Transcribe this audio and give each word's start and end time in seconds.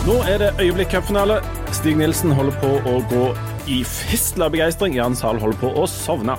Nå 0.00 0.14
er 0.24 0.40
det 0.40 0.54
øyeblikk 0.56 0.94
cupfinale. 0.94 1.42
Stig 1.76 1.98
Nilsen 2.00 2.32
holder 2.32 2.54
på 2.62 2.70
å 2.88 3.00
gå 3.10 3.24
i 3.68 3.82
fistla 3.84 4.46
begeistring. 4.48 4.94
Jan 4.96 5.12
Sahl 5.18 5.36
holder 5.42 5.58
på 5.60 5.72
å 5.76 5.84
sovne. 5.90 6.38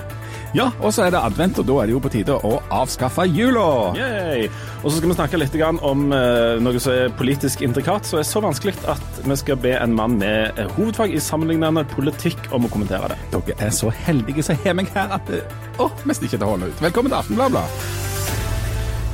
Ja, 0.52 0.66
og 0.82 0.90
så 0.92 1.06
er 1.06 1.12
det 1.14 1.20
advent, 1.22 1.60
og 1.62 1.68
da 1.68 1.76
er 1.80 1.88
det 1.88 1.94
jo 1.94 2.00
på 2.02 2.10
tide 2.12 2.34
å 2.44 2.56
avskaffe 2.74 3.24
jula. 3.30 3.62
Yay. 3.96 4.48
Og 4.82 4.90
så 4.90 4.96
skal 4.98 5.12
vi 5.12 5.16
snakke 5.16 5.40
litt 5.40 5.54
om 5.62 6.02
eh, 6.12 6.58
noe 6.60 6.82
som 6.82 6.92
er 6.92 7.14
politisk 7.16 7.62
intrikat, 7.62 8.04
som 8.04 8.18
er 8.20 8.26
så 8.28 8.42
vanskelig 8.42 8.74
at 8.90 9.22
vi 9.22 9.38
skal 9.40 9.62
be 9.62 9.76
en 9.78 9.94
mann 9.96 10.18
med 10.20 10.58
eh, 10.58 10.68
hovedfag 10.74 11.14
i 11.14 11.22
sammenlignende 11.22 11.86
politikk 11.94 12.50
om 12.50 12.66
å 12.66 12.72
kommentere 12.72 13.14
det. 13.14 13.20
Dere 13.32 13.56
er 13.70 13.72
så 13.78 13.94
heldige 13.94 14.42
som 14.44 14.58
har 14.66 14.76
meg 14.76 14.90
her 14.92 15.14
at 15.16 15.30
det 15.30 15.44
åh, 15.78 15.94
mest 16.04 16.26
ikke 16.26 16.34
til 16.36 16.48
å 16.50 16.52
holde 16.56 16.68
ut. 16.74 16.84
Velkommen 16.84 17.14
til 17.14 17.20
Aftenbladet. 17.22 17.64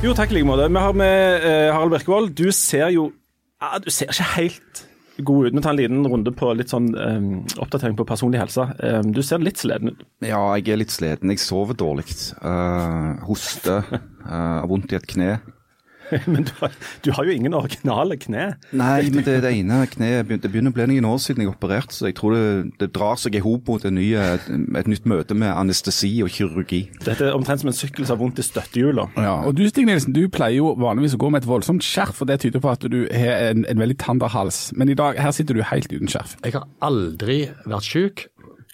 Jo, 0.03 0.17
takk 0.17 0.33
i 0.33 0.39
like 0.39 0.47
måte. 0.47 0.67
Vi 0.73 0.83
har 0.89 0.99
med 1.05 1.47
eh, 1.47 1.69
Harald 1.69 1.93
Birkevold. 1.93 2.33
Du 2.33 2.49
ser 2.55 2.89
jo 2.97 3.11
ja, 3.61 3.79
Du 3.83 3.91
ser 3.91 4.11
ikke 4.11 4.29
helt 4.35 4.85
god 5.23 5.47
ut. 5.49 5.55
Vi 5.55 5.61
tar 5.61 5.73
en 5.73 5.79
liten 5.79 6.07
runde 6.07 6.31
på 6.31 6.51
litt 6.55 6.71
sånn 6.71 6.89
um, 6.95 7.29
oppdatering 7.59 7.97
på 7.99 8.07
personlig 8.07 8.39
helse. 8.39 8.69
Um, 8.79 9.11
du 9.15 9.21
ser 9.25 9.43
litt 9.43 9.59
sliten 9.59 9.93
ut. 9.93 10.03
Ja, 10.23 10.41
jeg 10.57 10.73
er 10.73 10.79
litt 10.79 10.95
sliten. 10.95 11.33
Jeg 11.33 11.43
sover 11.43 11.77
dårlig. 11.77 12.07
Uh, 12.39 13.19
hoster. 13.27 13.83
Uh, 14.23 14.61
har 14.61 14.69
vondt 14.71 14.93
i 14.95 14.99
et 14.99 15.09
kne. 15.11 15.33
Men 16.31 16.45
du 16.47 16.51
har, 16.59 16.73
du 17.05 17.11
har 17.15 17.27
jo 17.27 17.35
ingen 17.35 17.55
originale 17.57 18.17
kne. 18.19 18.45
Nei, 18.75 19.09
men 19.13 19.23
det, 19.25 19.35
det 19.43 19.51
ene 19.53 19.81
kneet 19.89 20.29
Det 20.41 20.49
begynner 20.49 20.73
å 20.73 20.75
bli 20.75 20.87
noen 20.89 21.07
år 21.11 21.19
siden 21.21 21.43
jeg 21.43 21.51
opererte, 21.51 21.95
så 21.95 22.09
jeg 22.09 22.17
tror 22.19 22.35
det, 22.35 22.43
det 22.81 22.89
drar 22.95 23.19
seg 23.19 23.37
i 23.37 23.43
hop 23.43 23.69
mot 23.69 23.85
ny, 23.93 24.07
et, 24.17 24.47
nytt 24.89 25.07
møte 25.09 25.37
med 25.37 25.51
anestesi 25.53 26.11
og 26.25 26.31
kirurgi. 26.33 26.81
Dette 27.05 27.29
er 27.29 27.37
omtrent 27.37 27.63
som 27.63 27.71
en 27.71 27.77
sykkel 27.77 28.07
som 28.07 28.17
har 28.17 28.21
vondt 28.23 28.41
i 28.41 28.45
støttehjula. 28.45 29.09
Ja, 29.19 29.35
og 29.45 29.55
du 29.59 29.65
Stig 29.69 29.87
Nielsen, 29.89 30.15
du 30.15 30.25
pleier 30.33 30.59
jo 30.59 30.73
vanligvis 30.79 31.17
å 31.17 31.21
gå 31.21 31.31
med 31.33 31.43
et 31.43 31.49
voldsomt 31.49 31.85
skjerf, 31.85 32.23
og 32.23 32.31
det 32.31 32.41
tyder 32.45 32.63
på 32.63 32.73
at 32.73 32.89
du 32.89 32.99
har 33.13 33.51
en, 33.51 33.65
en 33.69 33.85
veldig 33.85 33.99
tander 34.01 34.33
hals. 34.33 34.69
Men 34.77 34.91
i 34.91 34.97
dag, 34.97 35.19
her 35.21 35.35
sitter 35.35 35.57
du 35.57 35.65
helt 35.65 35.91
uten 35.93 36.09
skjerf. 36.11 36.37
Jeg 36.45 36.57
har 36.57 36.67
aldri 36.85 37.41
vært 37.69 37.89
syk. 37.89 38.27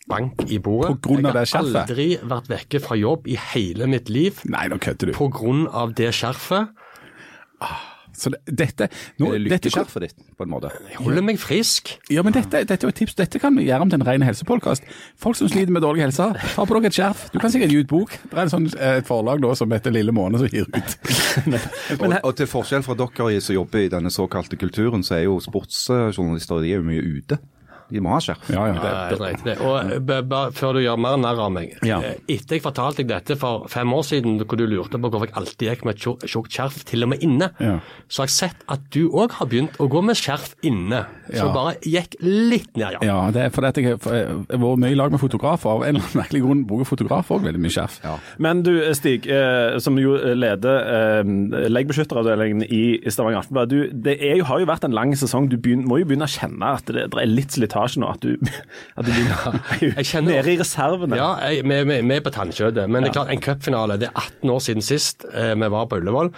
Bank 0.05 0.43
i 0.53 0.59
bordet. 0.61 0.99
På 1.01 1.09
grunn 1.15 1.25
av 1.25 1.33
det 1.33 1.47
jeg 1.47 1.55
har 1.55 1.63
aldri 1.81 2.07
vært 2.29 2.49
vekke 2.51 2.81
fra 2.83 2.97
jobb 2.99 3.25
i 3.25 3.39
hele 3.55 3.87
mitt 3.89 4.11
liv 4.13 4.37
Nei, 4.45 4.67
nå 4.69 4.77
kødder 4.77 5.09
du. 5.09 5.13
på 5.17 5.31
grunn 5.33 5.63
av 5.65 5.95
det 5.97 6.11
skjerfet. 6.13 6.75
Så 8.15 8.31
det, 8.31 8.39
dette, 8.47 8.87
nå, 9.19 9.33
Er 9.35 9.41
lykkeskjerfet 9.43 10.05
ditt, 10.05 10.21
på 10.37 10.45
en 10.45 10.51
måte? 10.53 10.69
Jeg 10.87 11.01
holder 11.03 11.25
meg 11.25 11.39
frisk. 11.41 11.91
Ja, 12.11 12.23
men 12.23 12.35
dette, 12.35 12.61
dette 12.63 12.87
er 12.87 12.93
et 12.93 12.99
tips. 13.01 13.15
Dette 13.19 13.41
kan 13.43 13.55
vi 13.57 13.65
gjøre 13.67 13.85
om 13.85 13.91
til 13.91 13.99
en 13.99 14.07
ren 14.07 14.23
helsepodkast. 14.25 14.87
Folk 15.19 15.35
som 15.39 15.51
sliter 15.51 15.73
med 15.75 15.83
dårlig 15.83 16.05
helse, 16.05 16.29
ta 16.39 16.65
på 16.65 16.77
dere 16.77 16.91
et 16.91 16.95
skjerf. 16.95 17.25
Du 17.33 17.39
kan 17.43 17.51
sikkert 17.51 17.73
gi 17.75 17.81
ut 17.83 17.91
bok. 17.91 18.15
Det 18.31 18.37
er 18.37 18.45
en 18.45 18.53
sånn, 18.53 18.69
eh, 18.79 19.01
et 19.01 19.09
forlag 19.09 19.43
da, 19.43 19.51
som 19.59 19.71
heter 19.75 19.93
Lille 19.95 20.15
Måne 20.15 20.39
som 20.39 20.47
gir 20.51 20.69
ut. 20.69 20.95
Og, 22.05 22.13
og 22.15 22.31
til 22.37 22.47
forskjell 22.49 22.83
fra 22.85 22.95
dere 22.97 23.41
som 23.43 23.55
jobber 23.55 23.83
i 23.83 23.91
denne 23.91 24.11
såkalte 24.13 24.57
kulturen, 24.59 25.03
så 25.03 25.19
er 25.19 25.25
jo 25.27 25.37
sportsjournalister 25.43 26.63
de 26.63 26.71
er 26.71 26.79
jo 26.79 26.87
mye 26.87 27.03
ute. 27.03 27.39
De 27.91 28.01
må 28.01 28.09
ha 28.15 28.19
skjerf. 28.23 28.47
Ja, 28.49 28.65
ja. 28.71 28.73
Det, 28.81 28.91
det 29.11 29.17
dreit 29.19 29.43
det. 29.45 29.55
Og 29.61 29.75
eh, 29.93 29.99
b- 29.99 30.21
bare 30.25 30.51
før 30.57 30.73
du 30.73 30.79
gjør 30.81 30.97
mer 30.97 31.17
narr 31.21 31.39
av 31.45 31.51
meg. 31.53 31.75
Ja. 31.85 31.99
eh, 32.01 32.15
Etter 32.35 32.57
jeg 32.57 32.63
fortalte 32.65 33.03
deg 33.03 33.11
dette 33.13 33.37
for 33.37 33.67
fem 33.69 33.91
år 33.93 34.03
siden, 34.07 34.39
hvor 34.41 34.57
du 34.57 34.65
lurte 34.65 34.97
på 34.97 35.09
hvorfor 35.11 35.27
jeg 35.29 35.35
alltid 35.37 35.69
gikk 35.69 35.85
med 35.85 35.99
tjukt 36.01 36.49
skjerf, 36.55 36.79
til 36.89 37.03
og 37.05 37.09
med 37.13 37.21
inne, 37.25 37.51
Ja. 37.61 37.75
så 38.09 38.23
har 38.23 38.27
jeg 38.31 38.35
sett 38.39 38.65
at 38.73 38.87
du 38.91 39.09
òg 39.11 39.31
har 39.37 39.45
begynt 39.51 39.77
å 39.77 39.87
gå 39.91 40.01
med 40.03 40.17
skjerf 40.17 40.55
inne. 40.65 41.03
Så 41.29 41.45
Ja. 41.45 41.53
bare 41.53 41.75
gikk 41.85 42.15
litt 42.21 42.71
ned, 42.75 42.97
ja. 42.97 42.99
Ja, 43.05 43.19
det 43.31 43.41
er 43.45 43.49
fordi 43.53 43.83
jeg 43.85 43.99
har 44.01 44.57
vært 44.57 44.81
mye 44.81 44.91
i 44.91 44.95
lag 44.97 45.11
med 45.13 45.19
fotografer. 45.21 45.69
Av 45.69 45.83
en 45.83 45.95
eller 45.95 46.01
annen 46.07 46.19
merkelig 46.23 46.41
grunn 46.41 46.65
bruker 46.65 46.89
fotografer 46.89 47.35
også 47.37 47.45
veldig 47.51 47.61
mye 47.61 47.75
skjerf. 47.77 47.99
Men 48.39 48.63
du 48.65 48.73
Stig, 48.95 49.27
eh, 49.29 49.77
som 49.79 49.97
jo 50.01 50.15
leder 50.17 51.21
eh, 51.21 51.69
leggbeskytteravdelingen 51.69 52.63
i 52.71 52.83
Stavanger 53.11 53.43
Aftenblad. 53.43 53.73
Det 54.03 54.17
er 54.21 54.37
jo, 54.39 54.45
har 54.49 54.59
jo 54.63 54.65
vært 54.69 54.85
en 54.87 54.95
lang 54.95 55.13
sesong. 55.17 55.49
Du 55.51 55.57
begyn- 55.57 55.85
må 55.85 55.99
jo 55.99 56.05
begynne 56.09 56.25
å 56.27 56.31
kjenne 56.31 56.73
at 56.79 56.85
det, 56.89 57.09
det 57.11 57.21
er 57.21 57.29
litt 57.29 57.49
slitasje 57.53 57.74
nå. 58.01 58.11
At 58.15 58.25
du, 58.25 58.35
at 58.95 59.05
du 59.05 59.11
begynner 59.11 60.03
ja, 60.13 60.21
nede 60.25 60.53
i 60.53 60.59
reservene. 60.59 61.19
Ja, 61.19 61.31
jeg, 61.49 61.65
vi, 61.67 61.81
vi, 61.89 62.01
vi 62.09 62.17
er 62.17 62.25
på 62.25 62.33
tannkjøttet. 62.35 62.89
Men 62.89 63.05
det 63.05 63.11
er 63.11 63.19
klart, 63.19 63.33
en 63.33 63.43
cupfinale 63.43 63.99
Det 64.01 64.11
er 64.11 64.21
18 64.21 64.55
år 64.55 64.63
siden 64.67 64.85
sist 64.85 65.27
eh, 65.31 65.53
vi 65.55 65.73
var 65.73 65.89
på 65.91 66.01
Ullevål. 66.01 66.31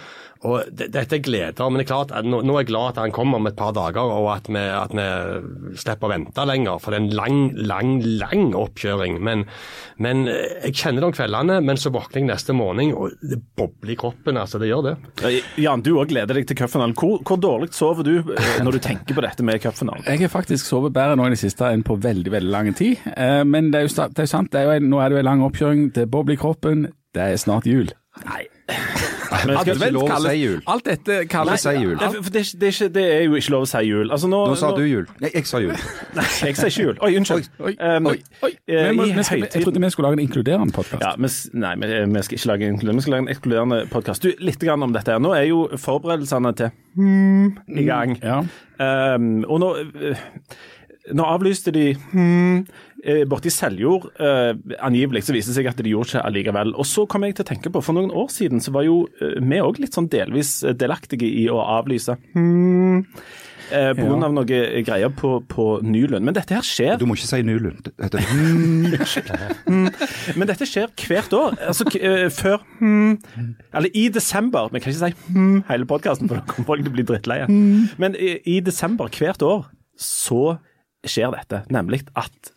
Og 0.46 0.68
det, 0.70 0.90
Dette 0.94 1.18
er 1.18 1.24
gleder. 1.24 1.70
Men 1.70 1.80
det 1.80 1.86
er 1.86 1.90
klart, 1.90 2.12
at 2.14 2.26
nå, 2.26 2.40
nå 2.46 2.54
er 2.54 2.62
jeg 2.62 2.70
glad 2.70 2.92
at 2.92 3.00
han 3.02 3.14
kommer 3.14 3.40
om 3.40 3.48
et 3.50 3.58
par 3.58 3.72
dager, 3.76 4.06
og 4.06 4.28
at 4.36 4.50
vi, 4.50 4.60
at 4.62 4.94
vi 4.94 5.06
slipper 5.80 6.08
å 6.08 6.12
vente 6.12 6.44
lenger. 6.46 6.78
For 6.82 6.94
det 6.94 7.00
er 7.00 7.06
en 7.06 7.16
lang, 7.18 7.40
lang, 7.58 7.94
lang 8.20 8.52
oppkjøring. 8.58 9.18
Men, 9.24 9.46
men 10.02 10.26
eh, 10.30 10.60
jeg 10.68 10.78
kjenner 10.82 11.02
det 11.02 11.10
om 11.10 11.16
kveldene, 11.16 11.58
men 11.66 11.80
så 11.80 11.92
våkner 11.94 12.22
jeg 12.22 12.30
neste 12.30 12.56
morgen, 12.56 12.94
og 12.94 13.18
det 13.22 13.40
bobler 13.58 13.94
i 13.94 13.98
kroppen. 13.98 14.38
altså 14.38 14.62
Det 14.62 14.70
gjør 14.70 14.90
det. 14.90 14.94
Jan, 15.58 15.82
du 15.82 15.94
òg 15.96 16.12
gleder 16.12 16.38
deg 16.38 16.48
til 16.50 16.60
cupfinalen. 16.62 16.94
Hvor, 16.98 17.18
hvor 17.26 17.40
dårlig 17.42 17.72
sover 17.76 18.06
du 18.06 18.14
eh, 18.36 18.54
når 18.62 18.78
du 18.78 18.82
tenker 18.84 19.18
på 19.18 19.26
dette 19.26 19.46
med 19.46 19.62
cupfinalen? 19.64 20.06
Jeg 20.06 20.22
har 20.26 20.34
faktisk 20.34 20.68
sovet 20.68 20.94
bedre 20.94 21.18
nå 21.18 21.27
i 21.32 21.36
det 21.36 21.42
siste 21.42 21.70
enn 21.72 21.84
på 21.86 21.98
veldig 22.02 22.32
veldig 22.32 22.52
lang 22.52 22.72
tid. 22.76 23.04
Eh, 23.14 23.44
men 23.44 23.72
det 23.72 23.82
er 23.82 23.88
jo, 23.88 23.94
det 24.08 24.24
er 24.24 24.28
jo 24.28 24.34
sant, 24.34 24.52
det 24.52 24.60
er 24.60 24.68
jo 24.68 24.76
en, 24.78 24.90
nå 24.90 25.00
er 25.02 25.08
det 25.10 25.18
jo 25.18 25.24
en 25.24 25.30
lang 25.30 25.46
oppkjøring, 25.46 25.88
det 25.96 26.10
bobler 26.10 26.38
i 26.38 26.40
kroppen, 26.40 26.88
det 27.14 27.22
er 27.32 27.40
snart 27.40 27.66
jul. 27.68 27.90
Nei. 28.26 28.46
Men 29.28 29.52
det 29.52 29.54
er 29.54 29.74
ikke 29.76 29.88
lov 29.92 30.10
å 30.10 30.18
si 30.24 30.34
jul. 30.40 30.56
Alt 30.72 30.86
dette 30.88 31.16
kalles 31.30 31.62
si 31.62 31.72
jul. 31.76 31.94
Det, 32.00 32.08
det, 32.32 32.42
det, 32.60 32.68
er 32.68 32.72
ikke, 32.72 32.88
det 32.94 33.04
er 33.12 33.22
jo 33.26 33.36
ikke 33.38 33.52
lov 33.54 33.66
å 33.66 33.68
si 33.68 33.82
jul. 33.86 34.10
Altså, 34.14 34.30
nå, 34.30 34.40
Nå 34.50 34.56
sa 34.58 34.70
du 34.76 34.80
jul. 34.88 35.04
Nei, 35.22 35.30
jeg 35.34 35.48
sa 35.48 35.60
jul. 35.62 35.74
Nei, 36.18 36.24
jeg 36.48 36.58
sa 36.58 36.70
ikke 36.70 36.86
jul. 36.86 36.96
Oi, 37.04 37.10
unnskyld. 37.20 37.50
Oi, 37.60 37.74
Um, 37.78 38.08
oi, 38.10 38.16
oi. 38.42 38.50
eh, 38.66 38.88
må, 38.96 39.04
skal, 39.22 39.44
jeg 39.44 39.62
trodde 39.62 39.80
vi 39.80 39.90
skulle 39.92 40.08
lage 40.08 40.18
en 40.18 40.24
inkluderende 40.24 40.74
podkast. 40.74 41.04
Ja, 41.04 41.12
nei, 41.62 41.74
vi, 41.78 41.90
vi 42.10 42.22
skal 42.26 42.38
ikke 42.40 42.50
lage 42.50 42.66
en 42.66 42.74
inkluderende, 42.74 42.98
vi 42.98 43.04
skal 43.06 43.14
lage 43.14 43.24
en 43.24 43.30
ekskluderende 43.34 43.78
podkast. 43.92 44.26
Litt 44.48 44.64
grann 44.64 44.86
om 44.86 44.96
dette. 44.96 45.14
her. 45.14 45.22
Nå 45.22 45.34
er 45.36 45.46
jo 45.46 45.60
forberedelsene 45.78 46.52
til 46.58 46.72
hmm, 46.98 47.52
i 47.78 47.86
gang. 47.86 48.16
Ja. 48.24 48.40
Um, 49.14 49.30
og 49.46 49.62
nå, 49.62 49.70
eh, 50.10 50.26
nå 51.16 51.24
avlyste 51.24 51.72
de 51.74 51.92
hmm, 52.12 52.62
borti 53.30 53.50
Seljord, 53.54 54.08
eh, 54.20 54.52
angivelig, 54.84 55.22
så 55.28 55.34
viste 55.36 55.52
det 55.52 55.60
seg 55.60 55.68
at 55.70 55.78
de 55.82 55.92
gjorde 55.92 56.10
ikke 56.16 56.24
allikevel. 56.26 56.72
Og 56.74 56.86
så 56.88 57.06
kom 57.10 57.24
jeg 57.26 57.36
til 57.38 57.46
å 57.46 57.50
tenke 57.52 57.70
på, 57.72 57.82
for 57.84 57.96
noen 57.96 58.10
år 58.10 58.30
siden 58.34 58.60
så 58.64 58.74
var 58.74 58.88
jo 58.88 59.04
eh, 59.22 59.36
vi 59.38 59.60
òg 59.62 59.78
litt 59.82 59.94
sånn 59.96 60.10
delvis 60.12 60.58
eh, 60.66 60.74
delaktige 60.76 61.28
i 61.28 61.46
å 61.52 61.60
avlyse. 61.78 62.16
Hmm, 62.34 63.04
eh, 63.70 63.92
på 63.94 64.02
grunn 64.02 64.24
Ja. 64.24 64.26
av 64.26 64.34
noe 64.34 64.44
greier 64.82 65.14
på, 65.14 65.30
på 65.46 65.68
Nylund. 65.86 66.26
Men 66.26 66.34
dette 66.36 66.56
her 66.58 66.66
skjer 66.66 66.98
Du 66.98 67.06
må 67.06 67.14
ikke 67.14 67.30
si 67.30 67.42
Nylund. 67.46 67.92
Dette... 68.02 68.22
Men 70.38 70.48
dette 70.50 70.66
skjer 70.68 70.90
hvert 70.98 71.32
år. 71.38 71.58
Altså 71.70 71.86
eh, 72.00 72.26
før 72.34 72.62
hmm, 72.80 73.18
Eller 73.72 73.94
i 73.94 74.08
desember. 74.12 74.72
Vi 74.72 74.82
kan 74.82 74.92
ikke 74.92 75.10
si 75.12 75.34
hmm, 75.34 75.60
hele 75.70 75.86
podkasten, 75.88 76.26
for 76.30 76.40
da 76.40 76.46
kommer 76.50 76.72
folk 76.72 76.82
til 76.86 76.92
å 76.92 76.96
bli 76.98 77.06
drittleie. 77.12 77.46
Men 78.00 78.18
i, 78.18 78.38
i 78.56 78.58
desember 78.64 79.12
hvert 79.14 79.44
år 79.46 79.68
så 79.98 80.58
skjer 81.10 81.34
dette. 81.38 81.64
Nemlig 81.74 82.04
at 82.16 82.54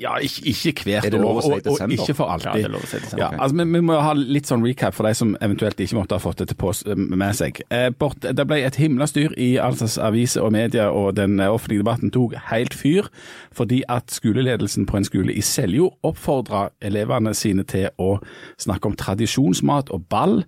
Ja, 0.00 0.14
ikke, 0.24 0.40
ikke 0.72 0.84
hvert 0.86 1.04
Er 1.04 1.14
år, 1.20 1.34
og, 1.44 1.66
og 1.68 1.90
ikke 1.92 2.14
for 2.16 2.30
alltid. 2.32 2.46
Ja, 2.48 2.52
det 2.56 2.64
er 2.64 2.70
lov 2.72 2.84
å 2.86 2.88
si 2.88 2.96
desember. 2.96 3.20
Ja, 3.20 3.42
altså, 3.44 3.56
vi, 3.58 3.64
vi 3.74 3.80
må 3.84 3.98
ha 4.00 4.12
litt 4.16 4.48
sånn 4.48 4.62
recap 4.64 4.94
for 4.96 5.04
de 5.04 5.10
som 5.18 5.34
eventuelt 5.44 5.82
ikke 5.84 5.98
måtte 5.98 6.16
ha 6.16 6.22
fått 6.22 6.38
dette 6.40 6.54
på, 6.56 6.70
med 6.96 7.36
seg. 7.36 7.60
Eh, 7.68 7.90
bort, 7.92 8.24
det 8.24 8.46
ble 8.48 8.62
et 8.64 8.78
himla 8.80 9.04
styr 9.10 9.34
i 9.36 9.50
altså, 9.60 9.90
aviser 10.00 10.46
og 10.46 10.54
media, 10.56 10.86
og 10.88 11.10
den 11.18 11.36
eh, 11.44 11.52
offentlige 11.52 11.82
debatten 11.84 12.08
tok 12.14 12.38
helt 12.48 12.72
fyr 12.72 13.10
fordi 13.52 13.82
at 13.92 14.08
skoleledelsen 14.16 14.86
på 14.88 14.96
en 14.96 15.04
skole 15.10 15.36
i 15.36 15.44
Seljord 15.44 15.98
oppfordra 16.08 16.70
elevene 16.80 17.34
sine 17.36 17.66
til 17.68 17.90
å 18.00 18.14
snakke 18.56 18.88
om 18.88 18.96
tradisjonsmat 18.96 19.92
og 19.92 20.08
ball 20.08 20.38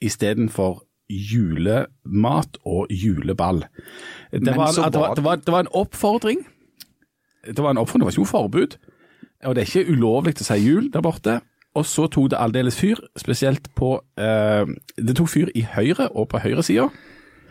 istedenfor 0.00 0.80
julemat 1.12 2.56
og 2.64 2.88
juleball. 2.88 3.60
Det 4.32 4.56
var, 4.56 4.72
det, 4.72 4.96
var- 4.96 5.14
det, 5.20 5.24
var, 5.24 5.36
det 5.44 5.52
var 5.52 5.66
en 5.66 5.72
oppfordring. 5.84 6.46
Det 7.46 7.58
var 7.62 7.70
en 7.72 7.80
oppfordring, 7.80 8.04
det 8.04 8.10
var 8.10 8.16
ikke 8.16 8.24
noe 8.24 8.34
forbud. 8.34 8.76
Og 9.48 9.54
det 9.56 9.62
er 9.62 9.70
ikke 9.70 9.94
ulovlig 9.94 10.34
å 10.40 10.44
si 10.44 10.58
jul 10.60 10.90
der 10.92 11.04
borte. 11.04 11.38
Og 11.78 11.86
så 11.86 12.08
tok 12.10 12.32
det 12.32 12.38
aldeles 12.40 12.76
fyr, 12.76 12.98
spesielt 13.16 13.68
på 13.78 13.94
eh, 14.18 14.66
Det 14.98 15.14
tok 15.16 15.30
fyr 15.30 15.52
i 15.54 15.62
Høyre 15.62 16.10
og 16.18 16.28
på 16.32 16.40
høyresida. 16.42 16.88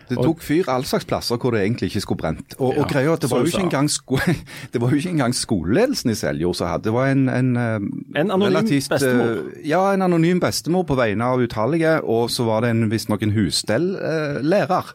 Det 0.10 0.18
tok 0.18 0.42
fyr 0.42 0.66
alle 0.74 0.90
slags 0.90 1.06
plasser 1.06 1.38
hvor 1.38 1.54
det 1.54 1.62
egentlig 1.62 1.92
ikke 1.92 2.02
skulle 2.02 2.18
brent. 2.24 2.56
Og, 2.58 2.80
og 2.82 2.88
greia 2.90 3.14
at 3.14 3.22
det 3.22 3.30
var, 3.30 3.44
jo 3.46 3.52
ikke 3.52 3.68
engang 3.68 3.90
sko 3.94 4.18
det 4.74 4.82
var 4.82 4.90
jo 4.90 4.98
ikke 4.98 5.12
engang 5.14 5.36
skoleledelsen 5.38 6.10
i 6.10 6.18
Seljord 6.18 6.58
som 6.58 6.72
hadde 6.72 6.88
Det 6.90 6.94
var 6.96 7.12
en, 7.14 7.28
en, 7.30 7.52
eh, 7.62 7.76
En 8.18 8.32
anonym 8.34 8.48
relativt, 8.50 8.90
eh, 8.90 8.96
bestemor. 8.96 9.36
Ja, 9.70 9.84
en 9.94 10.02
anonym 10.08 10.42
bestemor 10.42 10.88
på 10.90 10.98
vegne 10.98 11.30
av 11.30 11.44
utallige, 11.46 12.00
og 12.02 12.32
så 12.34 12.48
var 12.50 12.66
det 12.66 12.74
en- 12.74 12.90
visstnok 12.90 13.24
en 13.24 13.36
husstelllærer 13.38 14.94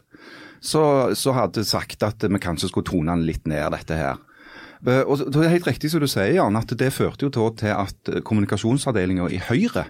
som 0.65 1.15
så 1.15 1.33
hadde 1.35 1.63
sagt 1.63 2.03
at 2.03 2.23
vi 2.25 2.39
kanskje 2.41 2.69
skulle 2.71 2.87
tone 2.87 3.11
den 3.13 3.25
litt 3.27 3.45
ned, 3.47 3.71
dette 3.71 3.95
her. 3.95 4.15
Eh, 4.85 5.01
Og 5.07 5.17
Det 5.31 5.43
er 5.43 5.49
helt 5.49 5.67
riktig 5.67 5.89
som 5.91 5.99
du 5.99 6.07
sier, 6.07 6.35
Jan, 6.35 6.55
at 6.55 6.67
det 6.77 6.93
førte 6.93 7.25
jo 7.25 7.29
til- 7.29 7.67
at 7.73 7.95
eh, 8.09 8.21
kommunikasjonsavdelinga 8.21 9.29
i 9.31 9.37
Høyre 9.37 9.85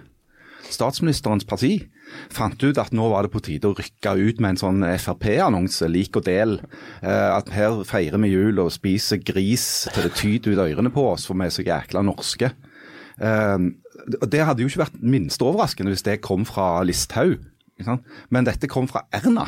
statsministerens 0.66 1.44
parti 1.46 1.86
fant 2.28 2.60
ut 2.64 2.76
at 2.78 2.90
nå 2.90 3.08
var 3.10 3.22
det 3.22 3.30
på 3.30 3.40
tide 3.40 3.68
å 3.68 3.76
rykke 3.76 4.16
ut 4.18 4.40
med 4.40 4.50
en 4.50 4.56
sånn 4.56 4.98
Frp-annonse, 4.98 5.86
lik 5.88 6.16
og 6.16 6.24
del. 6.24 6.60
Eh, 7.02 7.36
at 7.36 7.48
her 7.50 7.84
feirer 7.84 8.18
vi 8.18 8.32
jul 8.32 8.58
og 8.58 8.72
spiser 8.72 9.22
gris 9.22 9.86
til 9.94 10.02
det 10.02 10.14
tyter 10.14 10.52
ut 10.52 10.58
ørene 10.58 10.90
på 10.90 11.12
oss, 11.12 11.26
for 11.26 11.34
vi 11.34 11.44
er 11.46 11.54
så 11.54 11.62
jækla 11.62 12.02
norske. 12.02 12.50
Det 13.18 14.44
hadde 14.44 14.60
jo 14.60 14.68
ikke 14.68 14.84
vært 14.84 15.00
minst 15.02 15.40
overraskende 15.40 15.88
hvis 15.94 16.02
det 16.02 16.20
kom 16.20 16.44
fra 16.44 16.82
Listhaug. 16.84 17.38
Men 18.32 18.46
dette 18.48 18.68
kom 18.72 18.86
fra 18.88 19.02
Erna. 19.12 19.44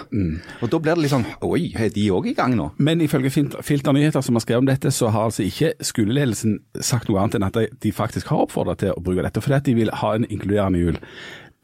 Og 0.63 0.69
da 0.71 0.79
blir 0.79 0.95
det 0.99 1.05
litt 1.07 1.13
sånn 1.15 1.25
Oi, 1.49 1.73
er 1.75 1.89
de 1.95 2.05
òg 2.13 2.29
i 2.29 2.35
gang 2.37 2.55
nå? 2.59 2.71
Men 2.79 3.01
ifølge 3.01 3.31
Fil- 3.33 3.57
Filter 3.65 3.93
Nyheter 3.97 4.21
som 4.25 4.37
har 4.37 4.45
skrevet 4.45 4.65
om 4.67 4.69
dette, 4.69 4.93
så 4.93 5.09
har 5.15 5.31
altså 5.31 5.47
ikke 5.47 5.73
skoleledelsen 5.81 6.59
sagt 6.85 7.09
noe 7.09 7.23
annet 7.23 7.39
enn 7.39 7.49
at 7.49 7.57
de, 7.81 7.93
faktisk 7.93 8.29
har 8.29 8.45
oppfordret 8.45 8.83
til 8.85 8.93
å 8.93 9.01
bruke 9.03 9.25
dette, 9.25 9.41
fordi 9.41 9.57
at 9.57 9.65
de 9.71 9.75
vil 9.81 9.91
ha 10.03 10.15
en 10.19 10.29
inkluderende 10.29 10.79
jul. 10.83 11.01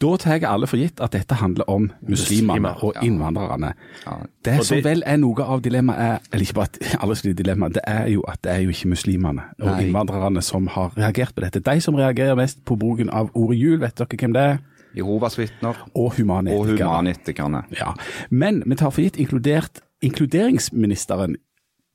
Da 0.02 0.16
tar 0.18 0.42
alle 0.48 0.66
for 0.66 0.76
gitt 0.80 0.98
at 1.04 1.12
dette 1.14 1.36
handler 1.38 1.68
om 1.70 1.86
muslimene 2.08 2.72
og 2.82 2.96
innvandrerne. 3.04 3.70
Ja. 4.04 4.16
Det 4.44 4.56
som 4.66 4.80
vel 4.84 5.04
er 5.06 5.20
noe 5.22 5.44
av 5.46 5.62
dilemmaet, 5.62 6.00
er, 6.00 6.26
eller 6.32 6.44
ikke 6.48 6.58
bare 6.58 6.90
alle 7.04 7.14
skulle 7.20 7.36
dilemma, 7.38 7.68
det 7.72 7.84
er 7.86 8.08
jo 8.16 8.24
at 8.28 8.40
det 8.44 8.52
er 8.56 8.64
jo 8.64 8.74
ikke 8.74 8.90
muslimene 8.96 9.46
og 9.62 9.68
Nei. 9.70 9.84
innvandrerne 9.86 10.42
som 10.42 10.66
har 10.74 10.96
reagert 10.98 11.36
på 11.36 11.44
dette. 11.46 11.62
De 11.62 11.76
som 11.84 11.94
reagerer 12.00 12.34
mest 12.40 12.64
på 12.66 12.76
bruken 12.80 13.12
av 13.14 13.30
ordet 13.38 13.60
jul, 13.60 13.78
vet 13.84 13.96
dere 14.00 14.18
hvem 14.24 14.34
det 14.34 14.46
er? 14.50 14.58
Jehovas 14.94 15.38
vitner 15.38 15.78
Og 15.94 16.04
og 16.04 16.68
humanetikerne. 16.68 17.64
Ja, 17.78 17.94
Men 18.30 18.62
vi 18.66 18.76
tar 18.76 18.90
for 18.90 19.02
gitt 19.02 19.16
inkludert 19.16 19.80
inkluderingsministeren 20.04 21.36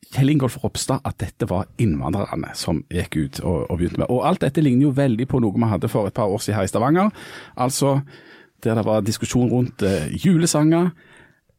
Kjell 0.09 0.31
Ingolf 0.31 0.57
Ropstad 0.63 1.03
at 1.05 1.19
dette 1.21 1.45
var 1.49 1.67
innvandrerne 1.77 2.55
som 2.57 2.81
gikk 2.89 3.17
ut 3.17 3.39
og, 3.43 3.67
og 3.69 3.77
begynte 3.77 4.01
med. 4.01 4.09
Og 4.09 4.23
alt 4.25 4.41
dette 4.41 4.63
ligner 4.63 4.87
jo 4.87 4.95
veldig 4.97 5.27
på 5.29 5.41
noe 5.43 5.53
vi 5.53 5.69
hadde 5.69 5.91
for 5.91 6.09
et 6.09 6.15
par 6.17 6.31
år 6.31 6.41
siden 6.41 6.57
her 6.57 6.65
i 6.65 6.71
Stavanger. 6.71 7.11
Altså 7.55 7.99
der 8.63 8.75
det 8.75 8.85
var 8.85 9.01
diskusjon 9.05 9.51
rundt 9.51 9.83
eh, 9.83 10.09
julesanger. 10.25 10.89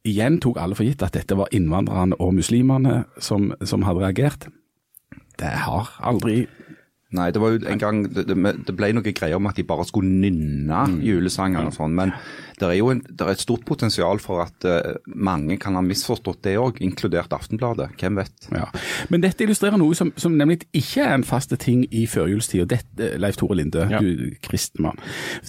Igjen 0.04 0.40
tok 0.40 0.58
alle 0.60 0.74
for 0.74 0.84
gitt 0.84 1.02
at 1.04 1.14
dette 1.14 1.36
var 1.36 1.52
innvandrerne 1.52 2.18
og 2.20 2.34
muslimene 2.34 3.04
som, 3.20 3.52
som 3.64 3.84
hadde 3.86 4.02
reagert. 4.02 4.48
Det 5.38 5.52
har 5.64 5.92
aldri 6.02 6.46
Nei, 7.16 7.30
det 7.34 7.40
var 7.42 7.50
jo 7.56 7.58
en 7.66 7.78
gang 7.80 8.04
Det, 8.14 8.26
det, 8.28 8.74
ble 8.78 8.92
noe 8.94 9.02
greier 9.02 9.34
om 9.36 9.46
at 9.50 9.56
de 9.58 9.64
bare 9.66 9.82
skulle 9.88 10.10
nynne 10.10 10.84
julesanger 11.02 11.66
og 11.66 11.74
sånn. 11.74 11.94
Men 11.98 12.12
det 12.60 12.68
er 12.68 12.76
jo 12.76 12.90
en, 12.92 13.00
det 13.08 13.24
er 13.24 13.32
et 13.32 13.40
stort 13.42 13.64
potensial 13.66 14.20
for 14.20 14.42
at 14.44 14.66
uh, 14.68 14.92
mange 15.16 15.56
kan 15.58 15.74
ha 15.74 15.82
misforstått 15.82 16.42
det 16.44 16.58
òg, 16.60 16.78
inkludert 16.84 17.32
Aftenbladet. 17.32 17.88
Hvem 17.98 18.18
vet? 18.20 18.48
Ja. 18.52 18.66
Men 19.08 19.22
dette 19.24 19.42
illustrerer 19.46 19.80
noe 19.80 19.96
som, 19.96 20.12
som 20.20 20.36
nemlig 20.36 20.60
ikke 20.76 21.02
er 21.06 21.14
en 21.16 21.24
faste 21.24 21.56
ting 21.60 21.86
i 21.90 22.04
førjulstida. 22.10 22.66
Dette, 22.68 23.10
Leif 23.18 23.40
Tore 23.40 23.56
Linde, 23.56 23.86
Ja. 23.90 23.98
du 24.04 24.36
kristenmann. 24.44 25.00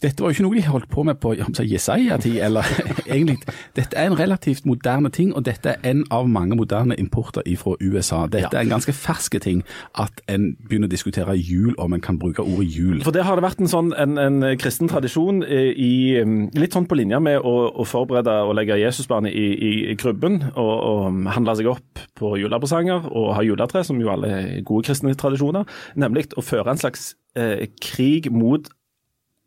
Dette 0.01 0.23
var 0.23 0.31
jo 0.31 0.37
ikke 0.39 0.47
noe 0.47 0.55
de 0.55 0.65
holdt 0.71 0.89
på 0.89 1.03
med 1.03 1.19
på 1.21 1.35
Jesaja-tid, 1.35 2.39
eller 2.47 2.63
egentlig. 3.05 3.37
Dette 3.75 3.99
er 3.99 4.07
en 4.09 4.17
relativt 4.19 4.65
moderne 4.65 5.11
ting, 5.13 5.35
og 5.35 5.43
dette 5.45 5.75
er 5.75 5.91
en 5.91 6.05
av 6.15 6.29
mange 6.31 6.55
moderne 6.57 6.95
importer 6.97 7.43
fra 7.59 7.75
USA. 7.81 8.23
Dette 8.31 8.47
Ja. 8.55 8.57
er 8.57 8.63
en 8.63 8.69
ganske 8.77 8.93
ferske 8.95 9.39
ting 9.43 9.63
at 9.99 10.23
en 10.31 10.55
begynner 10.63 10.87
å 10.87 10.95
diskutere 10.95 11.35
jul, 11.35 11.50
om 11.81 11.93
en 11.95 12.03
kan 12.03 12.19
bruke 12.19 12.43
ordet 12.43 12.67
jul. 12.75 13.01
For 13.05 13.15
det 13.15 13.25
har 13.27 13.37
det 13.37 13.45
vært 13.45 13.61
en 13.63 13.71
sånn 13.71 13.91
en, 13.99 14.17
en 14.21 14.41
kristen 14.61 14.89
tradisjon 14.91 15.43
eh, 15.45 15.71
i 15.75 15.93
mm, 16.23 16.51
litt 16.59 16.75
sånn 16.77 16.87
på 16.89 16.97
linje 16.99 17.21
med 17.23 17.39
å, 17.39 17.55
å 17.71 17.87
forberede 17.87 18.35
og 18.47 18.55
legge 18.59 18.79
Jesusbarnet 18.81 19.35
i, 19.35 19.47
i, 19.53 19.71
i 19.93 19.97
krybben 19.99 20.41
og, 20.55 20.73
og 20.73 21.31
handle 21.35 21.57
seg 21.59 21.71
opp 21.71 22.03
på 22.19 22.35
julepresanger 22.41 23.09
og 23.09 23.33
ha 23.37 23.45
juletre, 23.45 23.85
som 23.87 23.99
jo 24.01 24.11
alle 24.13 24.33
er 24.35 24.51
gode 24.67 24.89
kristne 24.89 25.15
tradisjoner. 25.17 25.67
Nemlig 25.99 26.29
å 26.37 26.45
føre 26.45 26.73
en 26.73 26.81
slags 26.81 27.13
eh, 27.39 27.67
krig 27.81 28.31
mot 28.33 28.69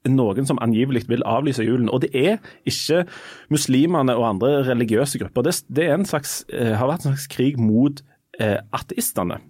noen 0.09 0.47
som 0.49 0.61
angivelig 0.63 1.07
vil 1.09 1.25
avlyse 1.27 1.65
julen. 1.65 1.89
Og 1.89 2.03
det 2.05 2.11
er 2.13 2.39
ikke 2.69 3.05
muslimene 3.53 4.17
og 4.19 4.29
andre 4.35 4.63
religiøse 4.69 5.21
grupper. 5.23 5.47
Det, 5.47 5.57
det 5.77 5.89
en 5.93 6.07
slags, 6.09 6.43
eh, 6.53 6.75
har 6.77 6.91
vært 6.91 7.07
en 7.07 7.15
slags 7.15 7.29
krig 7.33 7.61
mot 7.61 8.03
eh, 8.41 8.59
ateistene. 8.77 9.41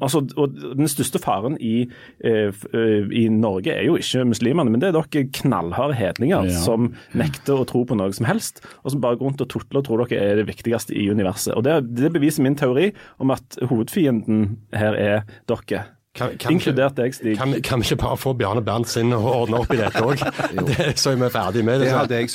Altså, 0.00 0.20
og 0.36 0.54
Den 0.76 0.88
største 0.88 1.18
faren 1.22 1.56
i, 1.60 1.88
eh, 2.24 2.52
eh, 2.74 3.08
i 3.12 3.28
Norge 3.28 3.72
er 3.74 3.84
jo 3.88 3.96
ikke 3.96 4.24
muslimene, 4.28 4.70
men 4.70 4.80
det 4.80 4.88
er 4.88 4.98
dere 5.00 5.24
knallharde 5.32 5.94
hedninger 5.98 6.44
Ja. 6.50 6.60
som 6.62 6.92
nekter 7.14 7.58
å 7.62 7.66
tro 7.66 7.84
på 7.84 7.96
noe 7.96 8.12
som 8.12 8.26
helst, 8.26 8.60
og 8.84 8.90
som 8.92 9.00
bare 9.00 9.16
går 9.16 9.26
rundt 9.30 9.40
og 9.40 9.48
tutler 9.48 9.78
og 9.78 9.84
tror 9.88 10.06
dere 10.06 10.22
er 10.32 10.36
det 10.36 10.46
viktigste 10.46 10.94
i 10.96 11.08
universet. 11.10 11.54
Og 11.56 11.62
Det, 11.64 11.94
det 11.96 12.12
beviser 12.12 12.42
min 12.42 12.54
teori 12.56 12.92
om 13.18 13.30
at 13.30 13.58
hovedfienden 13.68 14.56
her 14.72 14.94
er 14.94 15.22
dere. 15.48 15.84
Kan- 16.16 16.36
kan 16.38 16.52
Inkludert 16.52 16.94
deg, 16.96 17.12
Stig. 17.12 17.36
Kan, 17.36 17.52
vi- 17.52 17.60
kan 17.60 17.78
vi 17.80 17.84
ikke 17.90 17.98
bare 18.00 18.16
få 18.16 18.32
Bjarne 18.38 18.62
Berntsen 18.64 19.10
å 19.12 19.20
ordne 19.42 19.58
opp 19.60 19.70
i 19.74 19.76
dette 19.76 20.00
òg? 20.00 20.16
Så 20.96 21.10
er 21.12 21.16
vi 21.20 21.28
ferdig 21.28 21.62
med 21.64 21.80
det. 21.82 21.90
Det 21.92 22.08
det 22.08 22.20
jeg 22.22 22.30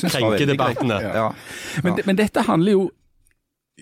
Ja. 1.02 1.14
Ja. 1.16 1.32
Men, 1.84 1.98
men 2.06 2.16
dette 2.16 2.44
handler 2.46 2.72
jo 2.72 2.92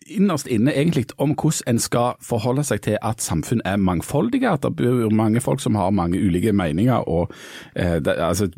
innerst 0.07 0.47
inne 0.47 0.73
egentlig 0.75 1.05
om 1.17 1.33
hvordan 1.33 1.75
en 1.75 1.79
skal 1.79 2.19
forholde 2.21 2.63
seg 2.63 2.81
til 2.85 2.97
at 3.01 3.21
samfunn 3.21 3.61
er 3.65 3.77
mangfoldige, 3.77 4.49
at 4.49 4.63
det 4.63 4.75
bor 4.75 5.09
mange 5.13 5.41
folk 5.41 5.61
som 5.61 5.75
har 5.75 5.89
mange 5.89 6.19
ulike 6.19 6.53
meninger. 6.53 6.93
og 6.93 7.31
eh, 7.75 7.99
det, 7.99 8.15
altså, 8.17 8.49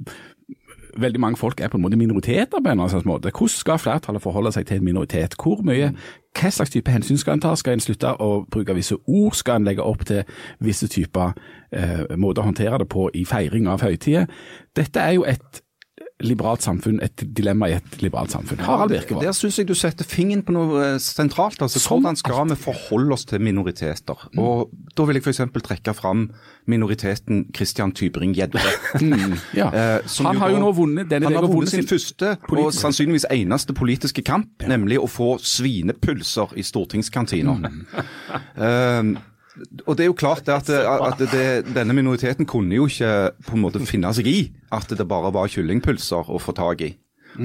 Veldig 0.97 1.19
mange 1.19 1.37
folk 1.37 1.61
er 1.61 1.67
på 1.67 1.77
en 1.77 1.81
måte 1.81 1.95
minoriteter 1.95 2.45
på 2.51 2.57
en 2.57 2.79
eller 2.79 2.83
annen 2.83 3.07
måte. 3.07 3.31
Hvordan 3.31 3.47
skal 3.47 3.79
flertallet 3.79 4.21
forholde 4.21 4.51
seg 4.51 4.65
til 4.67 4.77
en 4.77 4.83
minoritet? 4.83 5.35
Hvor 5.43 5.61
mye, 5.63 5.93
Hva 6.35 6.49
slags 6.51 6.69
type 6.69 6.91
hensyn 6.91 7.17
skal 7.17 7.33
en 7.33 7.41
ta? 7.41 7.55
Skal 7.55 7.73
en 7.73 7.79
slutte 7.79 8.11
å 8.19 8.43
bruke 8.51 8.75
visse 8.75 8.95
ord? 9.07 9.31
Skal 9.33 9.55
en 9.55 9.63
legge 9.63 9.83
opp 9.83 10.03
til 10.05 10.23
visse 10.59 10.87
typer 10.87 11.31
eh, 11.71 12.17
måter 12.17 12.43
å 12.43 12.45
håndtere 12.49 12.77
det 12.77 12.89
på 12.91 13.09
i 13.13 13.23
feiring 13.25 13.67
av 13.71 13.81
høytider? 13.81 14.27
Dette 14.75 14.99
er 14.99 15.15
jo 15.15 15.23
et 15.23 15.63
liberalt 16.25 16.63
samfunn, 16.65 16.99
et 17.03 17.23
dilemma 17.37 17.69
i 17.71 17.75
et 17.77 17.97
liberalt 18.03 18.33
samfunn. 18.33 18.61
Harald 18.65 18.93
Birkevold. 18.93 19.25
Der 19.25 19.35
syns 19.35 19.59
jeg 19.59 19.67
du 19.69 19.75
setter 19.77 20.07
fingeren 20.07 20.43
på 20.47 20.55
noe 20.55 20.81
eh, 20.85 20.97
sentralt. 21.01 21.61
altså 21.61 21.79
Som 21.81 22.01
Hvordan 22.01 22.19
skal 22.19 22.49
vi 22.49 22.57
forholde 22.59 23.17
oss 23.17 23.25
til 23.29 23.41
minoriteter? 23.41 24.27
Og 24.37 24.71
Da 24.97 25.05
vil 25.07 25.19
jeg 25.19 25.23
f.eks. 25.23 25.41
trekke 25.63 25.93
fram 25.95 26.29
minoriteten 26.67 27.45
Christian 27.55 27.91
Tybring-Gjedde. 27.91 28.61
Ja. 29.55 29.67
Eh, 29.67 30.01
han 30.25 30.37
har 30.37 30.51
jo 30.53 30.59
nå 30.61 30.69
vunnet 30.75 31.09
denne 31.09 31.27
Han 31.27 31.35
har 31.35 31.43
vunnet, 31.43 31.55
vunnet 31.55 31.73
sin 31.73 31.87
første 31.87 32.35
og 32.49 32.71
sannsynligvis 32.75 33.25
eneste 33.31 33.73
politiske 33.75 34.23
kamp, 34.25 34.63
nemlig 34.67 34.99
å 35.01 35.07
få 35.09 35.35
svinepølser 35.39 36.55
i 36.55 36.65
stortingskantina. 36.65 37.57
Eh, 38.61 39.03
og 39.85 39.95
det 39.97 40.05
er 40.05 40.09
jo 40.09 40.17
klart 40.17 40.49
at, 40.51 40.69
at 40.69 41.21
det, 41.31 41.45
denne 41.75 41.95
minoriteten 41.97 42.47
kunne 42.49 42.75
jo 42.75 42.87
ikke 42.89 43.31
på 43.47 43.57
en 43.57 43.63
måte 43.63 43.83
finne 43.87 44.11
seg 44.15 44.29
i 44.31 44.39
at 44.73 44.91
det 44.97 45.07
bare 45.09 45.33
var 45.35 45.51
kyllingpølser 45.51 46.31
å 46.31 46.39
få 46.41 46.55
tak 46.57 46.83
i. 46.87 46.93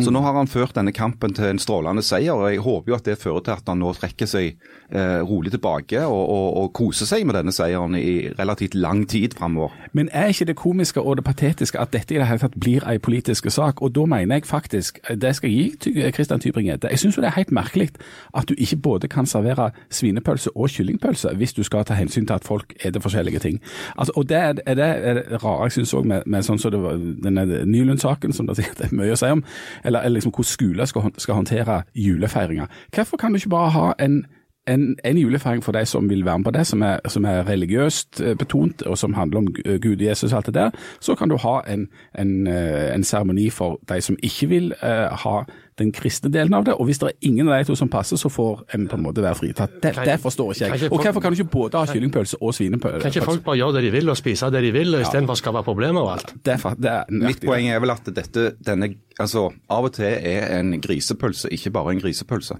Så 0.03 0.12
nå 0.12 0.21
har 0.25 0.35
han 0.37 0.50
ført 0.50 0.75
denne 0.77 0.93
kampen 0.94 1.35
til 1.37 1.49
en 1.49 1.61
strålende 1.62 2.03
seier, 2.05 2.35
og 2.35 2.50
jeg 2.50 2.62
håper 2.65 2.93
jo 2.93 2.97
at 2.99 3.06
det 3.06 3.19
fører 3.23 3.44
til 3.47 3.55
at 3.55 3.71
han 3.71 3.81
nå 3.81 3.93
trekker 3.97 4.29
seg 4.29 4.56
eh, 4.91 5.23
rolig 5.25 5.53
tilbake 5.55 6.03
og, 6.05 6.23
og, 6.35 6.49
og 6.61 6.73
koser 6.77 7.09
seg 7.09 7.27
med 7.27 7.38
denne 7.38 7.55
seieren 7.55 7.97
i 7.99 8.29
relativt 8.38 8.75
lang 8.75 9.05
tid 9.09 9.37
framover. 9.38 9.73
Men 9.97 10.11
er 10.12 10.35
ikke 10.35 10.49
det 10.50 10.59
komiske 10.61 11.00
og 11.00 11.21
det 11.21 11.27
patetiske 11.29 11.81
at 11.81 11.94
dette 11.94 12.15
i 12.15 12.21
det 12.21 12.29
hele 12.29 12.43
tatt 12.43 12.59
blir 12.61 12.85
en 12.85 13.00
politisk 13.00 13.49
sak? 13.55 13.81
Og 13.83 13.94
da 13.97 14.05
mener 14.11 14.41
jeg 14.41 14.49
faktisk, 14.50 15.00
det 15.09 15.37
skal 15.38 15.50
jeg 15.50 15.56
gi 15.56 15.67
til 15.87 16.12
Christian 16.12 16.43
Tybring-Gjedde, 16.43 16.93
jeg 16.93 17.03
syns 17.03 17.21
det 17.21 17.31
er 17.31 17.38
helt 17.38 17.55
merkelig 17.55 17.88
at 18.37 18.49
du 18.49 18.55
ikke 18.59 18.77
både 18.83 19.09
kan 19.09 19.27
servere 19.27 19.71
svinepølse 19.91 20.50
og 20.56 20.71
kyllingpølse 20.75 21.33
hvis 21.38 21.55
du 21.57 21.62
skal 21.62 21.87
ta 21.87 21.95
hensyn 21.95 22.26
til 22.26 22.35
at 22.35 22.45
folk 22.45 22.75
spiser 22.76 23.00
forskjellige 23.00 23.38
ting. 23.38 23.61
Altså, 23.99 24.12
og 24.16 24.28
det 24.28 24.37
er, 24.37 24.55
er 24.66 24.75
det, 24.75 24.85
er 24.85 25.14
det 25.14 25.45
rare 25.45 25.62
jeg 25.62 25.73
syns 25.73 25.95
òg 25.95 26.07
med, 26.09 26.23
med 26.26 26.45
sånn 26.47 26.59
som 26.59 26.73
så 26.73 26.97
denne 27.25 27.45
Nylund-saken, 27.66 28.33
som 28.33 28.47
det 28.47 28.59
er 28.59 28.93
mye 28.95 29.14
å 29.14 29.19
si 29.19 29.31
om, 29.33 29.43
eller, 29.85 30.00
eller 30.00 30.14
liksom 30.14 30.33
hvordan 30.33 30.45
skoler 30.45 30.85
skal, 30.85 31.02
skal 31.18 31.35
håndtere 31.35 31.83
julefeiringer. 31.95 32.66
Hvorfor 32.95 33.16
kan 33.16 33.30
du 33.30 33.37
ikke 33.37 33.49
bare 33.49 33.71
ha 33.71 33.92
en 33.99 34.26
en, 34.66 34.96
en 35.04 35.18
julefeiring 35.18 35.62
for 35.64 35.73
de 35.76 35.85
som 35.87 36.08
vil 36.11 36.25
være 36.26 36.38
med 36.38 36.44
på 36.49 36.52
det, 36.56 36.64
som 36.66 36.82
er, 36.82 36.99
som 37.08 37.25
er 37.25 37.44
religiøst 37.49 38.20
eh, 38.20 38.35
betont, 38.38 38.82
og 38.82 38.99
som 38.99 39.14
handler 39.14 39.38
om 39.38 39.46
Gu- 39.54 39.76
Gud, 39.82 40.02
Jesus 40.02 40.32
og 40.32 40.37
alt 40.40 40.46
det 40.50 40.54
der, 40.54 40.70
så 41.00 41.14
kan 41.14 41.28
du 41.30 41.37
ha 41.42 41.61
en, 41.70 41.87
en, 42.18 42.46
eh, 42.50 42.88
en 42.94 43.04
seremoni 43.04 43.49
for 43.50 43.78
de 43.88 44.00
som 44.02 44.16
ikke 44.23 44.49
vil 44.50 44.73
uh, 44.82 45.14
ha 45.23 45.37
den 45.78 45.90
kristne 45.92 46.30
delen 46.32 46.54
av 46.56 46.64
det. 46.64 46.75
Og 46.80 46.87
hvis 46.88 46.99
det 46.99 47.11
er 47.11 47.28
ingen 47.28 47.49
av 47.52 47.58
de 47.61 47.66
to 47.68 47.75
som 47.76 47.88
passer, 47.92 48.16
så 48.16 48.30
får 48.32 48.62
en 48.75 48.87
på 48.88 48.96
en 48.96 49.02
måte 49.04 49.23
være 49.23 49.37
fritatt. 49.38 49.75
Det, 49.82 49.92
Kan- 49.94 50.06
det 50.08 50.18
forstår 50.23 50.52
ikke 50.54 50.64
jeg. 50.64 50.75
ikke 50.80 50.88
Og 50.96 51.02
hvorfor 51.04 51.20
kan 51.20 51.32
du 51.35 51.40
ikke 51.42 51.50
både 51.52 51.78
ha 51.82 51.87
kyllingpølse 51.92 52.38
og 52.40 52.54
svinepølse? 52.56 53.02
Kan 53.04 53.12
ikke 53.12 53.26
folk 53.28 53.44
bare 53.44 53.58
gjøre 53.61 53.76
det 53.76 53.82
de 53.87 53.90
vil 53.99 54.08
og 54.08 54.16
spise 54.16 54.49
det 54.54 54.62
de 54.64 54.73
vil, 54.73 54.94
istedenfor 55.02 55.37
å 55.37 55.42
skape 55.42 55.62
problemer 55.68 56.00
og 56.00 56.14
alt? 56.16 56.32
Det 56.46 56.56
er, 56.56 56.78
det 56.80 56.94
er 56.94 57.12
Mitt 57.26 57.44
poeng 57.44 57.68
er 57.68 57.82
vel 57.85 57.92
at 57.92 58.08
dette 58.16 58.49
denne, 58.66 58.88
altså, 59.20 59.50
av 59.70 59.85
og 59.90 59.92
til 59.99 60.08
er 60.08 60.49
en 60.58 60.75
grisepølse 60.80 61.52
ikke 61.52 61.70
bare 61.76 61.92
en 61.94 62.00
grisepølse. 62.00 62.56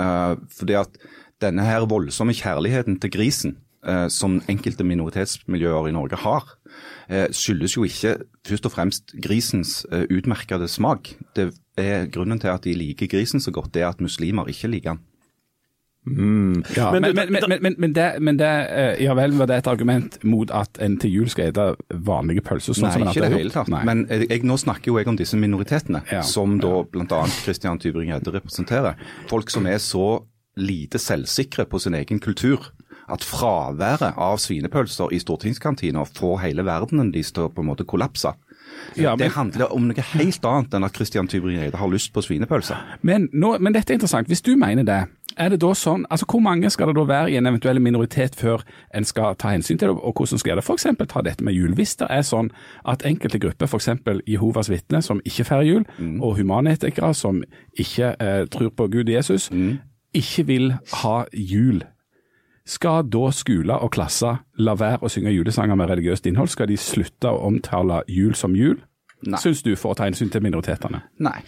Uh, 0.00 0.36
fordi 0.56 0.76
at 0.78 1.00
denne 1.40 1.64
her 1.66 1.86
voldsomme 1.90 2.34
kjærligheten 2.36 2.98
til 3.00 3.10
grisen, 3.14 3.56
eh, 3.86 4.06
som 4.12 4.40
enkelte 4.48 4.84
minoritetsmiljøer 4.84 5.88
i 5.88 5.92
Norge 5.96 6.16
har, 6.22 6.44
eh, 7.08 7.28
skyldes 7.32 7.76
jo 7.76 7.84
ikke 7.88 8.16
først 8.46 8.66
og 8.66 8.72
fremst 8.72 9.14
grisens 9.22 9.86
eh, 9.92 10.04
utmerkede 10.10 10.68
smak. 10.68 11.14
Det 11.36 11.50
er 11.80 12.06
Grunnen 12.12 12.40
til 12.40 12.48
at 12.52 12.62
de 12.64 12.74
liker 12.74 13.08
grisen 13.08 13.40
så 13.40 13.50
godt, 13.50 13.72
det 13.72 13.82
er 13.82 13.88
at 13.88 14.00
muslimer 14.00 14.48
ikke 14.52 14.68
liker 14.68 14.94
den. 14.96 15.04
Ja, 16.06 16.90
men, 16.92 17.02
Men 17.02 17.14
men, 17.14 17.32
men, 17.32 17.42
men, 17.48 17.58
men, 17.62 17.74
men 17.78 17.92
det, 17.92 18.06
men 18.24 18.38
det 18.38 18.48
eh, 18.72 19.02
ja 19.04 19.12
vel, 19.14 19.34
var 19.36 19.46
det 19.50 19.58
et 19.60 19.66
argument 19.68 20.16
mot 20.24 20.50
at 20.50 20.78
en 20.80 20.96
til 20.98 21.12
jul 21.12 21.28
skal 21.28 21.50
spise 21.52 22.00
vanlige 22.08 22.40
pølser? 22.40 22.72
Sånn 22.72 22.88
Nei, 22.88 22.92
som 22.94 23.04
ikke 23.04 23.20
i 23.20 23.24
det 23.26 23.36
hele 23.36 23.52
tatt. 23.52 23.68
Nei. 23.68 23.82
Men 23.84 24.06
jeg, 24.08 24.30
jeg, 24.30 24.46
nå 24.48 24.56
snakker 24.56 24.94
jo 24.94 24.96
jeg 24.96 25.10
om 25.12 25.18
disse 25.20 25.36
minoritetene, 25.36 26.00
Ja. 26.10 26.22
som 26.24 26.56
da 26.62 26.72
bl.a. 26.88 27.20
Christian 27.42 27.78
Tybring-Gjedde 27.78 28.32
representerer. 28.38 28.96
Folk 29.28 29.52
som 29.52 29.68
er 29.68 29.76
så 29.84 30.22
lite 30.60 30.98
selvsikre 31.02 31.66
på 31.70 31.80
sin 31.82 31.94
egen 31.98 32.20
kultur 32.20 32.70
at 33.10 33.24
fraværet 33.26 34.14
av 34.16 34.38
svinepølser 34.38 35.10
i 35.12 35.18
stortingskantina 35.18 36.04
får 36.06 36.38
hele 36.44 36.62
verdenen 36.66 37.10
deres 37.14 37.32
til 37.34 37.48
å 37.48 37.52
på 37.52 37.64
en 37.64 37.70
måte 37.72 37.84
kollapse. 37.88 38.34
Ja, 38.96 39.16
men- 39.16 39.18
Det 39.18 39.32
handler 39.34 39.72
om 39.72 39.88
noe 39.88 40.00
helt 40.14 40.44
annet 40.44 40.74
enn 40.74 40.84
at 40.84 40.94
Christian 40.94 41.26
Tybring-Gjedde 41.28 41.76
har 41.76 41.88
lyst 41.88 42.12
på 42.12 42.22
svinepølse. 42.22 42.76
Men, 43.02 43.28
nå, 43.32 43.58
men 43.58 43.72
dette 43.72 43.90
er 43.90 43.98
interessant. 43.98 44.28
Hvis 44.28 44.42
du 44.42 44.56
mener 44.56 44.84
det, 44.84 45.06
er 45.36 45.48
det 45.48 45.60
da 45.60 45.72
sånn, 45.74 46.04
altså 46.10 46.24
hvor 46.26 46.40
mange 46.40 46.70
skal 46.70 46.86
det 46.86 46.96
da 46.96 47.04
være 47.04 47.30
i 47.30 47.36
en 47.36 47.46
eventuell 47.46 47.80
minoritet 47.80 48.34
før 48.36 48.62
en 48.94 49.04
skal 49.04 49.34
ta 49.34 49.48
hensyn 49.48 49.78
til 49.78 49.88
det, 49.88 49.96
og 49.96 50.14
hvordan 50.14 50.38
skal 50.38 50.56
det 50.56 50.64
f.eks. 50.64 50.86
ta 51.08 51.20
dette 51.22 51.42
med 51.44 51.54
jul? 51.54 51.74
Hvis 51.74 51.96
det 51.96 52.06
er 52.10 52.22
sånn 52.22 52.50
at 52.86 53.02
enkelte 53.02 53.38
grupper, 53.40 53.66
f.eks. 53.66 53.88
Jehovas 54.26 54.70
vitner 54.70 55.00
som 55.02 55.20
ikke 55.24 55.44
feirer 55.44 55.66
jul, 55.66 55.84
og 56.20 56.36
humanetikere 56.38 57.14
som 57.14 57.42
ikke 57.78 58.14
eh, 58.20 58.46
tror 58.46 58.70
på 58.70 58.88
Gud 58.90 59.08
og 59.08 59.14
Jesus, 59.14 59.50
ikke 60.16 60.46
vil 60.46 60.72
ha 61.02 61.16
jul. 61.32 61.82
Skal 62.66 63.06
da 63.10 63.30
skoler 63.34 63.82
og 63.82 63.90
klasser 63.94 64.42
la 64.62 64.76
være 64.78 65.02
å 65.02 65.10
synge 65.10 65.32
julesanger 65.34 65.78
med 65.78 65.90
religiøst 65.90 66.28
innhold? 66.30 66.52
Skal 66.52 66.70
de 66.70 66.76
slutte 66.78 67.30
å 67.30 67.40
omtale 67.48 68.02
jul 68.10 68.36
som 68.38 68.54
jul? 68.54 68.78
Nei. 69.26 69.40
Syns 69.42 69.64
du, 69.66 69.72
for 69.76 69.92
å 69.92 69.98
ta 69.98 70.06
hensyn 70.08 70.30
til 70.32 70.44
minoritetene? 70.44 71.02
Nei. 71.20 71.40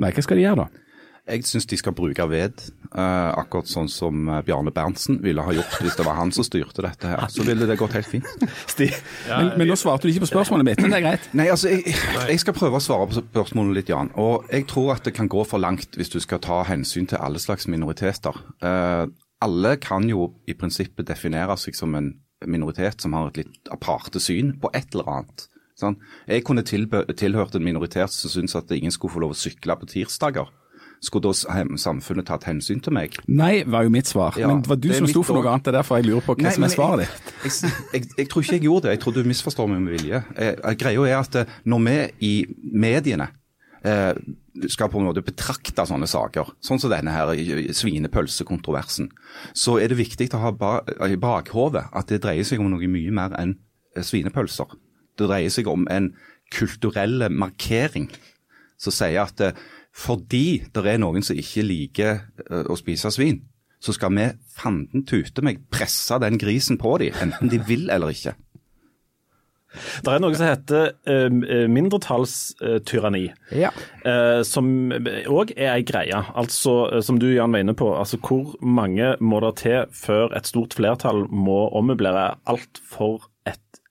Nei, 0.00 0.10
hva 0.10 0.24
skal 0.24 0.40
de 0.40 0.46
gjøre 0.46 0.64
da? 0.64 0.86
Jeg 1.22 1.44
syns 1.46 1.68
de 1.70 1.76
skal 1.78 1.94
bruke 1.94 2.24
ved, 2.26 2.64
uh, 2.96 3.30
akkurat 3.38 3.68
sånn 3.70 3.86
som 3.86 4.26
eh, 4.26 4.40
Bjarne 4.42 4.72
Berntsen 4.74 5.20
ville 5.22 5.44
ha 5.46 5.52
gjort 5.54 5.76
hvis 5.78 5.94
det 5.94 6.06
var 6.08 6.16
han 6.18 6.32
som 6.34 6.42
styrte 6.42 6.82
dette 6.82 7.06
her. 7.06 7.22
Så 7.30 7.44
ville 7.46 7.68
det 7.68 7.76
gått 7.78 7.94
helt 7.94 8.08
fint. 8.10 8.26
Sti, 8.72 8.88
Men, 9.28 9.52
men 9.60 9.70
nå 9.70 9.76
svarte 9.78 10.08
du 10.08 10.10
ikke 10.10 10.24
på 10.24 10.32
spørsmålet 10.32 10.66
mitt, 10.66 10.82
men 10.82 10.90
det 10.90 10.98
er 10.98 11.04
greit. 11.04 11.28
Nei, 11.38 11.46
altså, 11.54 11.70
jeg, 11.70 11.94
jeg 12.26 12.42
skal 12.42 12.56
prøve 12.56 12.80
å 12.80 12.82
svare 12.82 13.06
på 13.06 13.20
spørsmålet 13.20 13.78
litt, 13.78 13.92
Jan. 13.94 14.10
Og 14.18 14.50
jeg 14.50 14.66
tror 14.72 14.96
at 14.96 15.06
det 15.06 15.14
kan 15.14 15.30
gå 15.30 15.44
for 15.46 15.62
langt 15.62 15.94
hvis 15.94 16.10
du 16.10 16.18
skal 16.24 16.42
ta 16.42 16.64
hensyn 16.66 17.06
til 17.06 17.22
alle 17.22 17.38
slags 17.42 17.68
minoriteter. 17.70 18.42
Uh, 18.58 19.06
alle 19.46 19.76
kan 19.82 20.08
jo 20.10 20.32
i 20.50 20.56
prinsippet 20.58 21.06
definere 21.06 21.54
seg 21.58 21.78
som 21.78 21.94
en 21.98 22.10
minoritet 22.50 22.98
som 23.02 23.14
har 23.14 23.30
et 23.30 23.44
litt 23.44 23.70
aparte 23.70 24.18
syn 24.22 24.56
på 24.58 24.70
et 24.74 24.90
eller 24.90 25.10
annet. 25.10 25.46
Sånn. 25.78 25.96
Jeg 26.26 26.44
kunne 26.46 26.66
tilbø 26.66 27.04
tilhørt 27.18 27.54
en 27.56 27.64
minoritet 27.64 28.10
som 28.10 28.30
syntes 28.30 28.58
at 28.58 28.74
ingen 28.74 28.92
skulle 28.94 29.14
få 29.14 29.22
lov 29.22 29.36
å 29.36 29.38
sykle 29.38 29.78
på 29.78 29.88
tirsdager. 29.94 30.50
Skulle 31.02 31.32
da 31.32 31.58
samfunnet 31.82 32.28
tatt 32.28 32.44
hensyn 32.46 32.78
til 32.82 32.94
meg? 32.94 33.16
Nei, 33.26 33.64
var 33.66 33.88
jo 33.88 33.90
mitt 33.90 34.06
svar. 34.06 34.36
Ja, 34.38 34.46
men 34.46 34.60
det 34.62 34.70
var 34.70 34.78
du 34.78 34.86
det 34.86 35.00
som 35.00 35.08
sto 35.10 35.24
for 35.26 35.34
noe 35.34 35.50
annet. 35.50 35.64
Det 35.66 35.72
er 35.72 35.78
derfor 35.80 35.98
jeg 35.98 36.06
lurer 36.06 36.22
på 36.22 36.36
hva 36.36 36.46
Nei, 36.46 36.52
som 36.54 36.66
er 36.66 36.70
svaret 36.70 37.02
ditt. 37.02 37.32
Jeg, 37.42 37.54
jeg, 37.64 37.72
jeg, 37.96 38.10
jeg 38.20 38.28
tror 38.30 38.44
ikke 38.44 38.54
jeg 38.54 38.64
gjorde 38.68 38.86
det. 38.86 38.92
Jeg 38.94 39.02
tror 39.02 39.16
du 39.16 39.26
misforstår 39.26 39.72
meg 39.72 39.80
med 39.82 39.96
vilje. 39.96 40.20
Eh, 40.36 40.52
eh, 40.54 40.76
greia 40.78 41.08
er 41.08 41.16
at 41.18 41.40
eh, 41.40 41.56
når 41.66 41.82
vi 41.88 41.96
i 42.28 42.30
mediene 42.84 43.26
eh, 43.82 44.12
skal 44.70 44.92
på 44.92 45.02
en 45.02 45.08
måte 45.08 45.26
betrakte 45.26 45.88
sånne 45.90 46.06
saker, 46.06 46.54
sånn 46.62 46.78
som 46.84 46.94
denne 46.94 47.16
her 47.16 47.34
svinepølsekontroversen, 47.80 49.10
så 49.58 49.80
er 49.82 49.90
det 49.90 49.98
viktig 50.04 50.30
å 50.38 50.44
ha 50.44 50.54
ba, 50.54 50.72
i 51.10 51.18
bakhodet 51.18 51.88
at 51.90 52.14
det 52.14 52.22
dreier 52.22 52.46
seg 52.46 52.62
om 52.62 52.70
noe 52.70 52.94
mye 52.94 53.18
mer 53.18 53.34
enn 53.42 53.56
svinepølser. 53.98 54.78
Det 55.18 55.26
dreier 55.26 55.50
seg 55.50 55.66
om 55.66 55.90
en 55.90 56.12
kulturell 56.54 57.26
markering 57.26 58.06
som 58.78 58.94
sier 58.94 59.24
at 59.26 59.40
fordi 59.92 60.62
det 60.72 60.86
er 60.88 61.00
noen 61.02 61.24
som 61.24 61.36
ikke 61.38 61.64
liker 61.66 62.22
eh, 62.48 62.64
å 62.64 62.76
spise 62.80 63.12
svin, 63.12 63.42
så 63.82 63.92
skal 63.96 64.14
vi 64.14 64.28
fanden 64.54 65.04
tute 65.08 65.42
meg 65.44 65.64
presse 65.72 66.16
den 66.22 66.38
grisen 66.40 66.78
på 66.80 66.96
dem, 67.02 67.16
enten 67.20 67.50
de 67.50 67.58
vil 67.66 67.90
eller 67.90 68.14
ikke. 68.14 68.36
Det 70.04 70.12
er 70.12 70.20
noe 70.20 70.36
som 70.36 70.50
heter 70.50 70.90
uh, 71.08 71.66
mindretallstyranni, 71.72 73.22
Ja. 73.56 73.70
uh, 74.04 74.42
som 74.44 74.92
òg 74.92 75.54
er 75.56 75.70
ei 75.78 75.84
greie. 75.88 76.18
Altså, 76.36 76.74
uh, 76.92 77.00
som 77.00 77.16
du 77.20 77.30
Jan 77.32 77.56
var 77.56 77.64
inne 77.64 77.74
på, 77.78 77.88
altså 77.96 78.20
hvor 78.20 78.52
mange 78.60 79.14
må 79.20 79.40
det 79.40 79.54
til 79.64 79.88
før 79.96 80.36
et 80.36 80.50
stort 80.50 80.76
flertall 80.76 81.24
må 81.32 81.70
ommøblere 81.72 82.34
alt 82.44 82.82
for 82.84 83.24
et 83.24 83.31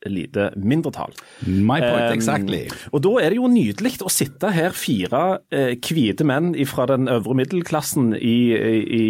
lite 0.10 0.50
mindretall? 0.58 1.13
My 1.46 1.79
point 1.84 2.08
Um, 2.12 2.15
exactly. 2.15 2.62
Og 2.91 3.03
da 3.05 3.12
er 3.22 3.34
det 3.34 3.38
jo 3.38 3.50
nydelig 3.51 3.93
å 4.01 4.10
sitte 4.12 4.50
her 4.55 4.74
fire 4.75 5.22
eh, 5.53 5.75
hvite 5.77 6.25
menn 6.27 6.53
fra 6.70 6.88
den 6.89 7.08
øvre 7.12 7.36
middelklassen 7.38 8.15
i, 8.17 8.36
i, 8.55 9.05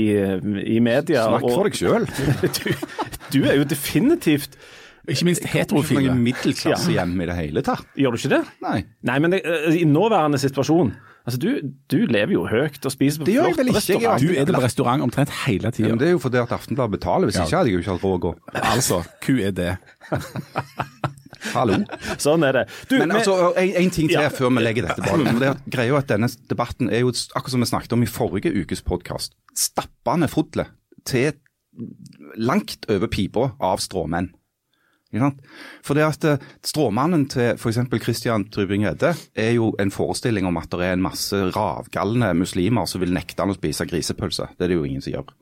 i 0.75 0.79
media. 0.83 1.27
Snakk 1.29 1.48
for 1.48 1.69
deg 1.69 1.77
sjøl. 1.79 2.07
du, 2.57 2.74
du 3.31 3.39
er 3.48 3.57
jo 3.62 3.67
definitivt 3.69 4.57
Ikke 5.10 5.25
minst 5.25 5.41
Ikke 5.45 5.55
heterofile. 5.62 6.12
noe 6.12 6.19
middelklassehjem 6.21 7.15
i 7.24 7.29
det 7.31 7.38
hele 7.39 7.63
tatt. 7.65 7.88
Gjør 7.98 8.13
du 8.13 8.21
ikke 8.21 8.33
det? 8.36 8.43
Nei. 8.62 8.81
Nei, 9.07 9.17
men 9.24 9.33
det, 9.33 9.41
eh, 9.48 9.79
i 9.81 9.88
nåværende 9.89 10.41
situasjon 10.41 10.91
Altså, 11.22 11.38
du, 11.38 11.50
du 11.92 11.98
lever 12.10 12.34
jo 12.34 12.48
høyt 12.50 12.82
og 12.88 12.92
spiser 12.96 13.22
på 13.22 13.28
Det 13.28 13.36
gjør 13.36 13.44
jeg 13.51 13.54
flott 13.54 13.60
vel 13.62 13.68
ikke, 13.70 13.82
jeg 13.94 14.01
er 14.01 14.16
restaurant. 14.16 14.22
Du 14.25 14.32
er 14.42 14.56
på 14.58 14.63
restaurant 14.63 15.04
omtrent 15.06 15.34
hele 15.46 15.70
Ja, 15.70 15.72
tida. 15.75 15.90
Ja, 15.92 15.98
det 16.01 16.08
er 16.08 16.16
jo 16.16 16.22
fordi 16.24 16.40
at 16.42 16.54
Aftenbladet 16.58 16.96
betaler, 16.98 17.30
hvis 17.30 17.38
ikke 17.38 17.58
hadde 17.60 17.70
jeg 17.70 17.75
jo 17.78 17.84
ikke 17.84 17.94
hatt 17.94 18.06
råd 18.08 18.16
å 18.18 18.22
gå. 18.25 18.32
Altså, 18.72 19.01
QED. 19.22 19.62
Hallo. 21.56 21.78
Sånn 22.22 22.44
er 22.46 22.54
det. 22.60 22.63
Du, 22.90 22.96
Men 23.01 23.13
altså, 23.18 23.36
en, 23.58 23.72
en 23.82 23.94
ting 23.94 24.10
til 24.12 24.18
Ja. 24.18 24.28
før 24.34 24.51
vi 24.54 24.62
legger 24.66 24.86
dette 24.90 25.01
bak. 25.06 25.24
Det 25.42 25.48
er 25.50 25.62
greia 25.74 25.98
at 26.01 26.10
denne 26.12 26.30
debatten 26.51 26.90
er 26.94 27.01
jo, 27.06 27.13
akkurat 27.36 27.54
som 27.56 27.63
vi 27.66 27.70
snakket 27.70 27.96
om 27.98 28.04
i 28.06 28.10
forrige 28.10 28.51
ukes 28.62 28.82
podkast, 28.86 29.34
stappende 29.58 30.30
fodle 30.32 30.68
til 31.10 31.34
langt 32.38 32.86
over 32.92 33.10
pipa 33.10 33.51
av 33.63 33.82
stråmenn. 33.82 34.30
For 35.84 35.98
det 35.98 36.06
at 36.08 36.24
eh, 36.30 36.44
Stråmannen 36.63 37.27
til 37.32 37.56
f.eks. 37.58 37.80
Christian 38.03 38.46
Trybing-Gjedde 38.53 39.13
er 39.36 39.53
jo 39.58 39.74
en 39.82 39.91
forestilling 39.91 40.48
om 40.48 40.58
at 40.62 40.70
det 40.72 40.88
er 40.88 40.94
en 40.98 41.03
masse 41.03 41.36
ravgalne 41.56 42.34
muslimer 42.39 42.88
som 42.88 43.01
vil 43.03 43.12
nekte 43.15 43.44
han 43.44 43.51
å 43.51 43.58
spise 43.58 43.88
grisepølse. 43.89 44.48
Det 44.58 44.65
er 44.68 44.72
det 44.74 44.80
jo 44.80 44.86
ingen 44.88 45.03
som 45.03 45.18
gjør. 45.18 45.34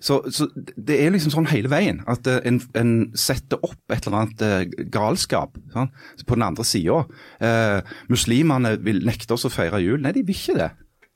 Så, 0.00 0.16
så 0.34 0.48
det 0.74 0.96
er 0.98 1.12
liksom 1.14 1.30
sånn 1.30 1.46
hele 1.50 1.70
veien 1.70 2.00
at 2.10 2.26
eh, 2.26 2.40
en, 2.48 2.58
en 2.78 2.92
setter 3.18 3.60
opp 3.62 3.92
et 3.94 4.06
eller 4.08 4.24
annet 4.24 4.42
eh, 4.42 4.84
galskap 4.90 5.58
sant? 5.74 5.92
på 6.26 6.34
den 6.38 6.46
andre 6.48 6.64
sida. 6.66 7.04
Eh, 7.44 7.92
muslimene 8.10 8.76
vil 8.82 9.04
nekte 9.06 9.36
oss 9.36 9.46
å 9.46 9.52
feire 9.52 9.80
jul. 9.84 10.00
Nei, 10.02 10.14
de 10.16 10.24
vil 10.26 10.34
ikke 10.34 10.58
det. 10.58 10.70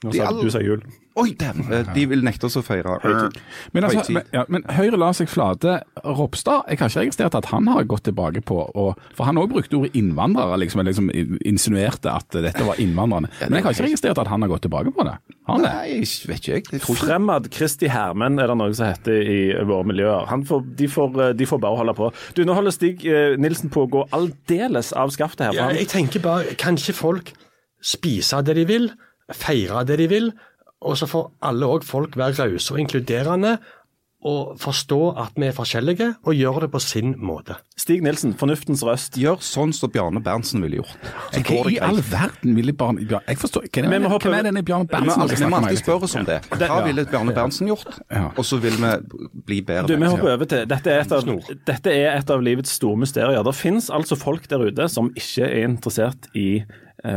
Nå 0.04 0.14
sa 0.14 0.28
alle- 0.28 0.44
du 0.46 0.52
sa 0.54 0.62
jul. 0.62 0.84
Oi, 1.20 1.34
dæven! 1.36 1.66
Eh, 1.72 1.88
De 1.92 2.06
vil 2.08 2.22
nekte 2.24 2.46
oss 2.48 2.54
å 2.56 2.62
feire 2.64 2.94
Høytid. 3.02 3.34
Men, 3.74 3.84
altså, 3.84 3.98
Høytid. 4.00 4.14
men, 4.16 4.28
ja, 4.32 4.44
men 4.48 4.62
Høyre 4.72 4.96
la 5.00 5.10
seg 5.12 5.28
flate. 5.28 5.74
Ropstad, 6.06 6.64
jeg 6.72 6.78
har 6.80 6.88
ikke 6.92 7.02
registrert 7.02 7.34
at 7.36 7.48
han 7.52 7.68
har 7.68 7.84
gått 7.90 8.06
tilbake 8.08 8.40
på 8.48 8.56
og, 8.64 8.96
For 9.18 9.28
han 9.28 9.36
òg 9.42 9.50
brukte 9.52 9.76
ordet 9.76 9.92
innvandrere, 10.00 10.56
liksom, 10.62 10.80
liksom 10.88 11.10
insinuerte 11.44 12.08
at 12.12 12.38
dette 12.46 12.64
var 12.64 12.80
innvandrerne. 12.80 13.28
Men 13.44 13.58
jeg 13.58 13.66
har 13.66 13.76
ikke 13.76 13.86
registrert 13.90 14.22
at 14.24 14.30
han 14.32 14.46
har 14.46 14.52
gått 14.54 14.64
tilbake 14.64 14.94
på 14.96 15.04
det. 15.10 15.16
Han? 15.50 15.62
Nei, 15.66 15.98
jeg 15.98 16.08
vet 16.30 16.38
ikke 16.40 16.54
jeg. 16.54 16.64
ikke. 16.80 16.96
Fremad 17.02 17.50
Kristi 17.52 17.90
Hermen 17.92 18.38
er 18.40 18.48
det 18.52 18.56
noe 18.62 18.72
som 18.78 18.88
heter 18.88 19.20
i 19.36 19.40
våre 19.68 19.84
miljøer. 19.92 20.26
Han 20.32 20.46
får, 20.48 20.64
de, 20.80 20.88
får, 20.96 21.20
eh, 21.28 21.32
de 21.36 21.48
får 21.50 21.60
bare 21.66 21.80
holde 21.82 21.96
på. 21.98 22.08
Du, 22.38 22.44
Nå 22.48 22.56
holder 22.56 22.72
Stig 22.74 23.04
eh, 23.10 23.36
Nilsen 23.42 23.68
på 23.74 23.84
å 23.84 23.90
gå 23.98 24.06
aldeles 24.16 24.92
av 24.96 25.12
skaftet 25.12 25.50
her. 25.50 25.58
Ja, 25.60 25.68
jeg 25.76 25.90
tenker 25.92 26.22
bare, 26.24 26.54
kan 26.60 26.78
ikke 26.80 26.96
folk 26.96 27.34
spise 27.82 28.40
det 28.46 28.54
de 28.60 28.64
vil, 28.68 28.88
feire 29.34 29.82
det 29.88 29.96
de 30.02 30.06
vil, 30.10 30.32
og 30.82 30.98
så 30.98 31.08
får 31.10 31.30
alle 31.48 31.68
òg 31.68 31.86
folk 31.86 32.18
være 32.18 32.36
rause 32.42 32.74
og 32.74 32.82
inkluderende 32.82 33.56
og 34.22 34.54
forstå 34.62 34.98
at 35.18 35.34
vi 35.34 35.48
er 35.48 35.54
forskjellige, 35.54 36.08
og 36.22 36.36
gjøre 36.38 36.60
det 36.64 36.68
på 36.70 36.78
sin 36.82 37.14
måte. 37.18 37.56
Stig 37.78 38.04
Nilsen, 38.04 38.34
fornuftens 38.38 38.84
røst. 38.86 39.16
Gjør 39.18 39.40
sånn 39.42 39.72
som 39.74 39.90
Bjarne 39.90 40.22
Berntsen 40.22 40.62
ville 40.62 40.78
gjort. 40.78 41.08
Så 41.34 41.42
Hva 41.48 41.72
i 41.72 41.80
all 41.82 41.98
verden 42.06 42.54
ville 42.54 42.74
Bjarne 42.76 43.02
Jeg 43.02 43.40
forstår 43.40 43.66
Hvem 43.72 43.96
er, 43.96 44.06
hvem 44.06 44.36
er 44.38 44.46
denne 44.46 44.62
Bjarne 44.62 44.86
Berntsen? 44.86 45.26
vi 45.26 45.50
må 45.50 45.58
alltid 45.58 45.82
spørre 45.82 46.06
oss 46.06 46.14
om 46.20 46.28
det. 46.28 46.38
Hva 46.54 46.78
ville 46.86 47.06
Bjarne 47.10 47.34
Berntsen 47.34 47.72
gjort? 47.72 47.98
Og 48.36 48.46
så 48.46 48.60
vil 48.62 48.78
vi 48.78 48.92
bli 49.48 49.60
bedre 49.66 49.90
Du, 49.90 49.96
vi 49.96 50.12
hopper 50.14 50.36
over 50.36 50.46
til, 50.46 50.68
dette 50.70 50.94
er, 50.94 51.02
et 51.02 51.16
av, 51.18 51.50
dette 51.72 51.96
er 51.96 52.14
et 52.14 52.30
av 52.30 52.46
livets 52.46 52.78
store 52.78 53.02
mysterier. 53.02 53.42
Det 53.42 53.56
finnes 53.58 53.90
altså 53.90 54.18
folk 54.20 54.46
der 54.50 54.62
ute 54.70 54.86
som 54.92 55.10
ikke 55.18 55.50
er 55.50 55.66
interessert 55.66 56.30
i 56.38 56.62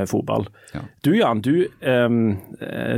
fotball. 0.10 0.48
Ja. 0.74 0.80
Du 1.06 1.12
Jan, 1.18 1.42
du, 1.42 1.68
eh, 1.82 2.10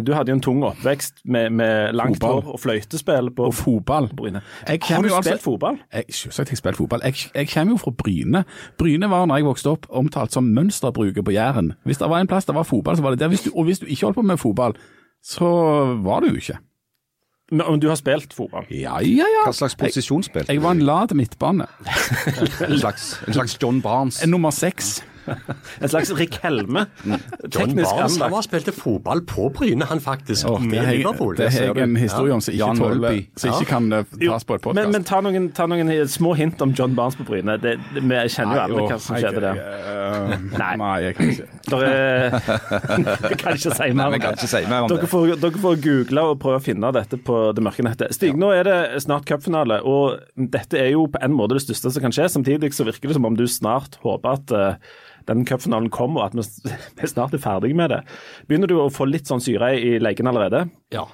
du 0.04 0.14
hadde 0.14 0.32
jo 0.32 0.36
en 0.38 0.42
tung 0.42 0.64
oppvekst 0.64 1.22
med, 1.26 1.52
med 1.52 1.94
langt 1.96 2.18
Fotball. 2.22 2.42
hår 2.44 2.54
og 2.54 2.60
fløytespill 2.64 3.32
på 3.36 3.46
Og 3.50 3.54
fotball. 3.54 4.10
Bryne. 4.16 4.42
Jeg 4.68 4.80
Har 4.84 5.02
du 5.02 5.10
altså- 5.10 5.22
spilt 5.30 5.42
fotball? 5.44 5.78
Jeg, 5.94 6.06
selvsagt 6.10 6.50
har 6.50 6.54
jeg 6.54 6.58
spilt 6.58 6.78
fotball. 6.78 7.02
Jeg, 7.04 7.14
jeg 7.36 7.50
kommer 7.54 7.74
jo 7.74 7.78
fra 7.78 7.92
Bryne. 7.92 8.44
Bryne 8.78 9.10
var, 9.10 9.26
når 9.26 9.36
jeg 9.42 9.46
vokste 9.46 9.70
opp, 9.70 9.86
omtalt 9.90 10.32
som 10.34 10.44
mønsterbruket 10.44 11.26
på 11.26 11.32
Jæren. 11.32 11.74
Hvis 11.86 11.98
det 11.98 12.10
var 12.10 12.20
en 12.20 12.28
plass 12.28 12.46
det 12.46 12.56
var 12.56 12.64
fotball, 12.64 12.96
så 12.98 13.02
var 13.04 13.10
det 13.12 13.20
der. 13.20 13.28
Hvis 13.28 13.42
du, 13.44 13.52
og 13.56 13.64
hvis 13.66 13.80
du 13.80 13.86
ikke 13.86 14.06
holdt 14.06 14.16
på 14.16 14.22
med 14.22 14.38
fotball, 14.38 14.74
så 15.24 15.46
var 16.04 16.20
du 16.22 16.28
jo 16.28 16.36
ikke. 16.36 16.58
Men 17.52 17.62
om 17.62 17.80
du 17.80 17.88
har 17.88 17.96
spilt 17.96 18.34
fotball? 18.36 18.66
Ja, 18.72 18.98
ja, 19.00 19.24
ja. 19.24 19.44
Hva 19.46 19.54
slags 19.56 19.76
posisjonsspill? 19.80 20.46
Jeg 20.50 20.62
var 20.64 20.72
en 20.76 20.82
lat 20.84 21.14
midtbane. 21.16 21.66
En 22.70 22.80
slags, 22.80 23.22
en 23.28 23.34
slags 23.34 23.58
John 23.64 23.82
Barnes. 23.82 24.24
En 24.24 24.30
Nummer 24.30 24.52
seks. 24.52 25.04
En 25.82 25.90
slags 25.90 26.12
Rick 26.18 26.40
Helme? 26.44 26.86
John 27.04 27.76
Barnes 27.76 28.18
han 28.20 28.32
var 28.32 28.46
spilte 28.46 28.72
fotball 28.76 29.22
på 29.28 29.50
Bryne, 29.56 29.86
han 29.90 30.02
faktisk, 30.04 30.48
Åh, 30.50 30.64
det 30.72 30.80
er 30.82 30.92
Liverpool. 30.98 31.36
det 31.38 31.52
har 31.54 31.70
jeg 31.72 31.84
en 31.84 31.96
historie 32.00 32.34
om 32.34 32.42
som 32.42 32.54
ikke, 32.54 32.64
Jan 32.64 32.82
tåler, 32.82 33.20
som 33.38 33.54
ikke 33.54 33.70
kan 33.70 33.90
eh, 33.94 34.06
tas 34.22 34.48
på 34.48 34.58
et 34.58 34.66
men, 34.66 34.74
podkast. 34.74 34.94
men 34.96 35.08
ta 35.08 35.22
noen, 35.26 35.50
ta 35.56 35.68
noen 35.70 35.92
små 36.12 36.34
hint 36.40 36.62
om 36.64 36.74
John 36.78 36.96
Barnes 36.98 37.18
på 37.20 37.28
Bryne. 37.28 37.58
Det, 37.62 37.76
det, 37.94 38.04
vi 38.04 38.22
kjenner 38.34 38.58
jo 38.58 38.64
alle 38.66 38.88
hva 38.88 39.00
som 39.04 39.20
skjedde 39.20 39.44
der. 39.44 39.62
Nei. 40.58 40.74
Nei, 40.80 40.94
jeg 41.08 41.18
kan 41.18 41.32
ikke. 41.34 41.48
Der 41.68 41.84
er, 41.84 42.38
kan 43.42 43.58
ikke 43.58 43.74
si 43.76 43.88
mer 43.92 44.08
om 44.08 44.14
det. 44.16 44.22
ikke 44.24 44.48
si 44.48 44.62
mer 44.70 44.86
om 44.86 44.92
Dere 44.92 45.04
det. 45.04 45.10
får, 45.12 45.34
dere 45.44 45.60
får 45.66 45.82
google 45.84 46.24
og 46.32 46.38
prøve 46.40 46.62
å 46.62 46.64
finne 46.64 46.92
dette 46.96 47.20
på 47.28 47.40
det 47.58 47.64
mørke 47.66 47.84
nettet. 47.84 48.16
Stig, 48.16 48.38
nå 48.40 48.54
er 48.56 48.64
det 48.68 48.78
snart 49.04 49.28
cupfinale, 49.28 49.82
og 49.84 50.22
dette 50.56 50.80
er 50.80 50.94
jo 50.94 51.08
på 51.12 51.20
en 51.24 51.36
måte 51.36 51.58
det 51.58 51.66
største 51.66 51.92
som 51.92 52.06
kan 52.06 52.16
skje. 52.16 52.30
Samtidig 52.38 52.72
så 52.78 52.88
virker 52.88 53.12
det 53.12 53.18
som 53.20 53.28
om 53.28 53.36
du 53.36 53.44
snart 53.52 54.00
håper 54.06 54.40
at 54.40 54.56
eh, 54.56 54.96
den 55.28 55.46
cupfinalen 55.48 55.92
kommer, 55.94 56.26
og 56.26 56.42
at 56.44 56.58
vi, 56.68 57.08
snart 57.10 57.36
er 57.36 57.44
ferdig 57.44 57.76
med 57.78 57.94
det. 57.94 58.02
Begynner 58.50 58.72
du 58.72 58.80
å 58.82 58.92
få 58.94 59.10
litt 59.10 59.30
sånn 59.30 59.44
syre 59.44 59.76
i 59.78 59.98
leken 60.04 60.30
allerede? 60.32 60.68
Ja. 60.96 61.08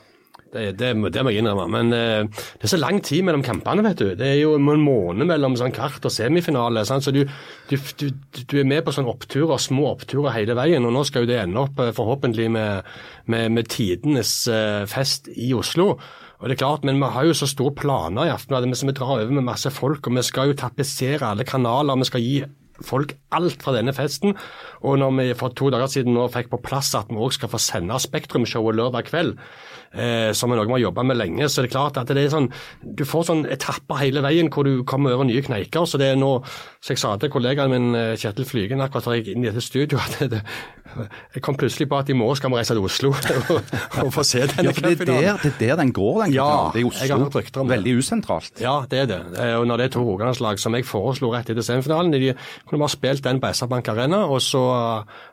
Det, 0.53 0.67
det, 0.77 0.91
det 1.09 1.23
må 1.25 1.31
jeg 1.33 1.41
innrømme. 1.41 1.65
Men 1.73 1.93
eh, 1.97 2.27
det 2.29 2.67
er 2.67 2.71
så 2.75 2.77
lang 2.77 2.99
tid 3.01 3.25
mellom 3.25 3.41
kampene, 3.45 3.81
vet 3.87 4.01
du. 4.01 4.11
Det 4.17 4.27
er 4.27 4.37
jo 4.37 4.53
en 4.59 4.83
måned 4.85 5.25
mellom 5.25 5.55
sånn 5.57 5.73
kvart 5.73 6.05
og 6.05 6.13
semifinale. 6.13 6.83
Sant? 6.85 7.05
Så 7.07 7.13
du, 7.15 7.23
du, 7.71 7.75
du, 7.97 8.05
du 8.37 8.57
er 8.61 8.67
med 8.69 8.83
på 8.85 8.93
sånne 8.93 9.09
oppturer, 9.09 9.57
små 9.61 9.89
oppturer 9.95 10.35
hele 10.37 10.57
veien. 10.57 10.85
Og 10.85 10.93
nå 10.93 11.01
skal 11.09 11.25
jo 11.25 11.31
det 11.31 11.39
ende 11.41 11.63
opp 11.63 11.81
eh, 11.81 11.93
forhåpentlig 11.97 12.51
med, 12.53 12.91
med, 13.33 13.49
med 13.57 13.71
tidenes 13.73 14.35
eh, 14.51 14.83
fest 14.89 15.31
i 15.33 15.49
Oslo. 15.57 15.95
Og 16.43 16.49
det 16.49 16.57
er 16.57 16.65
klart, 16.65 16.83
Men 16.85 17.01
vi 17.01 17.09
har 17.15 17.25
jo 17.25 17.37
så 17.39 17.47
store 17.49 17.73
planer 17.79 18.27
i 18.27 18.33
aften. 18.33 18.69
Vi 18.69 18.93
drar 18.93 19.23
over 19.23 19.33
med 19.33 19.47
masse 19.47 19.71
folk, 19.73 20.05
og 20.05 20.17
vi 20.19 20.27
skal 20.27 20.51
jo 20.51 20.59
tapetsere 20.59 21.31
alle 21.31 21.47
kanaler. 21.47 21.97
Vi 21.97 22.11
skal 22.11 22.21
gi 22.21 22.43
folk 22.81 23.13
alt 23.35 23.61
fra 23.63 23.75
denne 23.75 23.93
festen. 23.93 24.37
Og 24.81 24.97
når 25.01 25.13
vi 25.19 25.27
for 25.37 25.53
to 25.53 25.69
dager 25.73 25.91
siden 25.91 26.15
nå 26.17 26.27
fikk 26.33 26.49
på 26.53 26.61
plass 26.65 26.93
at 26.97 27.11
vi 27.11 27.19
òg 27.21 27.35
skal 27.35 27.51
få 27.51 27.61
sende 27.61 27.99
Spektrum-showet 28.01 28.79
lørdag 28.79 29.09
kveld, 29.11 29.35
som 30.33 30.51
er 30.51 30.57
noe 30.57 30.65
vi 30.65 30.73
har 30.77 30.83
jobba 30.87 31.03
med 31.05 31.17
lenge, 31.19 31.45
så 31.49 31.61
det 31.61 31.69
er 31.69 31.73
klart 31.75 31.97
at 32.01 32.07
det 32.09 32.23
er 32.23 32.31
sånn 32.33 32.47
Du 32.81 33.03
får 33.05 33.27
sånn 33.29 33.43
etapper 33.45 33.99
hele 34.01 34.23
veien 34.25 34.49
hvor 34.49 34.65
du 34.65 34.83
kommer 34.89 35.13
over 35.13 35.27
nye 35.29 35.41
kneiker. 35.45 35.85
Så 35.85 35.99
det 36.01 36.07
er 36.13 36.15
nå 36.17 36.31
Så 36.81 36.93
jeg 36.95 37.01
sa 37.03 37.15
til 37.21 37.29
kollegaen 37.31 37.69
min 37.71 37.95
eh, 37.95 38.15
Kjetil 38.19 38.45
Flygen 38.49 38.81
akkurat 38.81 39.05
da 39.05 39.13
jeg 39.15 39.23
gikk 39.25 39.35
inn 39.35 39.45
i 39.45 39.49
dette 39.51 39.61
studio, 39.63 39.99
at 40.01 40.17
det, 40.33 40.41
jeg 41.33 41.41
kom 41.45 41.55
plutselig 41.57 41.87
på 41.89 41.97
at 41.97 42.09
i 42.11 42.15
morgen 42.17 42.37
skal 42.37 42.51
vi 42.51 42.57
reise 42.59 42.75
til 42.75 42.83
Oslo 42.85 43.13
og, 43.13 43.71
og 44.03 44.09
få 44.13 44.23
se 44.27 44.43
denne 44.45 44.69
Ja, 44.69 44.73
for 44.73 44.83
det 44.83 45.15
er, 45.15 45.37
der, 45.37 45.37
det 45.43 45.53
er 45.53 45.71
der 45.73 45.79
den 45.83 45.93
går, 45.95 46.19
den 46.25 46.33
Ja. 46.35 46.47
Det 46.73 46.81
er 46.83 46.89
Oslo. 46.89 47.07
Veldig 47.71 47.93
usentralt. 47.97 48.51
Ja, 48.61 48.75
det 48.89 48.99
er 49.03 49.07
det. 49.09 49.19
Eh, 49.39 49.55
Og 49.61 49.65
når 49.69 49.77
det 49.81 49.85
er 49.87 49.93
to 49.95 50.03
Rogalandslag 50.05 50.59
som 50.61 50.75
jeg 50.77 50.85
foreslo 50.89 51.31
rett 51.33 51.49
etter 51.53 51.65
semifinalen, 51.65 52.11
de 52.13 52.33
kunne 52.67 52.81
bare 52.83 52.93
spilt 52.93 53.23
den 53.25 53.39
på 53.41 53.53
SR-Bank 53.53 53.89
Arena, 53.93 54.23
og 54.27 54.41
så, 54.43 54.63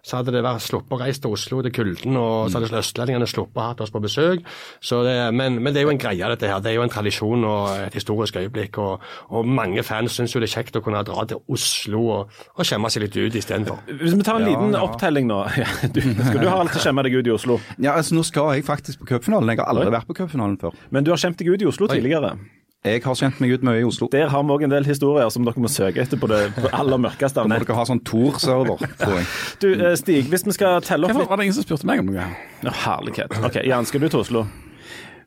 så 0.06 0.20
hadde 0.20 0.32
det 0.36 0.44
vært 0.46 0.64
sluppet 0.64 0.96
å 0.96 1.00
reise 1.02 1.20
til 1.24 1.34
Oslo 1.36 1.60
til 1.66 1.74
kulden, 1.74 2.16
og 2.20 2.48
så 2.50 2.60
hadde 2.60 2.80
østlendingene 2.80 3.28
sluppet 3.28 3.60
å 3.60 3.66
ha 3.66 3.74
oss 3.84 3.92
på 3.92 4.02
besøk. 4.04 4.46
Så 4.80 5.02
det, 5.06 5.14
men, 5.36 5.58
men 5.62 5.72
det 5.74 5.82
er 5.82 5.86
jo 5.88 5.92
en 5.94 6.00
greie, 6.00 6.30
dette 6.34 6.48
her. 6.50 6.60
Det 6.64 6.72
er 6.72 6.76
jo 6.78 6.84
en 6.86 6.92
tradisjon 6.92 7.44
og 7.48 7.68
et 7.86 7.96
historisk 7.96 8.36
øyeblikk. 8.40 8.78
Og, 8.82 9.02
og 9.30 9.48
mange 9.48 9.82
fans 9.86 10.16
syns 10.16 10.34
jo 10.34 10.40
det 10.42 10.50
er 10.50 10.54
kjekt 10.60 10.78
å 10.80 10.84
kunne 10.84 11.02
dra 11.06 11.24
til 11.30 11.40
Oslo 11.52 12.02
og, 12.16 12.38
og 12.56 12.66
skjemme 12.68 12.90
seg 12.92 13.04
litt 13.06 13.18
ut 13.20 13.38
istedenfor. 13.40 13.82
Hvis 13.90 14.16
vi 14.16 14.26
tar 14.26 14.40
en 14.40 14.46
Ja, 14.46 14.52
liten 14.52 14.76
ja. 14.76 14.84
opptelling 14.86 15.28
nå. 15.30 15.42
Du, 15.94 16.00
skal 16.00 16.40
du 16.42 16.48
ha 16.48 16.58
alt 16.62 16.76
å 16.76 16.82
skjemme 16.82 17.02
deg 17.06 17.18
ut 17.20 17.28
i 17.28 17.34
Oslo? 17.34 17.58
Ja, 17.80 17.96
altså 17.96 18.14
Nå 18.18 18.22
skal 18.26 18.54
jeg 18.58 18.66
faktisk 18.68 19.02
på 19.02 19.08
cupfinalen. 19.14 19.50
Jeg 19.54 19.62
har 19.62 19.70
aldri 19.72 19.90
vært 19.94 20.08
på 20.10 20.16
cupfinalen 20.22 20.56
før. 20.60 20.76
Men 20.94 21.06
du 21.06 21.12
har 21.14 21.20
skjemt 21.20 21.38
deg 21.40 21.50
ut 21.54 21.62
i 21.64 21.68
Oslo 21.70 21.88
tidligere. 21.90 22.34
Jeg 22.80 23.02
har 23.04 23.12
kjent 23.12 23.40
meg 23.44 23.50
ut 23.52 23.64
mye 23.66 23.82
i 23.82 23.84
Oslo. 23.84 24.06
Der 24.08 24.30
har 24.32 24.40
vi 24.40 24.54
òg 24.54 24.62
en 24.64 24.72
del 24.72 24.86
historier 24.88 25.28
som 25.28 25.44
dere 25.44 25.60
må 25.60 25.68
søke 25.68 26.00
etter 26.00 26.16
på 26.16 26.30
det 26.30 26.38
på 26.56 26.70
aller 26.72 26.96
mørkeste 27.04 27.42
av 27.42 27.50
Må 27.50 27.58
dere 27.60 27.76
ha 27.76 27.84
sånn 27.84 28.00
Tor-server, 28.08 28.80
tror 29.02 29.18
jeg. 29.18 29.26
Du, 29.60 29.66
eh, 29.74 29.92
Stig, 30.00 30.30
hvis 30.32 30.46
vi 30.48 30.54
skal 30.56 30.80
telle 30.80 31.04
opp 31.04 31.12
Hvorfor 31.12 31.28
var 31.28 31.42
det 31.42 31.50
ingen 31.50 31.58
som 31.58 31.66
spurte 31.66 31.84
meg 31.90 32.00
om 32.00 32.08
noe? 32.08 32.24
Herlighet. 32.64 33.36
Ok, 33.44 33.60
Jan, 33.68 33.84
skal 33.84 34.00
du 34.00 34.08
til 34.08 34.22
Oslo? 34.22 34.46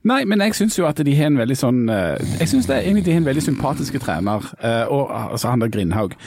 Nei, 0.04 0.24
men 0.28 0.42
jeg 0.44 0.56
syns 0.58 0.76
jo 0.76 0.88
at 0.90 1.00
de 1.00 1.14
har 1.16 1.30
en 1.30 1.40
veldig 1.40 1.56
sånn 1.56 1.84
eh, 1.92 2.20
Jeg 2.42 2.50
syns 2.52 2.68
egentlig 2.68 3.06
de 3.06 3.14
har 3.16 3.22
en 3.22 3.28
veldig 3.30 3.44
sympatiske 3.46 4.02
trener, 4.04 4.48
eh, 4.60 4.84
og, 4.92 5.12
altså 5.14 5.54
han 5.54 5.64
der 5.64 5.72
Grindhaug. 5.72 6.18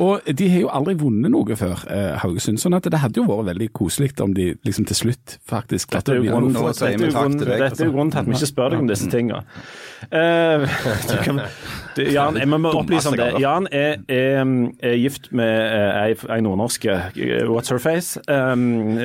Og 0.00 0.24
de 0.38 0.48
har 0.52 0.62
jo 0.62 0.70
aldri 0.72 0.96
vunnet 1.00 1.32
noe 1.34 1.58
før, 1.58 1.84
eh, 1.92 2.14
Haugesund, 2.22 2.60
sånn 2.62 2.78
at 2.78 2.88
det 2.88 3.02
hadde 3.02 3.20
jo 3.20 3.26
vært 3.28 3.50
veldig 3.52 3.68
koselig 3.76 4.14
om 4.24 4.32
de 4.36 4.54
liksom 4.64 4.86
til 4.88 5.00
slutt 5.02 5.36
faktisk 5.44 5.92
Dette 5.96 6.14
er 6.14 6.22
jo 6.22 6.30
å 6.30 6.38
grunnen, 6.38 6.56
til 6.56 8.20
at 8.22 8.28
vi 8.28 8.38
ikke 8.38 8.48
spør 8.48 8.72
deg 8.72 8.84
om 8.84 8.88
disse 8.88 9.10
tingene. 9.12 9.42
Eh, 10.08 10.64
du 11.10 11.16
kan, 11.26 11.42
du, 11.96 12.02
Jan, 12.12 12.36
jeg 12.38 12.48
må 12.50 12.72
opplyse 12.76 13.10
om 13.10 13.16
det. 13.18 13.30
Jan 13.42 13.68
er, 13.72 13.98
er, 14.12 14.44
er 14.84 14.96
gift 15.00 15.30
med 15.36 15.48
eh, 15.48 16.02
ei, 16.02 16.14
ei 16.36 16.44
nordnorsk 16.44 16.86
eh, 16.92 17.18
What's 17.48 17.72
Her 17.72 17.82
Face, 17.82 18.20
um, 18.28 18.96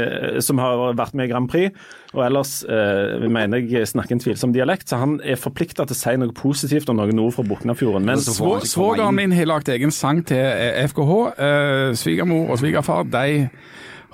som 0.43 0.61
har 0.61 0.91
vært 0.99 1.17
med 1.17 1.29
i 1.29 1.33
Grand 1.33 1.49
Prix. 1.51 1.71
Og 2.11 2.25
ellers 2.25 2.57
uh, 2.67 3.23
mener 3.31 3.61
jeg 3.71 3.87
snakker 3.87 4.17
en 4.17 4.21
tvilsom 4.23 4.51
dialekt, 4.55 4.89
så 4.91 4.99
han 4.99 5.15
er 5.23 5.39
forplikta 5.39 5.85
til 5.87 5.95
å 5.95 5.99
si 5.99 6.15
noe 6.19 6.35
positivt 6.35 6.91
om 6.91 6.99
noe 6.99 7.15
nord 7.15 7.37
for 7.37 7.47
Buknafjorden. 7.47 8.03
Men 8.07 8.19
Svogeren 8.19 9.15
min 9.15 9.35
har 9.35 9.47
lagt 9.47 9.71
egen 9.71 9.95
sang 9.95 10.19
til 10.27 10.41
eh, 10.41 10.83
FKH. 10.91 11.13
Uh, 11.39 11.93
Svigermor 11.95 12.51
og 12.51 12.59
svigerfar 12.59 13.07
de 13.07 13.47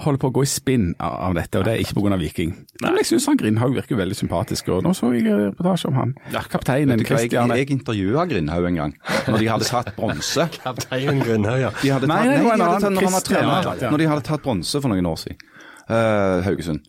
holder 0.04 0.20
på 0.22 0.30
å 0.30 0.34
gå 0.36 0.44
i 0.46 0.50
spinn 0.50 0.92
av 1.02 1.34
dette, 1.38 1.60
og 1.60 1.66
det 1.68 1.74
er 1.74 1.84
ikke 1.84 1.98
pga. 1.98 2.18
Viking. 2.18 2.54
Nei. 2.82 2.90
Men 2.90 3.00
jeg 3.02 3.10
syns 3.12 3.28
Grindhaug 3.40 3.76
virker 3.76 4.00
veldig 4.00 4.16
sympatisk, 4.18 4.70
og 4.74 4.86
nå 4.86 4.94
så 4.98 5.10
jeg 5.14 5.28
en 5.30 5.50
reportasje 5.52 5.90
om 5.90 5.98
han. 6.00 6.14
Kapteinen 6.50 7.02
Kristian 7.04 7.18
jeg, 7.18 7.32
Christian 7.32 7.54
jeg 7.54 7.72
intervjua 7.76 8.26
Grindhaug 8.30 8.68
en 8.70 8.80
gang, 8.82 8.94
når 9.28 9.44
de 9.44 9.50
hadde 9.52 9.70
tatt 9.70 9.92
bronse. 9.98 10.48
Kaptein 10.58 11.22
Grindhaug, 11.22 11.62
ja. 11.62 11.72
De 11.82 11.94
hadde 11.94 12.10
tatt, 12.10 12.14
nei, 12.14 12.22
nei, 12.30 12.38
en 12.38 12.46
de 12.46 12.66
hadde 12.66 12.80
tatt, 12.86 12.98
når 12.98 13.26
trener, 13.28 13.70
ja. 13.70 13.92
når 13.94 14.04
de 14.04 14.10
hadde 14.14 14.28
tatt 14.30 14.46
bronse 14.46 14.84
for 14.84 14.94
noen 14.94 15.10
år 15.10 15.20
siden. 15.24 15.42
uh, 15.90 16.46
Haugesund. 16.48 16.88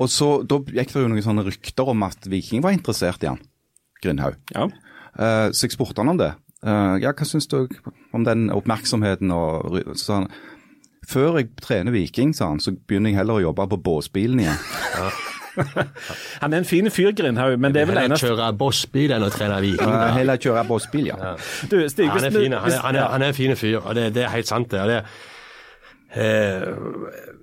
Og 0.00 0.08
så, 0.12 0.30
Da 0.48 0.60
gikk 0.64 0.94
det 0.94 1.02
jo 1.02 1.10
noen 1.12 1.24
sånne 1.24 1.44
rykter 1.48 1.90
om 1.92 2.06
at 2.06 2.28
Viking 2.30 2.64
var 2.64 2.76
interessert 2.76 3.24
i 3.26 3.32
han, 3.32 3.42
Grindhaug. 4.04 4.38
ja. 4.54 4.70
Uh, 5.18 5.50
så 5.50 5.66
jeg 5.66 5.74
spurte 5.74 5.98
han 6.00 6.12
om 6.12 6.20
det. 6.20 6.30
Uh, 6.60 6.94
ja, 7.00 7.10
hva 7.16 7.26
syns 7.26 7.48
du 7.50 7.64
om 8.14 8.24
den 8.24 8.50
oppmerksomheten? 8.54 9.32
Og, 9.32 9.80
sånn? 9.80 9.96
så 9.98 10.18
han, 10.20 10.28
Før 11.10 11.40
jeg 11.40 11.50
trener 11.62 11.94
Viking, 11.94 12.32
sa 12.36 12.52
han, 12.52 12.62
så 12.62 12.72
begynner 12.74 13.10
jeg 13.10 13.20
heller 13.20 13.40
å 13.40 13.44
jobbe 13.48 13.66
på 13.72 13.80
båsbilen 13.90 14.44
igjen. 14.44 14.60
Han 16.42 16.54
er 16.54 16.60
en 16.60 16.68
fin 16.68 16.86
fyr, 16.94 17.10
Grindhaug, 17.16 17.56
men 17.58 17.74
det 17.74 17.82
er 17.82 17.88
vel 17.90 17.98
Heller 17.98 18.14
eneste 18.14 18.30
kjøre 18.30 18.52
bossbil 18.60 19.12
enn 19.16 19.26
å 19.26 19.32
trene 19.34 19.58
Viking. 19.64 19.90
Uh, 19.90 20.06
heller 20.14 20.38
kjøre 20.40 20.62
båsbil, 20.68 21.10
ja. 21.10 21.34
Du, 21.66 21.76
Stig, 21.90 22.06
Ja, 22.06 22.14
han 22.14 22.28
er 22.28 22.36
fin, 22.36 22.54
han 22.54 22.70
er, 22.70 22.78
han 22.84 23.00
er, 23.00 23.08
han 23.16 23.26
er 23.26 23.34
en 23.34 23.38
fin 23.38 23.56
fyr, 23.58 23.80
og 23.82 23.94
det, 23.98 24.10
det 24.14 24.24
er 24.24 24.34
helt 24.36 24.48
sant. 24.48 24.70
det. 24.70 24.80
Og 24.80 24.92
det 24.92 25.00
eh, 26.14 26.62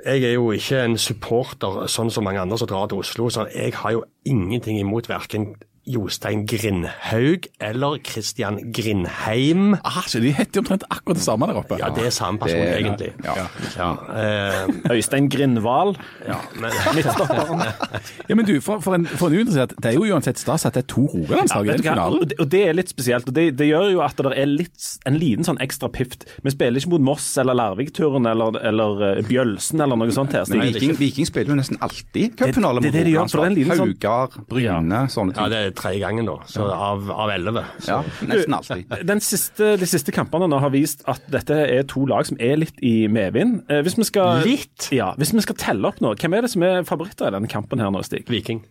jeg 0.06 0.24
er 0.24 0.36
jo 0.38 0.52
ikke 0.56 0.84
en 0.86 0.98
supporter 1.02 1.88
sånn 1.92 2.12
som 2.14 2.28
mange 2.28 2.42
andre 2.44 2.60
som 2.60 2.70
drar 2.70 2.88
til 2.92 3.04
Oslo, 3.04 3.30
så 3.34 3.48
jeg 3.52 3.76
har 3.82 3.98
jo 3.98 4.06
ingenting 4.28 4.80
imot 4.80 5.10
verken 5.12 5.52
Jostein 5.88 6.46
Grindhaug 6.50 7.48
eller 7.64 7.98
Christian 8.04 8.60
Grindheim. 8.76 9.74
Aha, 9.84 10.02
så 10.08 10.20
de 10.24 10.32
heter 10.36 10.60
jo 10.60 10.66
omtrent 10.66 10.84
akkurat 10.92 11.18
det 11.20 11.24
samme 11.26 11.48
der 11.50 11.60
oppe. 11.62 11.78
Ja, 11.80 11.90
det 11.96 12.06
er 12.10 12.14
samme 12.16 12.40
person, 12.42 12.60
Det 12.60 12.74
er- 12.74 12.82
egentlig. 12.82 13.14
ja. 13.24 13.48
Ja, 13.78 13.90
eh, 14.14 14.92
Øystein 14.96 15.30
Grindval, 15.30 15.96
ja, 16.28 16.40
men. 16.60 16.72
Ja, 18.30 18.36
men 18.36 18.46
du, 18.46 18.60
for, 18.62 18.80
for 18.84 18.96
en, 18.98 19.06
for 19.08 19.28
en 19.32 19.38
uinteressert, 19.40 19.74
det 19.82 19.92
er 19.92 19.96
jo 19.98 20.04
uansett 20.14 20.40
stas 20.42 20.66
at 20.68 20.76
det 20.76 20.84
er 20.84 20.88
to 20.92 21.06
Rogalandslag 21.14 21.68
i 21.68 21.72
den 21.78 21.84
finalen. 21.86 22.20
Og 22.22 22.30
det, 22.32 22.38
og 22.44 22.50
det 22.52 22.62
er 22.68 22.76
litt 22.78 22.92
spesielt. 22.92 23.28
og 23.30 23.36
Det, 23.38 23.46
det 23.60 23.68
gjør 23.70 23.92
jo 23.94 24.02
at 24.06 24.18
det 24.20 24.34
er 24.38 24.50
litt, 24.50 24.88
en 25.08 25.18
liten 25.20 25.48
sånn 25.48 25.60
ekstra 25.64 25.90
pift. 25.94 26.26
Vi 26.44 26.52
spiller 26.54 26.82
ikke 26.82 26.92
mot 26.96 27.06
Moss 27.12 27.28
eller 27.42 27.56
Larvik-turen 27.58 28.28
eller, 28.30 28.58
eller 28.68 29.04
eh, 29.14 29.22
Bjølsen 29.28 29.82
eller 29.86 30.00
noe 30.00 30.12
sånt. 30.16 30.36
her. 30.36 30.46
Men 30.52 30.66
Viking, 30.74 30.96
Viking 31.00 31.30
spiller 31.30 31.54
jo 31.56 31.60
nesten 31.62 31.80
alltid 31.86 32.36
cupfinale 32.40 32.82
mot 32.82 32.88
det 32.88 32.94
det 32.98 33.06
det 33.06 33.14
liten 33.14 33.32
sånn- 33.32 33.94
Haugar, 33.96 34.38
Bryne, 34.50 35.04
sånne 35.14 35.36
ja, 35.38 35.44
ting. 35.48 35.54
det 35.56 35.62
er 35.64 35.77
tredje 35.78 36.02
gangen 36.04 36.26
nå, 36.28 36.36
så 36.50 36.66
av, 36.74 37.08
av 37.14 37.32
elleve. 37.34 37.64
Ja, 37.88 38.00
nesten 38.28 38.56
alltid. 38.58 38.96
Den 39.08 39.22
siste, 39.24 39.76
de 39.80 39.88
siste 39.90 40.14
kampene 40.16 40.50
nå 40.52 40.60
har 40.64 40.74
vist 40.74 41.04
at 41.10 41.22
dette 41.32 41.58
er 41.78 41.86
to 41.90 42.06
lag 42.10 42.26
som 42.28 42.40
er 42.44 42.58
litt 42.62 42.82
i 42.86 42.96
medvind. 43.12 43.62
Eh, 43.72 43.84
Hvis 43.86 43.98
vi 44.00 44.08
skal, 44.10 44.42
Litt? 44.48 44.90
Ja, 44.96 45.14
hvis 45.18 45.34
vi 45.38 45.44
skal 45.46 45.58
telle 45.62 45.88
opp 45.92 46.02
nå, 46.04 46.16
hvem 46.20 46.36
er 46.38 46.46
det 46.48 46.52
som 46.54 46.66
er 46.68 46.84
favoritter 46.88 47.30
i 47.30 47.38
denne 47.38 47.50
kampen 47.52 47.80
her 47.84 47.94
nå, 47.94 48.02
Stig? 48.06 48.26
Viking. 48.32 48.64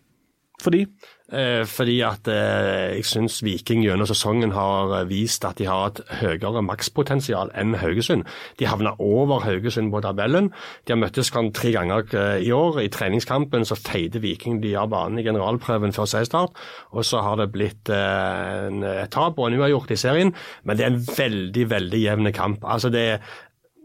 Fordi 0.63 0.85
Eh, 1.27 1.65
fordi 1.67 1.97
at 2.07 2.27
eh, 2.31 2.95
jeg 2.95 3.03
syns 3.03 3.41
Viking 3.43 3.81
gjennom 3.83 4.07
sesongen 4.07 4.53
har 4.55 4.93
eh, 4.95 5.09
vist 5.09 5.43
at 5.43 5.59
de 5.59 5.65
har 5.67 5.89
et 5.89 5.99
høyere 6.21 6.61
makspotensial 6.63 7.51
enn 7.51 7.75
Haugesund. 7.81 8.23
De 8.61 8.69
havna 8.71 8.93
over 9.03 9.43
Haugesund 9.43 9.91
på 9.91 9.99
tabellen. 10.05 10.53
De 10.87 10.95
har 10.95 11.01
møttes 11.01 11.33
tre 11.35 11.73
ganger 11.75 12.39
i 12.39 12.51
år. 12.55 12.79
I 12.79 12.87
treningskampen 12.87 13.67
så 13.67 13.75
feide 13.75 14.23
Viking 14.23 14.61
de 14.63 14.71
av 14.79 14.87
banen 14.95 15.19
i 15.19 15.27
generalprøven 15.27 15.91
før 15.91 16.07
seriestart. 16.07 16.55
Og 16.95 17.03
så 17.03 17.19
har 17.19 17.35
det 17.41 17.51
blitt 17.51 17.91
eh, 17.91 18.69
en, 18.69 18.83
et 18.87 19.11
tap 19.11 19.35
og 19.35 19.49
en 19.49 19.59
uavgjort 19.59 19.91
i 19.91 19.99
serien. 19.99 20.31
Men 20.63 20.79
det 20.79 20.87
er 20.87 20.95
en 20.95 21.03
veldig, 21.11 21.69
veldig 21.75 22.03
jevn 22.07 22.31
kamp. 22.31 22.63
Altså 22.63 22.93
det 22.93 23.07
er 23.17 23.19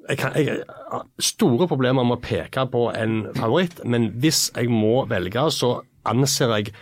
jeg 0.08 0.18
kan, 0.18 0.32
jeg, 0.35 0.62
har 0.90 1.04
store 1.22 1.68
problemer 1.70 2.02
med 2.02 2.18
å 2.18 2.22
peke 2.22 2.64
på 2.70 2.88
en 2.90 3.20
favoritt, 3.37 3.85
men 3.87 4.08
hvis 4.18 4.48
jeg 4.50 4.66
må 4.70 5.04
velge, 5.06 5.44
så 5.54 5.76
anser 6.04 6.56
jeg 6.56 6.72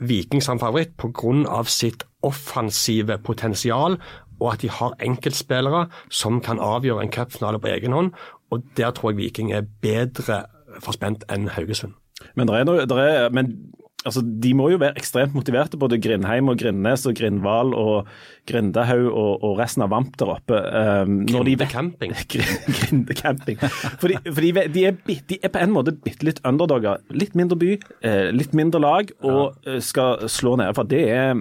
Viking 0.00 0.42
som 0.42 0.58
favoritt 0.58 0.96
pga. 0.96 1.62
sitt 1.64 2.04
offensive 2.22 3.18
potensial, 3.18 3.98
og 4.40 4.52
at 4.52 4.62
de 4.62 4.70
har 4.70 4.96
enkeltspillere 5.00 5.88
som 6.10 6.40
kan 6.40 6.58
avgjøre 6.58 7.02
en 7.02 7.12
cupfinale 7.12 7.60
på 7.60 7.68
egen 7.68 7.92
hånd. 7.92 8.12
Og 8.50 8.62
Der 8.76 8.90
tror 8.90 9.10
jeg 9.10 9.16
Viking 9.16 9.52
er 9.52 9.62
bedre 9.82 10.44
forspent 10.80 11.24
enn 11.28 11.48
Haugesund. 11.48 11.92
Men, 12.36 12.48
er 12.48 12.64
er, 12.68 13.28
men 13.28 13.72
altså, 14.04 14.22
de 14.24 14.52
må 14.56 14.70
jo 14.72 14.80
være 14.80 14.96
ekstremt 15.00 15.34
motiverte, 15.36 15.78
både 15.80 16.00
Grindheim 16.02 16.50
og 16.52 16.58
Grindnes 16.60 17.06
og 17.08 17.16
Grindval 17.18 17.74
og 17.76 18.10
Grindehaug 18.50 19.08
og, 19.10 19.32
og 19.46 19.56
resten 19.60 19.84
av 19.86 19.92
Vamp 19.94 20.16
der 20.20 20.34
oppe. 20.34 20.60
Um, 20.60 21.22
Grindecamping. 21.28 22.14
Grin- 22.32 22.76
Grindecamping. 22.80 23.62
Fordi, 24.02 24.18
fordi 24.26 24.52
de, 24.74 24.86
er, 24.90 25.00
de 25.06 25.40
er 25.40 25.52
på 25.52 25.62
en 25.62 25.74
måte 25.74 25.96
bitte 25.96 26.26
litt 26.26 26.42
underdogger. 26.46 27.02
Litt 27.14 27.36
mindre 27.38 27.58
by, 27.60 27.72
eh, 28.06 28.28
litt 28.34 28.56
mindre 28.56 28.82
lag, 28.82 29.10
og 29.24 29.58
ja. 29.66 29.80
skal 29.84 30.28
slå 30.30 30.56
ned. 30.60 30.72
For 30.78 30.88
det 30.88 31.04
er 31.14 31.34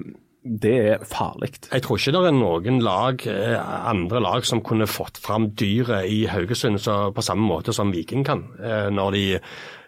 det 0.50 0.76
er 0.94 1.02
farlig. 1.04 1.52
Jeg 1.68 1.84
tror 1.84 2.00
ikke 2.00 2.14
det 2.16 2.30
er 2.30 2.36
noen 2.38 2.80
lag, 2.82 3.26
eh, 3.28 3.58
andre 3.92 4.22
lag 4.24 4.46
som 4.48 4.62
kunne 4.64 4.88
fått 4.88 5.20
fram 5.20 5.50
dyret 5.60 6.08
i 6.08 6.24
Haugesund 6.32 6.80
så 6.80 7.12
på 7.14 7.26
samme 7.26 7.44
måte 7.46 7.76
som 7.76 7.92
Viking 7.92 8.24
kan, 8.26 8.46
eh, 8.58 8.88
når 8.90 9.12
de 9.18 9.26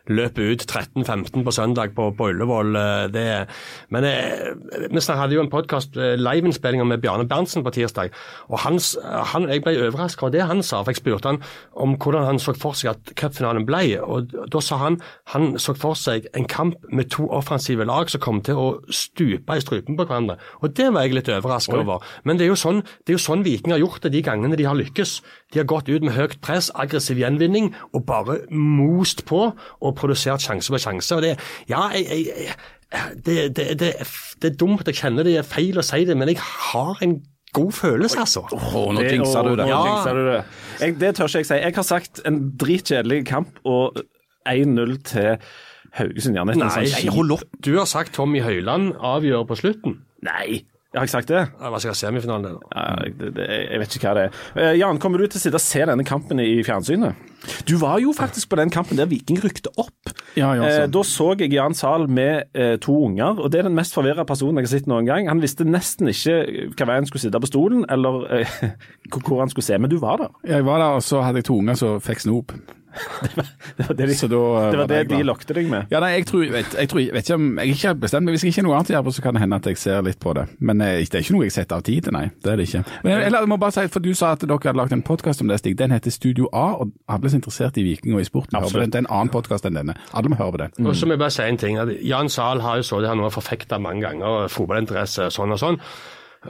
løper 0.10 0.52
ut 0.54 0.66
13-15 0.66 1.44
på 1.46 1.52
søndag 1.52 1.94
på, 1.96 2.10
på 2.18 2.30
Ullevål. 2.32 2.76
eh, 2.76 3.08
Det, 3.12 3.48
men 3.90 4.04
eh, 4.04 4.90
vi 4.92 5.02
hadde 5.08 5.36
jo 5.36 5.42
en 5.42 5.50
podkast, 5.52 5.96
liveinnspillinger 5.96 6.86
med 6.88 7.02
Bjarne 7.02 7.28
Berntsen 7.28 7.64
på 7.64 7.72
tirsdag. 7.72 8.10
og 8.50 8.60
han, 8.60 8.80
han, 9.34 9.50
Jeg 9.50 9.64
ble 9.64 9.78
overrasket 9.88 10.24
over 10.24 10.32
det 10.32 10.48
han 10.48 10.64
sa, 10.64 10.82
for 10.84 10.92
jeg 10.92 11.02
spurte 11.02 11.28
han 11.28 11.42
om 11.76 11.96
hvordan 11.98 12.26
han 12.26 12.40
så 12.40 12.54
for 12.58 12.74
seg 12.78 12.96
at 12.96 13.14
cupfinalen 13.16 13.66
ble. 13.66 14.00
og 14.02 14.32
Da 14.52 14.62
sa 14.62 14.78
han 14.78 15.02
han 15.34 15.58
så 15.60 15.76
for 15.78 15.94
seg 15.94 16.28
en 16.38 16.46
kamp 16.46 16.76
med 16.92 17.10
to 17.12 17.28
offensive 17.30 17.86
lag 17.86 18.10
som 18.10 18.22
kom 18.22 18.42
til 18.42 18.56
å 18.56 18.68
stupe 18.90 19.58
i 19.58 19.62
strupen 19.64 19.98
på 19.98 20.06
hverandre. 20.06 20.38
Og 20.62 20.74
Det 20.76 20.94
var 20.94 21.06
jeg 21.06 21.14
litt 21.14 21.30
overrasket 21.30 21.76
over. 21.76 22.04
Men 22.24 22.38
det 22.38 22.46
er 22.46 22.54
jo 22.54 22.60
sånn, 22.60 22.82
det 23.06 23.14
er 23.14 23.20
jo 23.20 23.26
sånn 23.26 23.44
Viking 23.44 23.74
har 23.74 23.80
gjort 23.82 24.04
det 24.04 24.14
de 24.14 24.22
gangene 24.22 24.58
de 24.58 24.68
har 24.68 24.78
lykkes. 24.78 25.22
De 25.54 25.60
har 25.60 25.66
gått 25.66 25.90
ut 25.90 26.02
med 26.02 26.16
høyt 26.16 26.40
press, 26.42 26.72
aggressiv 26.76 27.18
gjenvinning 27.20 27.74
og 27.94 28.06
bare 28.06 28.40
most 28.50 29.26
på 29.26 29.52
og 29.52 29.91
produsert 29.98 30.44
sjanse 30.44 30.72
på 30.74 30.80
sjanse. 30.82 31.16
og 31.16 31.22
det, 31.26 31.36
ja, 31.70 31.88
jeg, 31.96 32.08
jeg, 32.10 32.48
jeg 32.92 33.12
det, 33.26 33.36
det, 33.56 33.66
det, 33.80 33.92
det 34.42 34.50
er 34.52 34.56
dumt, 34.60 34.84
jeg 34.88 34.98
kjenner 35.00 35.24
det 35.28 35.38
er 35.40 35.48
feil 35.48 35.80
å 35.80 35.84
si 35.86 36.04
det, 36.06 36.18
men 36.20 36.28
jeg 36.34 36.42
har 36.44 37.00
en 37.06 37.18
god 37.56 37.72
følelse, 37.76 38.20
altså. 38.20 38.46
Oh, 38.56 38.92
nå 38.96 39.04
jinxa 39.04 39.44
du 39.44 39.52
og- 39.54 39.58
det. 39.60 39.68
Ja. 39.68 39.84
du 40.16 40.24
det. 40.28 40.44
Jeg, 40.82 40.98
det 41.00 41.16
tør 41.16 41.28
ikke 41.28 41.44
jeg 41.44 41.50
si. 41.52 41.60
Jeg 41.62 41.76
har 41.76 41.88
sagt 41.88 42.22
en 42.28 42.40
dritkjedelig 42.60 43.26
kamp 43.28 43.60
og 43.68 44.00
1-0 44.48 44.98
til 45.08 45.38
Haugesund. 46.00 46.36
Nei, 46.36 46.86
sånn 46.88 47.12
hold 47.16 47.36
opp. 47.36 47.48
Du 47.64 47.74
har 47.78 47.88
sagt 47.92 48.14
Tommy 48.16 48.40
Høiland 48.44 48.94
avgjør 48.96 49.44
på 49.50 49.58
slutten. 49.60 50.00
Nei, 50.24 50.64
Jeg 50.92 51.00
har 51.00 51.08
ikke 51.08 51.16
sagt 51.16 51.30
det? 51.32 51.42
Hva 51.56 51.80
skal 51.80 51.96
semifinalen, 51.96 52.44
det. 52.44 52.54
da. 52.60 52.82
Ja, 52.82 53.12
det, 53.20 53.30
det, 53.38 53.46
jeg 53.72 53.80
vet 53.80 53.94
ikke 53.96 54.10
hva 54.10 54.16
det 54.18 54.24
er. 54.28 54.40
Eh, 54.60 54.74
Jan, 54.76 55.00
kommer 55.00 55.22
du 55.24 55.28
til 55.28 55.40
å 55.40 55.44
sitte 55.46 55.56
og 55.60 55.64
se 55.64 55.86
denne 55.88 56.04
kampen 56.04 56.40
i 56.44 56.58
fjernsynet? 56.68 57.16
Du 57.68 57.78
var 57.82 58.00
jo 58.04 58.14
faktisk 58.14 58.50
på 58.52 58.60
den 58.60 58.70
kampen 58.74 59.00
der 59.00 59.10
Viking 59.10 59.40
rykte 59.44 59.72
opp. 59.78 60.14
Ja, 60.38 60.54
ja, 60.56 60.68
Eh, 60.72 60.88
da 60.92 61.04
så 61.04 61.32
jeg 61.40 61.54
Jan 61.54 61.74
Zahl 61.74 62.08
med 62.08 62.44
eh, 62.54 62.78
to 62.82 62.96
unger, 63.06 63.40
og 63.40 63.52
det 63.52 63.60
er 63.60 63.70
den 63.70 63.76
mest 63.76 63.94
forvirra 63.94 64.24
personen 64.28 64.62
jeg 64.62 64.70
har 64.70 64.74
sett 64.78 64.92
noen 64.92 65.10
gang. 65.10 65.30
Han 65.30 65.42
visste 65.42 65.68
nesten 65.68 66.12
ikke 66.12 66.38
hva 66.76 66.88
vei 66.88 67.00
han 67.02 67.10
skulle 67.10 67.26
sitte 67.26 67.42
på 67.42 67.50
stolen, 67.50 67.86
eller 67.90 68.28
eh, 68.42 68.60
hvor 69.26 69.42
han 69.42 69.50
skulle 69.50 69.66
se, 69.66 69.78
men 69.78 69.92
du 69.92 69.98
var 70.02 70.22
der. 70.22 70.38
Jeg 70.56 70.66
var 70.66 70.80
der, 70.80 71.00
og 71.00 71.04
så 71.04 71.26
hadde 71.26 71.42
jeg 71.42 71.50
to 71.52 71.58
unger 71.58 71.80
som 71.80 72.00
fikk 72.04 72.24
snop. 72.28 72.54
Det 73.78 73.88
var 73.88 73.96
det 73.96 74.08
de, 74.08 74.28
da, 74.28 74.36
eh, 74.36 74.72
det 74.72 74.80
var 74.80 74.88
det 74.88 74.98
jeg 74.98 75.10
de 75.10 75.24
lokte 75.24 75.56
deg 75.56 75.70
med. 75.72 75.92
Ja, 75.94 76.02
nei, 76.04 76.12
jeg 76.18 76.26
tror, 76.28 76.44
vet, 76.52 76.74
jeg, 76.76 76.90
tror, 76.92 77.00
vet 77.16 77.24
ikke 77.24 77.38
om, 77.38 77.46
jeg 77.60 77.70
er 77.70 77.78
ikke 77.78 77.94
bestemt, 78.04 78.26
men 78.28 78.36
hvis 78.36 78.44
jeg 78.44 78.52
ikke 78.52 78.62
har 78.62 78.68
noe 78.68 78.76
annet 78.78 78.92
å 78.92 78.96
gjøre 78.96 79.06
på, 79.08 79.14
så 79.16 79.24
kan 79.26 79.38
det 79.38 79.44
hende 79.46 79.60
at 79.62 79.70
jeg 79.70 79.80
ser 79.80 80.02
litt 80.06 80.20
på 80.22 80.34
det. 80.36 80.46
Men 80.60 80.84
eh, 80.84 80.98
det 81.00 81.20
er 81.20 81.24
ikke 81.24 81.36
noe 81.38 81.48
jeg 81.48 81.56
setter 81.56 81.80
av 81.80 81.86
tid 81.88 82.08
til, 82.08 82.16
nei. 82.16 82.26
Det 82.44 82.52
er 82.52 82.60
det 82.60 82.68
ikke. 82.68 82.84
Men 83.06 83.16
jeg, 83.16 83.34
jeg 83.38 83.52
må 83.54 83.60
bare 83.62 83.76
si, 83.78 83.86
for 83.94 84.04
du 84.04 84.12
sa 84.18 84.34
at 84.36 84.44
dere 84.44 84.60
hadde 84.60 84.82
lagt 84.82 84.96
en 84.98 85.06
podkast 85.08 85.44
om 85.44 85.52
det, 85.52 85.62
Stig. 85.62 85.78
Den 85.80 85.96
heter 85.96 86.14
Studio 86.14 86.50
A, 86.52 86.66
og 86.84 86.92
alle 87.12 87.31
som 87.32 87.40
er 87.40 87.42
interessert 87.42 87.80
i 87.82 87.86
Viking 87.88 88.16
og 88.16 88.22
i 88.22 88.28
sport, 88.28 88.52
må 88.52 88.60
høre 88.60 88.68
på 88.68 88.72
Absolutt. 88.72 88.84
den. 88.84 88.92
Det 88.92 89.00
er 89.00 89.06
en 89.08 89.12
annen 89.18 89.34
podkast 89.34 89.68
enn 89.68 89.80
denne. 89.80 89.96
Alle 90.14 90.32
må 90.32 90.38
høre 90.40 90.56
på 90.56 90.62
den. 90.66 90.88
Og 90.88 90.96
så 90.96 91.08
må 91.08 91.16
jeg 91.16 91.24
bare 91.24 91.36
si 91.36 91.44
en 91.48 91.58
ting. 91.62 91.78
at 91.82 91.90
Jan 92.04 92.30
Zahl 92.30 92.62
har 92.62 92.82
jo 92.82 92.88
så 92.88 93.02
det 93.02 93.10
han 93.10 93.18
nå 93.22 93.30
har 93.30 93.36
forfekta 93.36 93.80
mange 93.82 94.06
ganger, 94.06 94.48
fotballinteresse 94.52 95.32
sånn 95.34 95.56
og 95.56 95.62
sånn. 95.62 95.80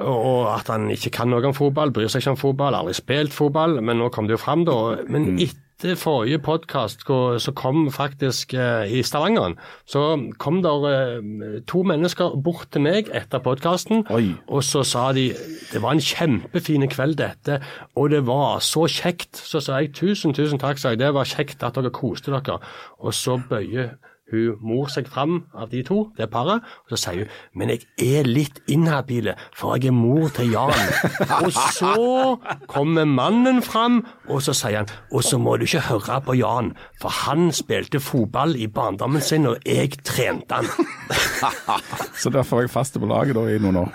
Og 0.02 0.48
at 0.48 0.70
han 0.72 0.88
ikke 0.94 1.12
kan 1.12 1.28
noe 1.32 1.44
om 1.50 1.54
fotball, 1.56 1.92
bryr 1.92 2.08
seg 2.08 2.24
ikke 2.24 2.32
om 2.36 2.40
fotball, 2.40 2.78
aldri 2.78 2.94
spilt 2.96 3.34
fotball. 3.36 3.82
Men 3.84 4.00
nå 4.00 4.08
kom 4.12 4.28
det 4.28 4.38
jo 4.38 4.44
fram, 4.44 4.64
da. 4.68 4.78
Men 5.12 5.34
etter 5.36 5.60
forrige 5.98 6.40
podkast, 6.40 7.06
så 7.42 7.52
kom 7.56 7.92
faktisk 7.92 8.54
eh, 8.54 8.92
i 9.00 9.04
Stavanger, 9.04 9.56
så 9.86 10.20
kom 10.38 10.62
der 10.64 10.86
eh, 10.90 11.62
to 11.68 11.84
mennesker 11.84 12.36
bort 12.44 12.70
til 12.72 12.86
meg 12.86 13.10
etter 13.14 13.42
podkasten, 13.44 14.06
og 14.48 14.64
så 14.64 14.84
sa 14.88 15.10
de 15.18 15.32
det 15.72 15.82
var 15.82 15.96
en 15.96 16.04
kjempefin 16.04 16.88
kveld 16.92 17.18
dette, 17.22 17.62
og 17.96 18.12
det 18.14 18.26
var 18.28 18.60
så 18.60 18.88
kjekt. 18.92 19.38
Så 19.38 19.62
sa 19.64 19.80
jeg 19.82 19.94
tusen, 19.96 20.34
tusen 20.36 20.60
takk, 20.60 20.80
sa 20.82 20.94
jeg. 20.94 21.00
Det 21.00 21.14
var 21.16 21.28
kjekt 21.28 21.64
at 21.64 21.78
dere 21.78 21.92
koste 21.96 22.34
dere. 22.34 22.60
Og 23.00 23.14
så 23.16 23.38
bøyer 23.50 23.96
hun 24.32 24.58
mor 24.66 24.90
seg 24.92 25.10
fram 25.12 25.44
av 25.54 25.72
de 25.72 25.84
to, 25.88 26.04
det 26.18 26.30
paret, 26.34 26.64
og 26.64 26.96
så 26.96 27.00
sier 27.06 27.26
hun 27.26 27.38
men 27.62 27.74
jeg 27.74 27.86
er 28.22 28.28
litt 28.28 28.62
inhabile, 28.72 29.36
for 29.56 29.76
jeg 29.76 29.92
er 29.92 29.96
mor 29.96 30.30
til 30.34 30.52
Jan. 30.54 30.72
og 31.44 31.52
så 31.76 32.38
kommer 32.72 33.08
mannen 33.10 33.62
fram, 33.66 34.02
og 34.32 34.42
så 34.46 34.56
sier 34.56 34.82
han 34.82 34.92
og 35.12 35.26
så 35.26 35.40
må 35.42 35.58
du 35.60 35.66
ikke 35.68 35.84
høre 35.90 36.20
på 36.26 36.36
Jan, 36.40 36.72
for 37.02 37.14
han 37.26 37.52
spilte 37.56 38.00
fotball 38.04 38.56
i 38.56 38.68
barndommen 38.72 39.24
sin, 39.24 39.48
og 39.50 39.60
jeg 39.68 39.98
trente 40.08 40.62
han. 40.62 40.70
Så 42.22 42.30
derfor 42.30 42.60
var 42.60 42.66
jeg 42.68 42.72
fast 42.74 43.00
på 43.02 43.08
laget 43.10 43.36
da 43.36 43.44
i 43.50 43.58
noen 43.62 43.82
år. 43.82 43.90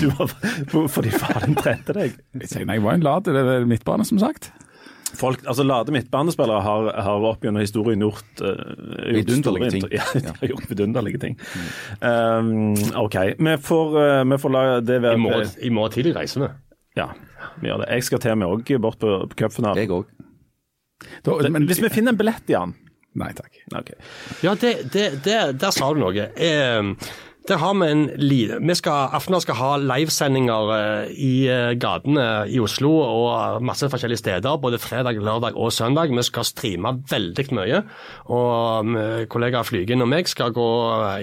Du 0.00 0.08
var, 0.16 0.32
fordi 0.90 1.12
faren 1.12 1.56
trente 1.58 1.94
deg. 1.96 2.16
Jeg 2.40 2.50
sier, 2.50 2.64
nei, 2.68 2.78
jeg 2.78 2.86
var 2.86 2.98
en 2.98 3.04
lat 3.04 3.28
det 3.28 3.44
midtbane, 3.68 4.06
som 4.08 4.20
sagt. 4.22 4.50
Folk, 5.14 5.44
altså 5.46 5.62
Lade 5.62 5.92
midtbanespillere 5.94 6.60
har, 6.64 6.88
har 7.06 7.26
opp 7.28 7.44
gjennom 7.44 7.62
historien 7.62 8.02
gjort, 8.02 8.42
uh, 8.42 9.12
Vidunderlige 9.14 9.70
ting. 9.76 9.86
Ja, 9.98 10.06
de 10.12 10.32
har 10.40 10.50
gjort 10.50 10.66
vidunderlige 10.70 11.20
ting. 11.22 11.38
Um, 12.00 12.74
OK. 12.98 13.16
Vi 13.38 13.54
får, 13.62 13.94
uh, 13.96 14.22
vi 14.26 14.38
får 14.42 14.54
la 14.56 14.64
det 14.80 14.98
I 14.98 15.04
være 15.06 15.22
morgen, 15.22 15.52
i 15.62 15.70
morgen 15.70 15.94
tidlig 15.94 16.16
reiser 16.18 16.46
vi. 16.46 16.50
Ja, 16.98 17.10
vi 17.60 17.70
gjør 17.70 17.84
det. 17.84 17.92
Jeg 17.94 18.08
skal 18.08 18.24
til 18.24 18.40
meg 18.40 18.56
òg 18.56 18.74
bort 18.82 18.98
på, 19.00 19.12
på 19.30 19.40
cupfinalen. 19.44 19.84
Jeg 19.84 19.94
òg. 19.94 20.10
Hvis 21.68 21.82
vi 21.84 21.92
finner 21.92 22.14
en 22.14 22.18
billett, 22.18 22.50
Jan. 22.50 22.74
Nei 23.16 23.30
takk. 23.36 23.54
Okay. 23.72 23.96
Ja, 24.44 24.52
det, 24.60 24.74
det, 24.92 25.06
det, 25.24 25.38
der 25.60 25.72
sa 25.72 25.88
du 25.94 26.02
noe. 26.02 26.28
Eh, 26.36 26.90
der 27.48 27.60
har 27.62 27.74
vi 27.78 27.86
en 27.90 28.04
vi 28.66 28.74
skal, 28.74 29.10
Aftenblad 29.14 29.44
skal 29.44 29.58
ha 29.60 29.70
livesendinger 29.78 30.70
eh, 30.74 31.12
i 31.14 31.34
eh, 31.46 31.74
gatene 31.78 32.46
i 32.50 32.58
Oslo 32.62 32.90
og 33.04 33.62
masse 33.62 33.86
forskjellige 33.90 34.18
steder, 34.18 34.58
både 34.58 34.80
fredag, 34.82 35.20
lørdag 35.22 35.54
og 35.54 35.72
søndag. 35.72 36.10
Vi 36.10 36.24
skal 36.26 36.44
streame 36.44 36.92
veldig 37.10 37.46
mye. 37.54 37.82
Og 38.34 38.90
eh, 38.98 39.26
kollega 39.30 39.62
Flygen 39.62 40.02
og 40.02 40.10
meg 40.10 40.30
skal 40.30 40.54
gå 40.56 40.66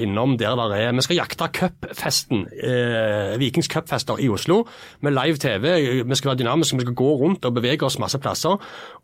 innom 0.04 0.38
der 0.40 0.56
der 0.60 0.76
er 0.78 0.96
Vi 0.96 1.06
skal 1.08 1.20
jakte 1.20 1.50
cupfesten, 1.60 2.48
eh, 2.56 3.36
Vikings 3.40 3.68
cupfester 3.68 4.20
i 4.20 4.30
Oslo, 4.30 4.64
med 5.02 5.12
live 5.12 5.38
TV. 5.38 6.04
Vi 6.04 6.16
skal 6.16 6.34
være 6.34 6.44
dynamiske, 6.46 6.78
vi 6.78 6.88
skal 6.88 6.96
gå 6.96 7.16
rundt 7.20 7.46
og 7.46 7.54
bevege 7.54 7.84
oss 7.84 8.00
masse 8.00 8.20
plasser. 8.20 8.58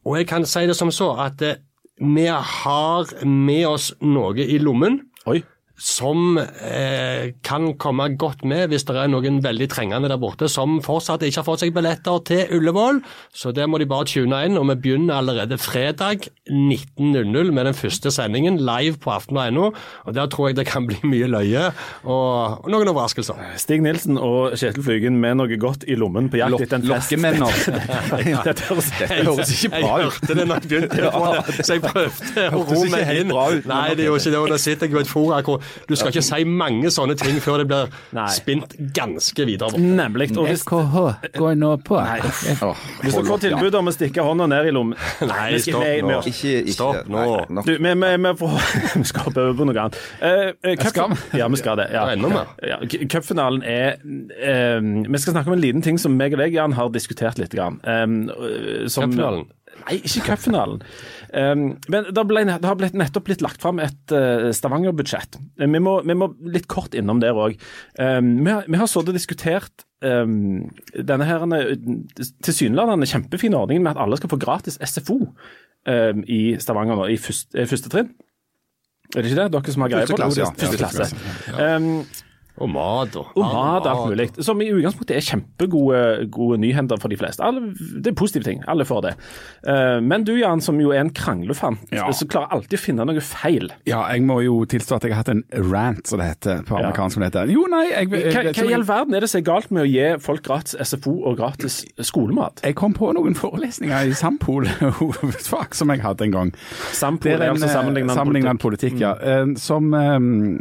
Og 0.06 0.18
jeg 0.18 0.28
kan 0.28 0.46
si 0.46 0.68
det 0.68 0.76
som 0.76 0.92
så 0.92 1.12
at 1.20 1.42
eh, 1.42 1.60
vi 2.00 2.30
har 2.32 3.26
med 3.26 3.66
oss 3.68 3.94
noe 4.00 4.40
i 4.40 4.58
lommen 4.58 5.02
Oi. 5.28 5.42
Som 5.80 6.38
eh, 6.38 7.32
kan 7.46 7.72
komme 7.80 8.10
godt 8.20 8.44
med 8.48 8.70
hvis 8.70 8.84
det 8.88 8.98
er 9.00 9.10
noen 9.12 9.40
veldig 9.44 9.70
trengende 9.72 10.10
der 10.12 10.20
borte 10.20 10.50
som 10.52 10.80
fortsatt 10.84 11.24
ikke 11.24 11.40
har 11.40 11.48
fått 11.48 11.64
seg 11.64 11.74
billetter 11.76 12.20
til 12.28 12.52
Ullevål. 12.60 13.00
Så 13.32 13.54
det 13.56 13.68
må 13.70 13.80
de 13.80 13.88
bare 13.90 14.08
tune 14.10 14.42
inn. 14.46 14.58
Og 14.60 14.68
vi 14.74 14.76
begynner 14.84 15.22
allerede 15.22 15.58
fredag 15.62 16.28
19.00 16.50 17.54
med 17.56 17.70
den 17.70 17.78
første 17.78 18.12
sendingen 18.12 18.60
live 18.60 19.00
på 19.00 19.14
aften.no. 19.16 19.70
Og 20.06 20.18
der 20.18 20.28
tror 20.32 20.50
jeg 20.50 20.60
det 20.60 20.68
kan 20.70 20.88
bli 20.90 21.00
mye 21.08 21.30
løye 21.32 21.70
og, 22.04 22.66
og 22.66 22.70
noen 22.72 22.92
overraskelser. 22.92 23.40
Stig 23.60 23.84
Nilsen 23.86 24.20
og 24.20 24.58
Kjetil 24.60 24.84
Flygen 24.86 25.20
med 25.22 25.40
noe 25.40 25.60
godt 25.62 25.88
i 25.88 25.98
lommen 26.00 26.28
på 26.32 26.42
jakt 26.42 26.66
etter 26.66 26.82
en 26.82 26.88
fest. 26.90 27.14
Lokkemenner. 27.16 28.44
Dette 28.50 28.68
høres 28.68 28.92
Det 29.00 29.08
høres 29.24 29.52
ikke 29.56 29.72
bra 29.78 29.96
Jeg 30.00 30.10
hørte 30.10 30.36
det 30.36 30.46
da 30.50 30.58
jeg 30.60 30.68
begynte 30.68 31.12
på 31.14 31.24
det, 31.30 31.66
så 31.66 31.78
jeg 31.78 31.84
prøvde 31.86 32.46
å 32.50 32.64
ro 32.68 32.84
meg 32.92 33.14
inn. 33.22 33.32
ut, 33.32 33.70
Nei, 33.70 33.86
det 33.96 34.10
gjorde 34.10 34.24
ikke 34.24 34.34
det. 34.34 34.42
Og 34.44 34.52
da 34.52 34.60
sitter 34.60 34.90
jeg 34.90 34.98
i 34.98 35.02
et 35.04 35.12
fora 35.12 35.40
hvor 35.46 35.69
du 35.88 35.96
skal 35.96 36.12
ikke 36.14 36.26
si 36.26 36.42
mange 36.50 36.92
sånne 36.94 37.16
ting 37.20 37.38
før 37.44 37.64
det 37.64 37.68
blir 37.70 37.94
spint 38.34 38.76
ganske 38.96 39.46
videre. 39.48 39.80
Nemlig. 39.80 40.32
Og 40.38 40.50
hvis, 40.50 40.66
KH 40.68 41.30
går 41.38 41.56
nå 41.60 41.72
på. 41.86 42.00
Nei. 42.00 42.20
hvis 43.04 43.16
du 43.16 43.24
får 43.28 43.44
tilbud 43.46 43.78
om 43.80 43.92
å 43.92 43.96
stikke 43.96 44.26
hånda 44.26 44.50
ned 44.50 44.70
i 44.70 44.74
lommen 44.76 44.98
Nei, 45.30 45.60
stopp 45.62 45.86
nå. 46.10 46.20
Ikke, 46.30 46.56
ikke 46.64 46.76
Stopp 46.76 47.10
nå. 47.12 47.64
Du, 47.66 47.74
vi, 47.76 47.94
vi, 48.04 48.12
vi, 48.26 48.34
får, 48.40 48.58
vi 49.00 49.06
skal 49.10 49.28
hoppe 49.30 49.46
over 49.46 49.58
på 49.60 49.70
noe 49.70 49.86
annet. 49.86 50.00
Uh, 50.22 50.76
Skal 50.90 51.16
Ja, 51.38 51.48
vi 51.52 51.60
skal 51.62 51.80
det. 51.80 51.90
Ja. 51.94 52.00
Ja, 52.00 52.14
enda 52.14 52.30
mer. 52.30 52.48
Ja, 52.64 52.78
cu- 52.80 53.08
Cupfinalen 53.12 53.64
er 53.64 53.98
eh, 54.40 54.80
Vi 55.10 55.22
skal 55.22 55.36
snakke 55.36 55.52
om 55.52 55.58
en 55.58 55.64
liten 55.64 55.84
ting 55.86 56.00
som 56.02 56.16
meg 56.18 56.36
og 56.36 56.44
deg, 56.44 56.56
Jan, 56.56 56.76
har 56.78 56.92
diskutert 56.94 57.40
litt. 57.42 57.54
Grann. 57.56 57.80
Um, 57.84 58.30
som, 58.88 59.10
Cupfinalen? 59.10 59.48
Nei, 59.80 59.96
ikke 60.04 60.24
cupfinalen. 60.26 60.82
Um, 61.34 61.62
men 61.94 62.08
det, 62.14 62.24
ble, 62.28 62.42
det 62.50 62.66
har 62.68 62.76
blitt, 62.80 62.96
nettopp 62.98 63.28
blitt 63.30 63.44
lagt 63.46 63.62
fram 63.64 63.80
et 63.80 64.12
uh, 64.16 64.50
Stavanger-budsjett. 64.54 65.38
Eh, 65.62 65.70
Vi, 65.70 65.80
vi 66.10 66.16
må 66.18 66.28
litt 66.52 66.68
kort 66.72 66.98
innom 66.98 67.22
der 67.24 67.38
òg. 67.38 67.56
Um, 68.02 68.34
vi, 68.44 68.52
har- 68.52 68.66
vi 68.68 68.80
har 68.82 68.90
sittet 68.92 69.14
og 69.14 69.18
diskutert 69.20 69.86
um, 70.04 70.66
denne 70.94 71.28
her 71.30 71.46
eh, 71.56 71.76
tilsynelatende 72.44 73.08
kjempefine 73.10 73.58
ordningen 73.62 73.86
med 73.88 73.96
at 73.96 74.04
alle 74.04 74.20
skal 74.20 74.34
få 74.34 74.42
gratis 74.42 74.80
SFO 74.84 75.20
i 75.90 76.40
Stavanger 76.60 76.98
nå, 77.00 77.06
i 77.10 77.16
første, 77.18 77.64
første 77.72 77.90
trinn. 77.90 78.10
Er 79.16 79.24
det 79.24 79.30
ikke 79.32 79.38
det? 79.40 79.46
Dere 79.56 79.74
som 79.74 79.86
har 79.86 79.94
greie 79.94 80.10
på 80.12 80.18
det? 80.20 80.26
Første 80.36 80.82
klasse, 80.84 81.06
ja. 81.08 81.14
Første 81.16 81.54
Ja, 81.56 81.62
klasse. 81.64 81.78
Um, 81.80 82.29
Og 82.60 82.70
mat 82.74 83.16
og, 83.20 83.30
Og 83.36 83.44
mat 83.54 83.86
alt 83.88 84.10
mulig. 84.12 84.30
Som 84.44 84.62
i 84.62 84.70
utgangspunktet 84.74 85.16
er 85.18 85.26
kjempegode 85.26 86.30
gode 86.34 86.58
nyhender 86.62 87.00
for 87.02 87.12
de 87.12 87.18
fleste. 87.20 87.44
Alle, 87.46 87.72
det 88.04 88.12
er 88.12 88.18
positive 88.20 88.44
ting. 88.48 88.64
Alle 88.68 88.86
får 88.88 89.02
det. 89.08 89.14
Eh, 89.68 90.00
men 90.04 90.24
du 90.28 90.34
Jan, 90.38 90.62
som 90.62 90.80
jo 90.82 90.92
er 90.92 91.02
en 91.06 91.10
kranglefant, 91.16 91.80
Ja. 91.96 92.08
så 92.12 92.28
klarer 92.28 92.52
alltid 92.58 92.78
å 92.80 92.82
finne 92.82 93.06
noe 93.08 93.22
feil. 93.24 93.70
Ja, 93.88 94.04
jeg 94.12 94.24
må 94.28 94.42
jo 94.44 94.66
tilstå 94.70 94.96
at 95.00 95.04
jeg 95.08 95.14
har 95.14 95.24
hatt 95.24 95.30
en 95.34 95.44
rant, 95.72 96.06
som 96.08 96.20
det 96.20 96.28
heter 96.34 96.64
på 96.68 96.78
amerikansk. 96.78 97.14
som 97.14 97.24
det 97.24 97.32
heter. 97.34 97.52
Jo, 97.54 97.66
nei, 97.72 97.86
jeg, 97.90 98.10
jeg, 98.12 98.34
jeg, 98.34 98.54
hva 98.56 98.70
i 98.70 98.74
all 98.78 98.84
verden 98.88 99.16
er 99.16 99.22
det 99.26 99.30
som 99.32 99.40
er 99.40 99.46
galt 99.48 99.72
med 99.72 99.84
å 99.84 99.90
gi 99.90 100.08
folk 100.24 100.44
gratis 100.44 100.76
SFO 100.90 101.16
og 101.26 101.38
gratis 101.40 101.82
skolemat? 102.02 102.60
jeg 102.64 102.76
kom 102.76 102.94
på 102.94 103.12
noen 103.16 103.36
forelesninger 103.36 104.10
i 104.12 104.14
Sampol 104.18 104.68
hovedfag 105.00 105.76
som 105.76 105.90
jeg 105.94 106.02
hadde 106.04 106.26
en 106.28 106.32
gang. 106.36 106.52
Sampol 106.94 107.32
er 107.32 107.40
er 107.40 107.50
en 107.50 107.56
altså 107.58 107.70
sammenlignende 107.72 108.16
sammenlignende 108.18 108.60
politikk. 108.62 108.98
politikk, 108.98 109.02
ja. 109.02 109.14
Eh, 109.42 109.56
Som, 109.60 109.94
um, 109.94 110.60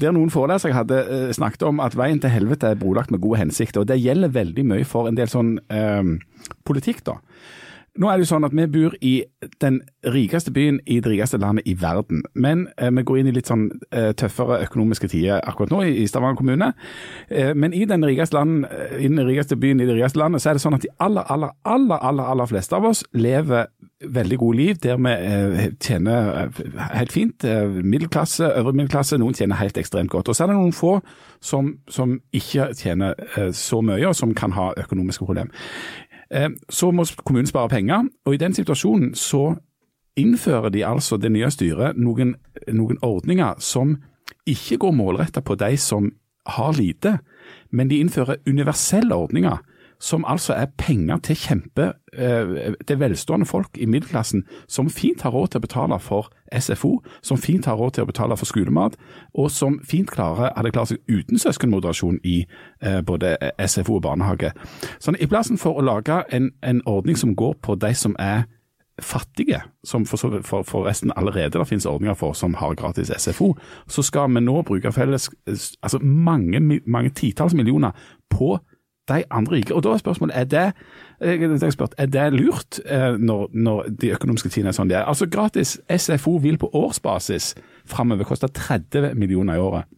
der 0.00 0.12
noen 0.14 0.30
forelesere 0.32 0.72
hadde 0.76 0.98
eh, 1.04 1.23
snakket 1.32 1.64
om 1.68 1.80
at 1.80 1.96
veien 1.98 2.20
til 2.20 2.32
helvete 2.32 2.72
er 2.72 2.80
brolagt 2.80 3.12
med 3.14 3.22
gode 3.24 3.40
hensikter. 3.40 3.80
og 3.82 3.88
Det 3.88 4.00
gjelder 4.02 4.34
veldig 4.34 4.64
mye 4.68 4.84
for 4.88 5.08
en 5.08 5.18
del 5.18 5.30
sånn 5.30 5.56
eh, 5.72 6.02
politikk, 6.68 7.04
da. 7.08 7.18
Nå 7.94 8.08
er 8.10 8.18
det 8.18 8.24
jo 8.24 8.30
sånn 8.32 8.46
at 8.46 8.54
Vi 8.56 8.64
bor 8.74 8.94
i 9.06 9.12
den 9.62 9.78
rikeste 10.10 10.50
byen 10.54 10.80
i 10.90 10.98
det 11.02 11.12
rikeste 11.12 11.38
landet 11.38 11.66
i 11.68 11.76
verden. 11.78 12.24
Men 12.34 12.66
eh, 12.78 12.90
vi 12.90 13.04
går 13.06 13.20
inn 13.20 13.30
i 13.30 13.34
litt 13.36 13.50
sånn 13.50 13.68
eh, 13.94 14.10
tøffere 14.18 14.60
økonomiske 14.66 15.08
tider 15.12 15.42
akkurat 15.46 15.72
nå 15.72 15.82
i, 15.86 15.92
i 16.02 16.08
Stavanger 16.10 16.40
kommune. 16.40 16.72
Eh, 17.28 17.52
men 17.54 17.74
i 17.76 17.84
den, 17.88 18.04
land, 18.04 18.66
eh, 18.66 18.96
i 18.98 19.08
den 19.08 19.22
rikeste 19.26 19.56
byen 19.60 19.80
i 19.80 19.86
det 19.86 19.96
rikeste 19.98 20.18
landet, 20.18 20.42
så 20.42 20.50
er 20.50 20.58
det 20.58 20.64
sånn 20.64 20.78
at 20.78 20.84
de 20.84 20.90
aller, 20.98 21.28
aller, 21.30 21.54
aller, 21.62 22.00
aller, 22.00 22.32
aller 22.34 22.50
fleste 22.50 22.76
av 22.76 22.88
oss 22.90 23.04
lever 23.12 23.68
veldig 24.04 24.38
gode 24.42 24.58
liv 24.58 24.80
der 24.82 24.98
vi 25.00 25.12
eh, 25.14 25.68
tjener 25.80 26.32
eh, 26.42 26.64
helt 26.98 27.14
fint. 27.14 27.46
Middelklasse, 27.84 28.50
øvre 28.58 28.74
middelklasse, 28.74 29.20
noen 29.22 29.38
tjener 29.38 29.60
helt 29.60 29.78
ekstremt 29.80 30.12
godt. 30.12 30.32
Og 30.32 30.36
så 30.36 30.44
er 30.44 30.52
det 30.52 30.58
noen 30.58 30.74
få 30.74 30.96
som, 31.44 31.76
som 31.88 32.18
ikke 32.34 32.72
tjener 32.74 33.14
så 33.54 33.80
mye, 33.84 34.02
og 34.08 34.16
som 34.18 34.34
kan 34.34 34.56
ha 34.56 34.72
økonomiske 34.80 35.28
problemer. 35.28 35.54
Eh, 36.30 36.48
Så 36.68 36.90
må 36.90 37.04
kommunen 37.24 37.46
spare 37.46 37.68
penger, 37.68 38.08
og 38.24 38.34
i 38.34 38.40
den 38.40 38.54
situasjonen 38.54 39.14
så 39.14 39.56
innfører 40.16 40.70
de 40.70 40.84
altså 40.84 41.16
det 41.16 41.32
nye 41.32 41.50
styret 41.50 41.96
noen, 41.96 42.34
noen 42.72 42.98
ordninger 43.02 43.54
som 43.58 43.96
ikke 44.46 44.78
går 44.78 44.92
målretta 44.94 45.40
på 45.40 45.56
de 45.58 45.76
som 45.76 46.12
har 46.46 46.72
lite, 46.72 47.18
men 47.70 47.88
de 47.88 47.98
innfører 47.98 48.36
universelle 48.46 49.14
ordninger. 49.14 49.58
Som 49.98 50.24
altså 50.28 50.54
er 50.54 50.72
penger 50.78 51.16
til 51.24 51.36
kjempe 51.36 51.92
eh, 52.12 52.74
til 52.86 53.00
velstående 53.00 53.46
folk 53.46 53.78
i 53.78 53.86
middelklassen 53.86 54.44
som 54.68 54.90
fint 54.90 55.22
har 55.22 55.30
råd 55.34 55.52
til 55.52 55.62
å 55.62 55.66
betale 55.66 55.98
for 56.00 56.30
SFO, 56.54 56.98
som 57.22 57.38
fint 57.40 57.66
har 57.66 57.78
råd 57.80 57.96
til 57.96 58.04
å 58.04 58.10
betale 58.10 58.36
for 58.36 58.46
skolemat, 58.46 58.96
og 59.34 59.50
som 59.50 59.78
fint 59.84 60.10
klarer, 60.10 60.52
hadde 60.56 60.74
klart 60.74 60.92
seg 60.92 61.02
uten 61.08 61.40
søskenmoderasjon 61.40 62.20
i 62.24 62.44
eh, 62.82 63.00
både 63.02 63.36
SFO 63.66 63.98
og 63.98 64.04
barnehage. 64.06 64.52
Sånn, 64.98 65.18
I 65.20 65.30
plassen 65.30 65.58
for 65.60 65.78
å 65.78 65.86
lage 65.86 66.22
en, 66.34 66.52
en 66.62 66.82
ordning 66.86 67.18
som 67.18 67.34
går 67.36 67.56
på 67.62 67.78
de 67.80 67.94
som 67.98 68.16
er 68.18 68.44
fattige, 69.02 69.60
som 69.84 70.06
for, 70.06 70.40
for, 70.42 70.62
for 70.62 70.86
allerede 71.16 71.58
det 71.58 71.66
finnes 71.68 71.86
ordninger 71.86 72.14
for 72.14 72.32
som 72.32 72.54
har 72.54 72.74
gratis 72.74 73.10
SFO, 73.18 73.54
så 73.88 74.02
skal 74.02 74.30
vi 74.34 74.40
nå 74.40 74.62
bruke 74.62 74.92
felles 74.92 75.30
altså 75.82 75.98
mange, 76.02 76.80
mange 76.86 77.10
titalls 77.10 77.54
millioner 77.54 77.90
på 78.30 78.58
de 79.08 79.24
andre 79.30 79.56
rike. 79.56 79.74
Og 79.74 79.82
da 79.84 79.94
er 79.94 80.02
spørsmålet 80.02 80.36
er 80.36 80.44
det, 80.44 80.66
jeg 81.20 81.72
spurt, 81.72 81.94
er 81.98 82.06
det 82.06 82.32
lurt 82.32 82.80
eh, 82.86 83.16
når, 83.18 83.48
når 83.52 83.90
de 84.00 84.12
økonomiske 84.16 84.48
tidene 84.48 84.72
er 84.72 84.78
sånn 84.78 84.90
de 84.90 84.98
er? 84.98 85.08
Altså 85.08 85.28
Gratis 85.30 85.76
SFO 85.88 86.38
vil 86.42 86.58
på 86.60 86.70
årsbasis 86.72 87.52
framover 87.88 88.28
koste 88.28 88.48
30 88.48 89.14
millioner 89.14 89.58
i 89.58 89.64
året. 89.64 89.90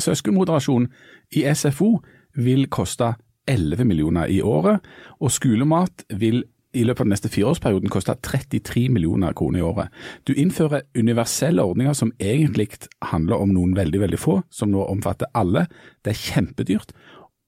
Søskenmoderasjon 0.00 0.88
i 1.36 1.44
SFO 1.54 1.98
vil 2.40 2.66
koste 2.72 3.12
11 3.48 3.84
millioner 3.84 4.30
i 4.30 4.40
året, 4.40 4.80
og 5.20 5.32
skolemat 5.34 6.04
vil 6.20 6.44
i 6.72 6.84
løpet 6.86 7.02
av 7.02 7.08
den 7.08 7.12
neste 7.12 7.28
fireårsperioden 7.28 7.90
koste 7.92 8.14
33 8.24 8.86
millioner 8.92 9.34
kroner 9.36 9.60
i 9.60 9.64
året. 9.66 9.90
Du 10.24 10.32
innfører 10.32 10.86
universelle 10.96 11.62
ordninger 11.62 11.92
som 11.96 12.14
egentlig 12.20 12.70
handler 13.10 13.42
om 13.44 13.52
noen 13.52 13.74
veldig, 13.76 14.00
veldig 14.06 14.20
få, 14.20 14.38
som 14.50 14.72
nå 14.72 14.84
omfatter 14.88 15.28
alle. 15.36 15.66
Det 16.00 16.14
er 16.14 16.22
kjempedyrt. 16.22 16.94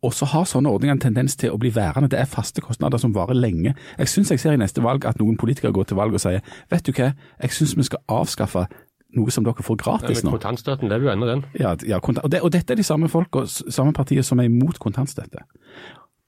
Og 0.05 0.13
så 0.13 0.29
har 0.29 0.45
sånne 0.49 0.69
ordninger 0.69 0.99
en 0.99 1.03
tendens 1.03 1.37
til 1.41 1.55
å 1.55 1.59
bli 1.61 1.71
værende. 1.75 2.11
Det 2.13 2.19
er 2.21 2.29
faste 2.29 2.61
kostnader 2.65 3.01
som 3.01 3.15
varer 3.17 3.37
lenge. 3.39 3.75
Jeg 3.99 4.11
syns 4.13 4.33
jeg 4.35 4.43
ser 4.43 4.57
i 4.57 4.61
neste 4.61 4.85
valg 4.85 5.07
at 5.09 5.21
noen 5.21 5.39
politikere 5.41 5.73
går 5.73 5.89
til 5.89 6.01
valg 6.01 6.17
og 6.17 6.21
sier 6.23 6.45
vet 6.73 6.85
du 6.85 6.93
hva, 6.93 7.15
jeg 7.41 7.57
syns 7.57 7.77
vi 7.79 7.87
skal 7.89 8.03
avskaffe 8.13 8.67
noe 9.15 9.31
som 9.31 9.47
dere 9.47 9.63
får 9.65 9.79
gratis 9.81 10.25
nå. 10.27 10.33
kontantstøtten 10.35 10.91
lever 10.91 11.09
jo 11.09 11.13
ennå, 11.15 11.29
den. 11.31 11.45
Ja, 11.61 11.75
ja 11.87 12.01
og, 12.03 12.31
det, 12.31 12.43
og 12.43 12.51
dette 12.53 12.75
er 12.75 12.81
de 12.81 12.87
samme 12.87 13.09
folk 13.09 13.37
og 13.39 13.49
samme 13.49 13.95
partier 13.95 14.27
som 14.27 14.43
er 14.43 14.51
imot 14.51 14.81
kontantstøtte. 14.83 15.47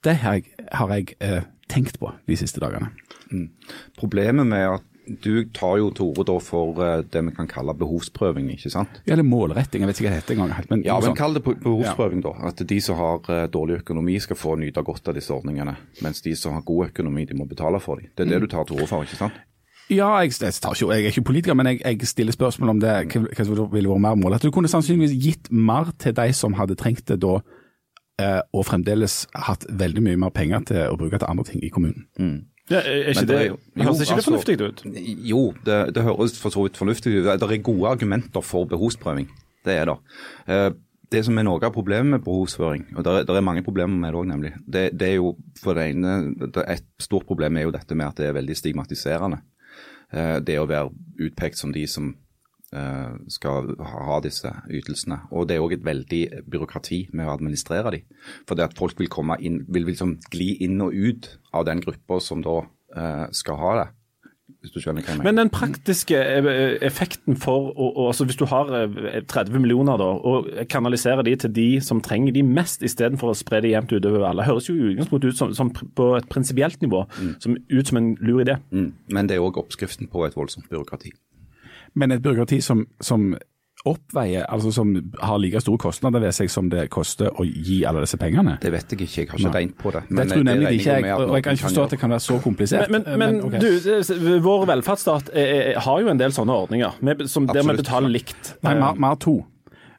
Det 0.05 0.15
har 0.23 0.37
jeg, 0.39 0.53
har 0.71 0.93
jeg 0.95 1.17
eh, 1.19 1.41
tenkt 1.69 1.99
på 1.99 2.13
de 2.29 2.37
siste 2.39 2.63
dagene. 2.63 2.93
Problemet 3.99 4.47
med 4.47 4.77
at 4.77 4.85
du 5.07 5.45
tar 5.55 5.77
jo 5.81 5.89
til 5.95 6.11
orde 6.11 6.35
for 6.43 6.79
eh, 6.83 7.01
det 7.13 7.23
vi 7.29 7.33
kan 7.35 7.49
kalle 7.49 7.75
behovsprøving, 7.77 8.49
ikke 8.53 8.71
sant? 8.73 9.01
Ja, 9.05 9.15
Eller 9.15 9.27
målretting, 9.27 9.83
jeg 9.83 9.89
vet 9.89 10.01
ikke 10.01 10.09
hva 10.09 10.13
det 10.15 10.21
heter 10.21 10.35
engang. 10.35 10.53
helt, 10.57 10.69
Men, 10.69 10.83
Ja, 10.85 10.99
men 10.99 11.15
kall 11.17 11.37
det 11.37 11.43
behovsprøving, 11.43 11.63
behovsprøving, 11.63 12.23
da. 12.25 12.33
At 12.49 12.63
de 12.69 12.79
som 12.81 12.99
har 12.99 13.29
eh, 13.33 13.47
dårlig 13.51 13.81
økonomi 13.81 14.19
skal 14.23 14.39
få 14.39 14.55
nyte 14.59 14.83
godt 14.83 15.07
av 15.07 15.17
disse 15.17 15.33
ordningene, 15.33 15.77
mens 16.01 16.21
de 16.21 16.35
som 16.35 16.53
har 16.53 16.65
god 16.67 16.89
økonomi, 16.91 17.25
de 17.25 17.37
må 17.37 17.47
betale 17.49 17.79
for 17.83 18.01
dem. 18.01 18.11
Det 18.15 18.25
er 18.25 18.33
det 18.35 18.41
du 18.45 18.47
tar 18.51 18.67
til 18.67 18.79
orde 18.79 18.89
for, 18.91 19.07
ikke 19.07 19.19
sant? 19.19 19.37
Ja, 19.89 20.09
jeg, 20.19 20.33
jeg, 20.41 20.51
ikke, 20.51 20.89
jeg 20.91 21.03
er 21.03 21.13
ikke 21.13 21.21
politiker, 21.29 21.55
men 21.55 21.67
jeg, 21.71 21.81
jeg 21.85 22.07
stiller 22.07 22.35
spørsmål 22.35 22.73
om 22.75 22.79
det, 22.83 22.95
hva, 23.13 23.45
som 23.45 23.55
ville 23.71 23.87
vært 23.87 24.03
mer 24.03 24.17
mål. 24.19 24.35
At 24.35 24.43
du 24.43 24.51
kunne 24.51 24.67
sannsynligvis 24.67 25.15
gitt 25.23 25.47
mer 25.51 25.93
til 25.99 26.15
de 26.17 26.27
som 26.35 26.57
hadde 26.59 26.75
trengt 26.75 27.07
det 27.07 27.21
da, 27.23 27.37
eh, 28.19 28.41
og 28.51 28.65
fremdeles 28.67 29.21
hatt 29.47 29.63
veldig 29.69 30.03
mye 30.03 30.19
mer 30.25 30.35
penger 30.35 30.67
til 30.67 30.83
å 30.91 30.99
bruke 30.99 31.21
til 31.21 31.29
andre 31.29 31.47
ting 31.47 31.63
i 31.63 31.71
kommunen. 31.71 32.03
Ja, 32.69 32.81
er 32.81 33.13
ikke 33.13 33.21
Men 33.21 33.27
det, 33.27 33.35
er 33.37 33.83
høres 33.83 34.01
ikke 34.01 34.07
det 34.07 34.15
altså, 34.17 34.31
fornuftig 34.31 34.55
ut? 34.61 34.81
Jo, 35.29 35.53
det, 35.65 35.77
det 35.95 36.03
høres 36.03 36.35
for 36.41 36.51
så 36.51 36.65
vidt 36.65 36.79
fornuftig 36.79 37.13
ut. 37.15 37.29
Det 37.39 37.47
er 37.47 37.63
gode 37.63 37.87
argumenter 37.87 38.43
for 38.43 38.67
behovsprøving. 38.67 39.29
Det 39.65 39.77
er 39.77 39.85
det. 39.91 39.97
Eh, 40.47 40.69
Det 41.07 41.21
som 41.23 41.37
er 41.39 41.45
noe 41.47 41.63
av 41.63 41.71
problemet 41.71 42.17
med 42.17 42.23
behovsføring, 42.25 42.81
og 42.97 43.03
det 43.05 43.11
er, 43.13 43.23
det 43.23 43.35
er 43.39 43.43
mange 43.47 43.61
problemer 43.63 43.95
med 43.95 44.11
det 44.11 44.19
òg, 44.19 44.25
nemlig. 44.27 44.49
Det, 44.67 44.81
det 44.99 45.07
er 45.07 45.13
jo 45.15 45.29
for 45.63 45.77
det 45.77 45.85
ene 45.93 46.33
det 46.35 46.65
Et 46.67 46.83
stort 46.99 47.23
problem 47.25 47.55
er 47.55 47.63
jo 47.63 47.71
dette 47.71 47.95
med 47.95 48.09
at 48.09 48.17
det 48.17 48.25
er 48.27 48.35
veldig 48.35 48.57
stigmatiserende. 48.59 49.39
Eh, 50.11 50.39
Det 50.43 50.59
å 50.59 50.67
være 50.67 50.91
utpekt 51.23 51.57
som 51.57 51.71
de 51.71 51.87
som 51.87 52.15
skal 53.31 53.69
ha 53.79 54.17
disse 54.23 54.49
ytelsene. 54.69 55.21
Og 55.31 55.47
det 55.47 55.55
er 55.55 55.63
òg 55.63 55.73
et 55.77 55.85
veldig 55.87 56.23
byråkrati 56.51 57.07
med 57.15 57.27
å 57.29 57.35
administrere 57.37 57.93
de. 57.95 58.01
For 58.47 58.59
det 58.59 58.65
at 58.69 58.77
folk 58.77 58.99
vil 58.99 59.07
komme 59.11 59.37
inn, 59.39 59.61
vil 59.71 59.85
liksom 59.87 60.17
gli 60.33 60.53
inn 60.65 60.81
og 60.83 60.91
ut 60.93 61.29
av 61.55 61.63
den 61.69 61.79
gruppa 61.85 62.19
som 62.19 62.43
da 62.43 62.57
eh, 62.95 63.27
skal 63.31 63.55
ha 63.61 63.71
det. 63.79 63.87
Men 65.23 65.37
den 65.37 65.49
praktiske 65.53 66.17
eh, 66.17 66.77
effekten 66.87 67.35
for 67.39 67.69
å, 67.71 67.87
å- 67.93 68.05
altså 68.09 68.25
Hvis 68.27 68.39
du 68.39 68.45
har 68.49 68.71
eh, 68.81 69.21
30 69.27 69.59
millioner 69.63 69.99
da, 70.01 70.07
og 70.27 70.47
kanaliserer 70.71 71.23
de 71.27 71.35
til 71.39 71.53
de 71.55 71.65
som 71.83 72.01
trenger 72.03 72.33
de 72.35 72.43
mest, 72.47 72.83
istedenfor 72.83 73.31
å 73.31 73.37
spre 73.37 73.61
de 73.63 73.71
jevnt 73.75 73.91
utover 73.95 74.23
alle, 74.27 74.43
høres 74.47 74.67
jo 74.69 74.75
utgangspunktet 74.89 75.31
ut 75.35 75.39
som, 75.39 75.53
som 75.55 75.71
på 75.71 76.09
et 76.17 76.27
prinsipielt 76.31 76.81
nivå 76.83 77.05
som, 77.43 77.55
ut 77.69 77.87
som 77.91 77.99
en 78.01 78.11
lur 78.19 78.41
idé. 78.43 78.57
Mm. 78.71 78.89
Men 79.13 79.29
det 79.29 79.37
er 79.37 79.45
òg 79.45 79.59
oppskriften 79.61 80.09
på 80.11 80.25
et 80.27 80.35
voldsomt 80.39 80.67
byråkrati. 80.71 81.13
Men 81.97 82.13
et 82.13 82.21
byråkrati 82.23 82.61
som, 82.61 82.85
som 83.01 83.31
oppveier, 83.87 84.45
altså 84.49 84.71
som 84.73 84.93
har 85.21 85.39
like 85.39 85.61
store 85.61 85.79
kostnader 85.81 86.21
ved 86.23 86.35
seg 86.35 86.49
som 86.51 86.69
det 86.71 86.87
koster 86.93 87.29
å 87.29 87.45
gi 87.45 87.79
alle 87.87 88.03
disse 88.05 88.19
pengene. 88.19 88.57
Det 88.61 88.71
vet 88.73 88.93
jeg 88.93 89.01
ikke, 89.05 89.21
jeg 89.21 89.31
har 89.31 89.41
ikke 89.41 89.53
regnet 89.53 89.75
på 89.81 89.93
det. 89.95 90.03
Det 90.09 90.25
tror 90.31 90.47
nemlig 90.47 90.67
det 90.67 90.79
ikke 90.79 90.95
jeg, 90.97 91.17
og 91.17 91.35
jeg 91.37 91.45
kan 91.45 91.59
ikke 91.59 91.67
forstå 91.67 91.83
at 91.83 91.95
det 91.95 91.99
kan 92.01 92.15
være 92.15 92.25
så 92.27 92.39
komplisert. 92.43 92.93
Men, 92.93 93.05
men, 93.21 93.41
ok. 93.47 93.59
du, 93.61 94.31
vår 94.43 94.65
velferdsstat 94.73 95.31
er, 95.33 95.53
er, 95.59 95.83
har 95.85 96.01
jo 96.03 96.09
en 96.13 96.23
del 96.23 96.35
sånne 96.35 96.57
ordninger, 96.65 96.97
med, 97.05 97.27
som, 97.31 97.47
der 97.49 97.65
vi 97.67 97.77
betaler 97.81 98.13
likt. 98.13 98.55
Nei, 98.65 98.75
vi 98.81 99.05
har 99.07 99.21
to. 99.23 99.39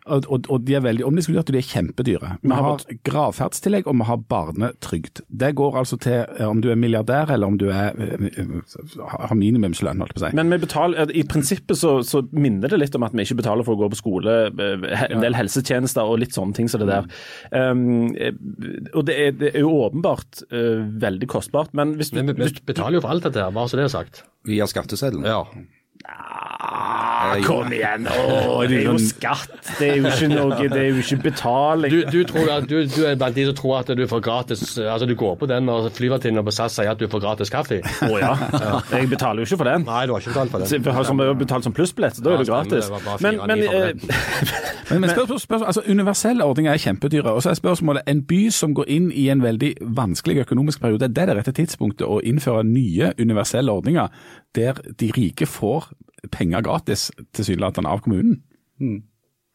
Og, 0.09 0.47
og, 0.49 0.61
de 0.66 0.77
er 0.79 0.85
veldig 0.85 1.05
omdiskutert, 1.07 1.51
og 1.51 1.57
de 1.57 1.61
er 1.61 1.68
kjempedyre. 1.68 2.35
Vi 2.42 2.55
har 2.55 2.68
har 2.68 2.99
gravferdstillegg, 3.09 3.87
og 3.88 3.97
vi 4.01 4.07
har 4.09 4.21
barnetrygd. 4.31 5.23
Det 5.29 5.53
går 5.59 5.79
altså 5.81 5.99
til 6.03 6.25
eh, 6.25 6.44
om 6.49 6.61
du 6.64 6.71
er 6.73 6.79
milliardær, 6.81 7.33
eller 7.35 7.51
om 7.51 7.59
du 7.61 7.68
er, 7.73 7.97
eh, 7.99 8.27
eh, 8.42 9.07
har 9.14 9.37
minimumslønn, 9.38 10.03
holdt 10.03 10.14
jeg 10.14 10.18
på 10.18 10.25
å 10.25 10.27
si. 10.27 10.38
Men 10.38 10.53
vi 10.55 10.61
betaler, 10.62 11.12
i 11.12 11.25
prinsippet 11.29 11.81
så, 11.81 11.99
så 12.07 12.23
minner 12.33 12.73
det 12.73 12.81
litt 12.83 12.99
om 12.99 13.07
at 13.07 13.16
vi 13.16 13.27
ikke 13.27 13.40
betaler 13.42 13.66
for 13.66 13.77
å 13.77 13.83
gå 13.83 13.90
på 13.94 14.01
skole, 14.01 14.37
en 14.49 15.25
del 15.25 15.37
helsetjenester 15.38 16.09
og 16.09 16.21
litt 16.23 16.37
sånne 16.37 16.57
ting 16.57 16.71
som 16.71 16.83
det 16.83 16.90
der. 16.90 17.09
Um, 17.53 18.12
og 18.94 19.03
det 19.09 19.16
er, 19.18 19.35
det 19.38 19.53
er 19.55 19.64
jo 19.64 19.73
åpenbart 19.87 20.44
uh, 20.53 20.85
veldig 21.03 21.29
kostbart, 21.31 21.75
men 21.79 21.97
hvis 21.99 22.12
du, 22.12 22.21
Men 22.23 22.37
vi 22.38 22.51
betaler 22.66 22.99
jo 22.99 23.05
for 23.05 23.14
alt 23.14 23.27
dette 23.29 23.42
her, 23.42 23.55
bare 23.55 23.71
så 23.71 23.79
det 23.79 23.88
er 23.88 23.92
sagt. 23.92 24.23
Via 24.49 24.68
skatteseddelen? 24.71 25.27
Ja. 25.29 25.44
Jo 26.59 27.42
kom 27.47 27.73
igjen! 27.73 28.09
Oh, 28.11 28.64
det 28.68 28.81
er 28.81 28.88
jo 28.88 28.97
skatt. 28.99 29.53
Det 29.79 29.90
er 29.92 30.01
jo 30.01 30.11
ikke 30.11 30.29
noe 30.33 30.57
Det 30.73 30.81
er 30.81 30.88
jo 30.90 31.03
ikke 31.03 31.18
betaling. 31.29 31.92
Du, 31.92 32.01
du, 32.11 32.18
tror 32.27 32.51
at, 32.57 32.66
du, 32.71 32.81
du 32.83 33.05
er 33.07 33.18
blant 33.21 33.37
de 33.37 33.44
som 33.47 33.57
tror 33.59 33.77
at 33.81 33.92
du 33.94 34.05
får 34.11 34.23
gratis 34.27 34.62
Altså 34.79 35.07
du 35.07 35.14
går 35.18 35.37
på 35.38 35.49
den 35.51 35.71
og 35.71 35.90
flyvertinnen 35.94 36.44
på 36.44 36.55
SAS 36.55 36.79
sier 36.79 36.90
at 36.90 36.99
du 36.99 37.07
får 37.11 37.23
gratis 37.23 37.53
kaffe. 37.55 37.79
Å 37.85 38.18
ja. 38.18 38.33
Jeg 38.90 39.11
betaler 39.12 39.44
jo 39.44 39.49
ikke 39.49 39.61
for 39.62 39.71
den. 39.71 39.87
Nei, 39.87 40.03
du 40.09 40.16
har 40.16 40.25
ikke 40.25 40.35
betalt 40.35 40.55
for 40.55 40.64
den. 40.64 40.73
Så, 40.73 41.05
som 41.09 41.23
jeg 41.23 41.31
har 41.31 41.38
betalt 41.38 41.68
som 41.68 41.77
plussbillett, 41.77 42.18
så 42.18 42.27
da 42.27 42.35
er 42.35 42.42
det 42.42 42.51
gratis. 42.51 42.90
bare 43.07 43.23
Men, 43.23 43.40
men 43.47 43.64
eh, 43.68 43.94
Men, 44.88 45.03
men 45.03 45.11
spørsmål, 45.11 45.40
spørsmål, 45.40 45.66
altså 45.66 45.83
Universelle 45.87 46.44
ordninger 46.44 46.73
er 46.73 46.81
kjempedyre. 46.81 47.31
og 47.31 47.42
så 47.42 47.51
er 47.51 47.55
spørsmålet, 47.55 48.03
En 48.07 48.23
by 48.25 48.40
som 48.51 48.75
går 48.75 48.88
inn 48.88 49.11
i 49.12 49.29
en 49.29 49.42
veldig 49.42 49.75
vanskelig 49.83 50.40
økonomisk 50.47 50.81
periode, 50.81 51.09
det 51.09 51.23
er 51.23 51.27
det 51.27 51.37
rette 51.37 51.53
tidspunktet 51.53 52.07
å 52.09 52.23
innføre 52.25 52.64
nye 52.64 53.12
universelle 53.21 53.73
ordninger 53.73 54.09
der 54.57 54.81
de 55.01 55.11
rike 55.12 55.47
får 55.47 55.90
penger 56.35 56.64
gratis 56.66 57.09
tilsynelatende 57.37 57.92
av 57.92 58.02
kommunen? 58.04 58.42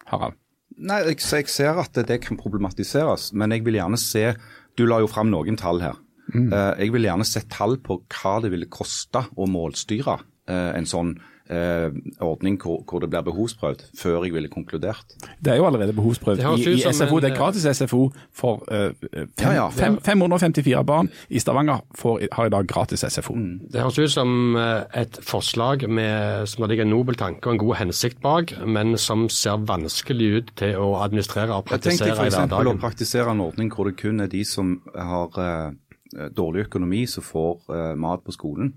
Harald? 0.09 0.39
Nei, 0.73 1.03
jeg, 1.05 1.19
jeg 1.21 1.51
ser 1.53 1.77
at 1.79 1.97
det 2.07 2.19
kan 2.23 2.39
problematiseres, 2.39 3.31
men 3.37 3.53
jeg 3.53 3.65
vil 3.65 3.77
gjerne 3.77 3.99
se 4.01 4.31
Du 4.73 4.87
la 4.89 4.97
jo 5.03 5.09
fram 5.11 5.29
noen 5.29 5.57
tall 5.59 5.83
her. 5.83 5.99
Eh, 6.33 6.71
jeg 6.81 6.93
vil 6.95 7.05
gjerne 7.05 7.27
se 7.27 7.43
tall 7.51 7.77
på 7.83 7.99
hva 8.09 8.37
det 8.41 8.49
ville 8.53 8.69
koste 8.71 9.25
å 9.35 9.45
målstyre 9.49 10.15
eh, 10.49 10.71
en 10.73 10.87
sånn 10.89 11.13
ordning 11.49 12.55
hvor, 12.61 12.83
hvor 12.87 12.99
det 13.03 13.09
blir 13.11 13.21
behovsprøvd, 13.25 13.83
før 13.99 14.23
jeg 14.23 14.33
ville 14.33 14.47
konkludert. 14.47 15.15
Det 15.43 15.53
er 15.53 15.59
jo 15.59 15.65
allerede 15.67 15.93
behovsprøvd 15.93 16.39
i, 16.39 16.71
i 16.71 16.93
SFO. 16.93 17.17
en, 17.17 17.21
Det 17.23 17.31
er 17.31 17.35
gratis 17.35 17.67
SFO 17.77 18.11
for 18.31 18.63
eh, 18.71 18.93
fem, 19.11 19.27
Ja, 19.41 19.53
ja. 19.53 19.67
fem, 19.69 19.97
554 20.01 20.83
barn 20.87 21.09
i 21.29 21.39
Stavanger 21.39 21.83
får, 21.99 22.21
har 22.31 22.47
i 22.47 22.53
dag 22.53 22.67
gratis 22.67 23.03
SFO. 23.09 23.35
Det 23.73 23.81
høres 23.81 23.99
ut 23.99 24.13
som 24.15 24.55
eh, 24.55 25.01
et 25.03 25.19
forslag 25.21 25.89
med, 25.89 26.47
som 26.47 26.63
det 26.63 26.69
ligger 26.73 26.87
en 26.87 26.93
nobel 26.95 27.19
tanke 27.19 27.49
og 27.49 27.57
en 27.57 27.63
god 27.65 27.75
hensikt 27.81 28.21
bak, 28.23 28.55
men 28.65 28.97
som 28.97 29.27
ser 29.29 29.59
vanskelig 29.67 30.31
ut 30.37 30.55
til 30.59 30.79
å 30.79 30.93
administrere 31.03 31.51
og 31.51 31.67
praktisere 31.67 32.07
Jeg 32.07 32.17
tenkte 32.17 32.21
praktisere 32.21 32.47
i 32.47 32.63
f.eks. 32.63 32.77
å 32.77 32.81
praktisere 32.87 33.35
en 33.35 33.43
ordning 33.43 33.73
hvor 33.73 33.89
det 33.89 33.97
kun 33.99 34.23
er 34.23 34.31
de 34.31 34.45
som 34.47 34.77
har 34.95 35.43
eh, 35.43 36.29
dårlig 36.35 36.67
økonomi 36.69 37.05
som 37.09 37.25
får 37.25 37.61
eh, 37.73 37.93
mat 37.99 38.23
på 38.23 38.35
skolen. 38.35 38.73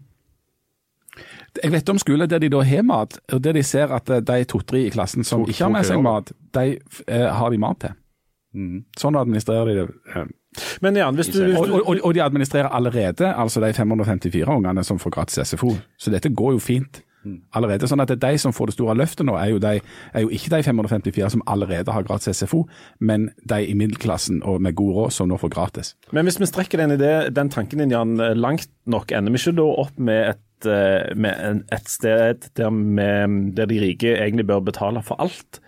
Jeg 1.62 1.72
vet 1.72 1.88
om 1.88 1.98
skoler 1.98 2.26
der 2.28 2.38
de 2.42 2.48
da 2.52 2.60
har 2.68 2.82
mat, 2.84 3.18
og 3.32 3.42
der 3.44 3.52
de 3.56 3.62
ser 3.64 3.92
at 3.96 4.10
eh, 4.10 4.20
de 4.20 4.44
to-tre 4.44 4.82
i 4.86 4.90
klassen 4.92 5.24
som 5.24 5.44
To- 5.44 5.48
ikke 5.50 5.64
har 5.64 5.72
med 5.72 5.86
seg 5.88 6.02
mat, 6.04 6.32
de 6.56 6.66
eh, 7.08 7.28
har 7.32 7.50
de 7.50 7.58
mat 7.62 7.80
til. 7.86 7.96
Sånn 8.96 9.16
administrerer 9.20 9.68
de 9.68 9.74
det. 9.82 10.26
men 10.80 10.96
Jan, 10.96 11.16
hvis 11.18 11.28
du, 11.28 11.42
hvis 11.44 11.58
Og, 11.60 11.66
du 11.68 11.74
og, 11.76 11.82
og, 11.90 11.98
og 12.08 12.14
de 12.16 12.22
administrerer 12.24 12.68
allerede 12.72 13.28
altså 13.36 13.60
de 13.60 13.72
554 13.76 14.48
ungene 14.48 14.84
som 14.84 14.98
får 14.98 15.12
gratis 15.18 15.42
SFO. 15.52 15.74
Så 16.00 16.10
dette 16.14 16.30
går 16.32 16.52
jo 16.56 16.62
fint 16.62 17.02
allerede. 17.58 17.88
Sånn 17.90 17.98
at 18.00 18.06
det 18.08 18.20
er 18.22 18.30
de 18.32 18.38
som 18.38 18.52
får 18.54 18.70
det 18.70 18.76
store 18.76 18.94
løftet 18.94 19.26
nå, 19.26 19.34
er 19.34 19.48
jo, 19.50 19.58
de, 19.58 19.80
er 20.14 20.22
jo 20.22 20.28
ikke 20.30 20.52
de 20.54 20.60
554 20.62 21.30
som 21.34 21.42
allerede 21.50 21.90
har 21.92 22.04
gratis 22.06 22.38
SFO, 22.38 22.60
men 23.02 23.28
de 23.50 23.58
i 23.66 23.74
middelklassen 23.74 24.44
og 24.46 24.60
med 24.62 24.76
god 24.78 24.92
råd 24.94 25.12
som 25.16 25.28
nå 25.28 25.36
får 25.42 25.50
gratis. 25.56 25.94
Men 26.14 26.24
hvis 26.28 26.38
vi 26.40 26.46
strekker 26.46 26.78
den, 26.84 26.94
idé, 26.94 27.10
den 27.34 27.50
tanken 27.50 27.82
din, 27.82 27.90
Jan, 27.90 28.14
langt 28.38 28.70
nok, 28.86 29.10
ender 29.10 29.34
vi 29.34 29.42
ikke 29.42 29.56
da 29.58 29.66
opp 29.84 29.98
med 29.98 30.28
et, 30.30 30.40
eh, 30.64 31.12
med 31.18 31.66
et 31.74 31.90
sted 31.90 32.48
der, 32.56 32.72
vi, 32.72 33.10
der 33.56 33.68
de 33.68 33.82
rike 33.82 34.16
egentlig 34.16 34.46
bør 34.48 34.64
betale 34.70 35.04
for 35.04 35.20
alt? 35.20 35.60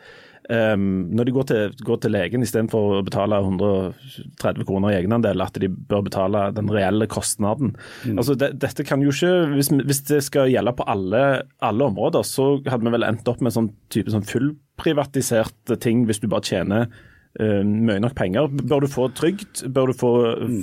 Um, 0.49 1.11
når 1.13 1.29
de 1.29 1.33
går 1.37 1.45
til, 1.51 1.73
går 1.85 1.99
til 2.01 2.15
legen 2.15 2.45
istedenfor 2.45 2.95
å 2.97 3.01
betale 3.05 3.37
130 3.43 4.65
kroner 4.65 4.95
i 4.95 4.97
egenandel, 4.97 5.43
at 5.45 5.59
de 5.61 5.69
bør 5.69 6.07
betale 6.07 6.47
den 6.57 6.71
reelle 6.73 7.05
kostnaden. 7.11 7.75
Altså, 8.15 8.33
det, 8.39 8.55
dette 8.63 8.87
kan 8.89 9.05
jo 9.05 9.13
ikke, 9.13 9.35
hvis, 9.53 9.69
hvis 9.69 10.01
det 10.09 10.23
skal 10.25 10.49
gjelde 10.49 10.73
på 10.79 10.87
alle, 10.89 11.23
alle 11.61 11.91
områder, 11.93 12.25
så 12.25 12.55
hadde 12.65 12.89
vi 12.89 12.95
vel 12.97 13.05
endt 13.11 13.29
opp 13.29 13.45
med 13.45 13.53
sånn 13.53 13.69
type 13.93 14.15
sånn 14.15 14.25
fullprivatisert 14.25 15.77
ting 15.85 16.07
hvis 16.09 16.25
du 16.25 16.31
bare 16.33 16.49
tjener 16.49 16.89
eh, 17.41 17.63
mye 17.65 18.01
nok 18.03 18.15
penger. 18.19 18.49
Bør 18.49 18.85
du 18.85 18.89
få 18.91 19.09
trygd? 19.17 19.65
Bør 19.75 19.91
du 19.91 19.97
få, 19.99 20.13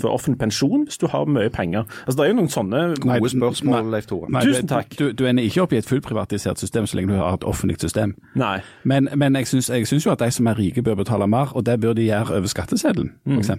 få 0.01 0.12
offentlig 0.12 0.39
pensjon 0.45 0.86
hvis 0.88 0.99
du 1.01 1.08
har 1.12 1.25
mye 1.30 1.49
penger? 1.54 1.86
Altså, 2.06 2.17
Det 2.17 2.25
er 2.25 2.32
jo 2.34 2.38
noen 2.39 2.51
sånne 2.54 2.84
Nei, 3.06 3.19
Gode 3.19 3.34
spørsmål, 3.34 3.91
Leif 3.93 4.10
Tore. 4.10 4.30
Nei, 4.32 4.45
Tusen 4.45 4.71
takk. 4.71 4.95
Du, 4.99 5.12
du 5.12 5.25
ender 5.30 5.45
ikke 5.45 5.65
opp 5.65 5.75
i 5.75 5.82
et 5.82 5.89
fullprivatisert 5.89 6.62
system 6.62 6.88
så 6.88 6.99
lenge 6.99 7.13
du 7.13 7.19
har 7.19 7.38
et 7.39 7.47
offentlig 7.47 7.80
system. 7.82 8.15
Nei. 8.36 8.60
Men, 8.84 9.10
men 9.15 9.36
jeg, 9.41 9.51
syns, 9.51 10.06
jo 10.06 10.13
at 10.13 10.23
de 10.23 10.32
som 10.32 10.47
er 10.51 10.58
rike 10.60 10.84
bør 10.86 11.01
betale 11.04 11.28
mer, 11.28 11.54
og 11.56 11.65
det 11.65 11.80
bør 11.82 11.93
de 11.97 12.10
gjøre 12.10 12.39
over 12.39 12.51
skatteseddelen, 12.51 13.13
f.eks. 13.25 13.51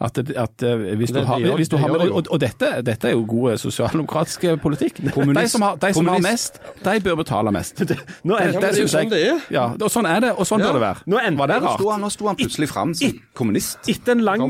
At, 0.00 0.18
at 0.18 0.62
hvis 0.98 1.10
du 1.10 1.20
har, 1.26 1.40
hvis 1.58 1.68
du 1.72 1.76
har 1.76 1.88
med, 1.90 2.00
og, 2.06 2.12
og, 2.20 2.26
og 2.30 2.38
dette, 2.40 2.68
dette 2.86 3.08
er 3.08 3.16
jo 3.16 3.24
god 3.26 3.56
sosialdemokratisk 3.58 4.44
politikk. 4.62 5.00
De 5.02 5.48
som 5.50 5.64
har, 5.66 5.74
de 5.82 5.90
som 5.96 6.06
har 6.06 6.20
mest, 6.22 6.60
de 6.84 6.94
bør 7.02 7.16
betale 7.24 7.50
mest. 7.54 7.78
Det, 7.88 7.96
Nå 8.22 8.36
det, 8.38 8.52
det, 8.52 8.60
det 8.62 8.68
er 8.68 8.78
jo 8.82 8.90
sånn 8.92 9.10
det 9.10 9.18
er. 9.26 9.40
Ja, 9.50 9.64
og 9.74 9.90
sånn 9.90 10.06
er 10.06 10.20
det, 10.22 10.30
og 10.38 10.46
sånn 10.46 10.60
Ja. 10.62 10.68
bør 10.68 10.76
det 10.78 10.82
være. 10.84 11.02
Nå 11.10 11.18
en, 11.22 11.36
Var 11.40 11.50
det 11.50 11.56
rart? 11.64 11.82
han, 11.90 12.00
nå 12.04 12.10
sto 12.14 12.26
han 12.28 12.36
plutselig 12.38 12.68
fram 12.70 12.92
som 12.94 13.18
kommunist. 13.38 13.78
Etter 13.90 14.12
en 14.14 14.22
lang, 14.26 14.42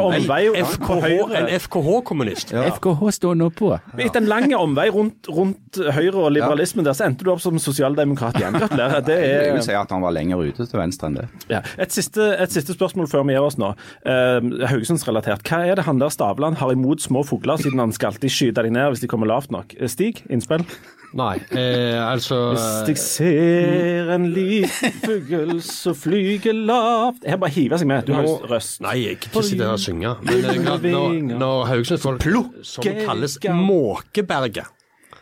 omvei 0.00 0.46
en 0.54 1.48
FKH-kommunist. 1.60 2.52
FKH 2.78 3.10
står 3.18 3.34
nå 3.38 3.50
på. 3.56 3.72
Etter 3.98 4.20
en 4.22 4.28
lang 4.30 4.48
omvei 4.56 4.88
rundt, 4.94 5.28
rundt 5.28 5.80
Høyre 5.94 6.24
og 6.26 6.32
liberalismen 6.34 6.86
der, 6.86 6.94
så 6.96 7.08
endte 7.08 7.26
du 7.26 7.32
opp 7.32 7.42
som 7.42 7.58
sosialdemokrat 7.60 8.38
igjen. 8.40 8.56
Gratulerer. 8.60 9.04
Det 9.04 9.18
Jeg 9.18 9.48
er 9.48 9.56
vil 9.58 9.64
si 9.66 9.74
at 9.76 9.90
han 9.92 10.04
var 10.04 10.14
lenger 10.14 10.40
ute 10.44 10.66
til 10.70 10.78
venstre 10.80 11.10
enn 11.10 11.18
det. 11.18 11.26
ja. 11.50 11.60
et, 11.78 11.92
siste, 11.94 12.30
et 12.40 12.52
siste 12.54 12.76
spørsmål 12.76 13.08
før 13.10 13.26
vi 13.28 13.34
gir 13.36 13.44
oss 13.44 13.58
nå. 13.60 13.73
Uh, 14.04 14.66
Haugesundsrelatert. 14.70 15.44
Hva 15.48 15.62
er 15.68 15.78
det 15.80 15.86
han 15.88 16.02
der 16.02 16.12
Stavland 16.12 16.60
har 16.60 16.74
imot 16.74 17.04
små 17.04 17.24
fugler, 17.26 17.60
siden 17.60 17.82
han 17.82 17.94
skal 17.94 18.14
alltid 18.14 18.32
skyte 18.32 18.64
de 18.66 18.74
ned 18.74 18.92
hvis 18.94 19.04
de 19.04 19.10
kommer 19.10 19.30
lavt 19.30 19.54
nok? 19.54 19.76
Eh, 19.78 19.90
Stig, 19.90 20.24
innspill? 20.32 20.66
Nei, 21.14 21.36
eh, 21.54 22.00
altså 22.02 22.36
Hvis 22.56 22.88
jeg 22.90 22.98
ser 22.98 24.08
en 24.16 24.24
liten 24.34 24.96
fugl 25.04 25.60
som 25.62 25.94
flyger 25.94 26.56
lavt 26.66 27.22
Her 27.28 27.38
bare 27.38 27.54
hiver 27.54 27.78
seg 27.78 27.90
med. 27.90 28.08
Du 28.08 28.16
har 28.16 28.26
jo 28.26 28.40
røst. 28.50 28.80
Nei, 28.82 28.96
ikke 29.14 29.30
til 29.30 29.42
å 29.42 29.46
sitte 29.46 29.68
her 29.68 29.76
og 29.76 29.82
synge. 29.84 30.16
Men 30.26 30.64
klart, 30.66 30.88
når, 30.90 31.20
når 31.38 31.66
Haugesundsfolk 31.70 32.26
som 32.66 32.88
kalles 33.04 33.38
Måkeberget 33.46 34.73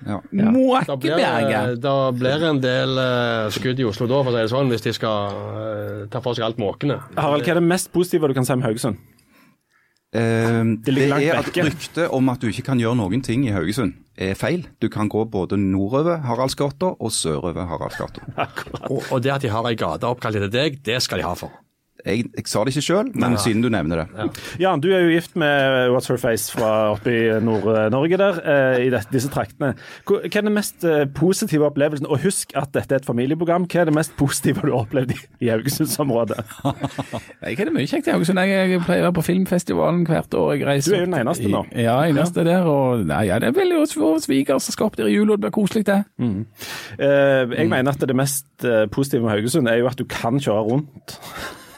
Ja. 0.07 0.19
da 0.19 0.97
blir, 0.97 1.15
Måkeberget. 1.15 1.81
da 1.83 1.95
blir 2.17 2.43
det 2.43 2.49
en 2.49 2.61
del 2.63 2.99
uh, 2.99 3.49
skudd 3.55 3.81
i 3.81 3.87
Oslo 3.87 4.09
da, 4.11 4.21
for 4.25 4.33
å 4.33 4.37
si 4.37 4.43
det 4.43 4.53
sånn, 4.53 4.71
hvis 4.73 4.85
de 4.87 4.95
skal 4.97 5.39
uh, 5.39 6.05
ta 6.13 6.23
for 6.25 6.39
seg 6.39 6.47
alt 6.49 6.61
måkene. 6.63 6.99
Harald, 7.17 7.47
hva 7.47 7.55
er 7.55 7.61
det 7.61 7.67
mest 7.71 7.93
positive 7.95 8.31
du 8.31 8.37
kan 8.37 8.49
si 8.49 8.55
om 8.57 8.65
Haugesund? 8.67 9.01
Uh, 10.13 10.77
det 10.85 10.93
det 10.93 11.09
er 11.09 11.39
at 11.39 11.49
ryktet 11.57 12.13
om 12.13 12.29
at 12.29 12.43
du 12.43 12.51
ikke 12.51 12.67
kan 12.67 12.81
gjøre 12.83 12.99
noen 13.01 13.23
ting 13.25 13.47
i 13.49 13.55
Haugesund, 13.55 13.95
er 14.19 14.35
feil. 14.37 14.67
Du 14.83 14.91
kan 14.93 15.09
gå 15.09 15.25
både 15.25 15.57
nordover 15.57 16.21
Haraldsgata 16.27 16.95
og 16.99 17.15
sørover 17.15 17.69
Haraldsgata. 17.71 18.27
Og, 18.93 19.01
og 19.09 19.23
det 19.25 19.33
at 19.33 19.45
de 19.45 19.53
har 19.53 19.65
ei 19.71 19.77
gate 19.79 20.09
oppkalt 20.09 20.37
etter 20.37 20.53
deg, 20.53 20.83
det 20.85 20.99
skal 21.05 21.23
de 21.23 21.29
ha 21.31 21.37
for. 21.39 21.55
Jeg, 22.03 22.25
jeg 22.35 22.51
sa 22.51 22.65
det 22.67 22.73
ikke 22.73 22.83
sjøl, 22.83 23.11
men 23.15 23.37
siden 23.39 23.63
du 23.63 23.69
nevner 23.71 24.03
det. 24.03 24.27
Jan, 24.59 24.81
du 24.83 24.89
er 24.91 25.05
jo 25.05 25.13
gift 25.13 25.37
med 25.39 25.93
What's 25.93 26.11
Her 26.11 26.19
Face 26.19 26.51
fra 26.51 26.71
oppe 26.97 27.13
i 27.15 27.21
Nord-Norge 27.45 28.19
der, 28.19 28.41
eh, 28.43 28.79
i 28.87 28.91
dette, 28.91 29.13
disse 29.15 29.31
traktene. 29.31 29.77
Hva 30.09 30.19
er 30.27 30.47
den 30.49 30.55
mest 30.57 30.83
eh, 30.89 31.05
positive 31.15 31.69
opplevelsen? 31.69 32.09
Og 32.11 32.25
husk 32.25 32.57
at 32.59 32.73
dette 32.75 32.97
er 32.97 33.03
et 33.03 33.07
familieprogram. 33.07 33.69
Hva 33.71 33.85
er 33.85 33.91
det 33.91 33.95
mest 33.95 34.17
positive 34.19 34.67
du 34.67 34.73
har 34.73 34.83
opplevd 34.83 35.15
i, 35.15 35.51
Haugesundsområdet? 35.53 36.43
Jeg 37.47 37.61
har 37.61 37.71
det 37.71 37.77
mye 37.77 37.87
kjekt 37.87 38.11
i 38.11 38.17
Haugesund. 38.17 38.43
Jeg, 38.43 38.71
jeg 38.75 38.83
pleier 38.83 39.05
å 39.05 39.09
være 39.11 39.17
på 39.21 39.27
filmfestivalen 39.29 40.03
hvert 40.09 40.35
år. 40.39 40.53
Jeg 40.57 40.67
reiser 40.67 40.91
Du 40.91 40.99
er 40.99 41.05
jo 41.05 41.11
den 41.13 41.19
eneste 41.21 41.55
nå. 41.55 41.63
I, 41.71 41.87
ja, 41.87 41.97
eneste 42.11 42.47
der. 42.47 42.67
Og 42.67 43.07
nei, 43.07 43.23
ja, 43.31 43.39
det 43.43 43.53
er 43.53 43.57
veldig 43.61 43.83
for 43.95 44.23
sviger 44.23 44.59
som 44.63 44.75
skal 44.75 44.91
opp 44.91 44.99
der 44.99 45.11
i 45.11 45.15
jul, 45.15 45.31
og 45.31 45.39
det 45.39 45.47
blir 45.47 45.55
koselig, 45.55 45.87
det. 45.87 46.03
Eh, 46.19 47.55
jeg 47.55 47.71
mener 47.71 47.95
at 47.95 48.07
det 48.09 48.17
mest 48.17 48.71
positive 48.91 49.23
med 49.23 49.37
Haugesund 49.37 49.71
er 49.71 49.83
jo 49.83 49.91
at 49.91 49.99
du 49.99 50.07
kan 50.11 50.41
kjøre 50.43 50.67
rundt. 50.73 51.19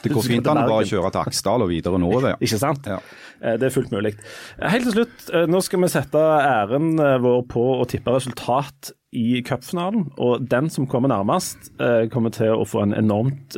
Det 0.05 0.13
går 0.15 0.25
fint 0.29 0.47
an 0.51 0.59
å 0.63 0.65
bare 0.69 0.85
kjøre 0.89 1.11
til 1.15 1.21
Aksdal 1.25 1.65
og 1.65 1.71
videre 1.73 1.99
nordover. 2.01 2.37
Ikke 2.45 2.59
sant? 2.61 2.85
Ja. 2.89 2.99
Eh, 3.41 3.55
Det 3.61 3.67
er 3.69 3.73
fullt 3.75 3.91
mulig. 3.93 4.13
Helt 4.61 4.85
til 4.87 4.95
slutt, 4.99 5.25
eh, 5.33 5.47
nå 5.51 5.61
skal 5.65 5.81
vi 5.83 5.89
sette 5.93 6.21
æren 6.21 6.93
eh, 7.01 7.17
vår 7.25 7.41
på 7.51 7.63
å 7.81 7.87
tippe 7.89 8.13
resultat 8.15 8.91
i 9.15 9.39
cupfinalen. 9.47 10.09
Og 10.19 10.43
den 10.51 10.69
som 10.69 10.85
kommer 10.91 11.07
nærmest, 11.11 11.69
eh, 11.79 12.05
kommer 12.11 12.33
til 12.35 12.51
å 12.51 12.65
få 12.67 12.81
en 12.83 12.93
enormt, 12.97 13.55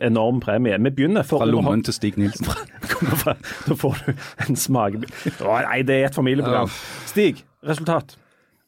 enorm 0.00 0.38
premie. 0.40 0.78
Vi 0.80 0.90
begynner 0.96 1.26
for 1.28 1.42
Fra 1.44 1.48
lommen 1.50 1.82
til 1.84 1.92
Stig 1.96 2.16
Nilsen. 2.20 2.48
Da 3.68 3.74
får 3.76 4.00
du 4.06 4.12
en 4.48 4.56
smakebit. 4.56 5.12
Nei, 5.44 5.82
det 5.84 5.96
er 6.02 6.06
et 6.10 6.16
familieprogram. 6.16 6.70
Stig, 7.08 7.44
resultat. 7.64 8.16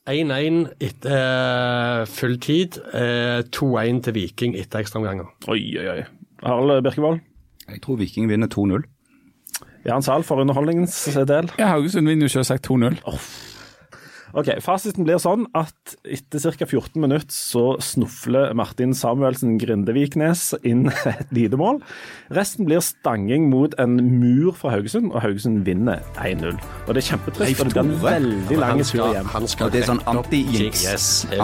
1-1 0.07 0.69
etter 0.87 2.05
full 2.07 2.37
tid. 2.39 2.77
eh, 2.95 3.41
2-1 3.51 4.03
til 4.07 4.15
Viking 4.15 4.55
etter 4.61 4.85
ekstraomganger. 4.85 5.27
Oi, 5.51 5.59
oi, 5.81 5.87
oi. 5.97 6.05
Harald 6.45 6.85
Birkevold. 6.85 7.21
Jeg 7.67 7.83
tror 7.83 7.99
Viking 8.01 8.29
vinner 8.31 8.51
2-0. 8.53 8.85
Jan 9.87 10.03
Sahl 10.03 10.25
for 10.27 10.43
underholdningens 10.43 11.05
del. 11.29 11.51
Ja, 11.61 11.73
Haugesund 11.77 12.09
vinner 12.11 12.27
jo 12.27 12.35
selvsagt 12.37 12.67
2-0. 12.67 12.99
Ok, 14.37 14.51
Fasiten 14.61 15.07
blir 15.07 15.17
sånn 15.23 15.47
at 15.57 15.95
etter 16.05 16.43
ca. 16.59 16.67
14 16.69 17.01
minutter 17.01 17.33
så 17.33 17.63
snufler 17.81 18.51
Martin 18.59 18.93
Samuelsen 18.93 19.55
Grindeviknes 19.63 20.51
inn 20.67 20.91
et 21.09 21.33
lite 21.33 21.57
mål. 21.57 21.79
Resten 22.37 22.67
blir 22.69 22.83
stanging 22.85 23.47
mot 23.49 23.73
en 23.81 23.97
mur 24.19 24.53
fra 24.59 24.75
Haugesund, 24.75 25.09
og 25.15 25.23
Haugesund 25.25 25.63
vinner 25.65 26.03
1-0. 26.21 26.53
Og 26.85 26.93
Det 26.93 27.05
er 27.05 27.09
kjempetrist, 27.15 27.57
for 27.63 27.71
og 27.71 27.73
det 27.73 27.87
blir 27.87 27.95
en 27.97 28.05
veldig 28.05 28.61
lang 28.61 28.85
tur 28.85 29.05
hjem. 29.15 29.33
han 29.39 29.49
skal 29.49 29.71
Og 29.71 29.73
det 29.73 29.85
er 29.85 29.91
sånn 29.95 30.05
anti-jinx. 30.13 30.85
Yes, 30.85 31.11
det. 31.33 31.41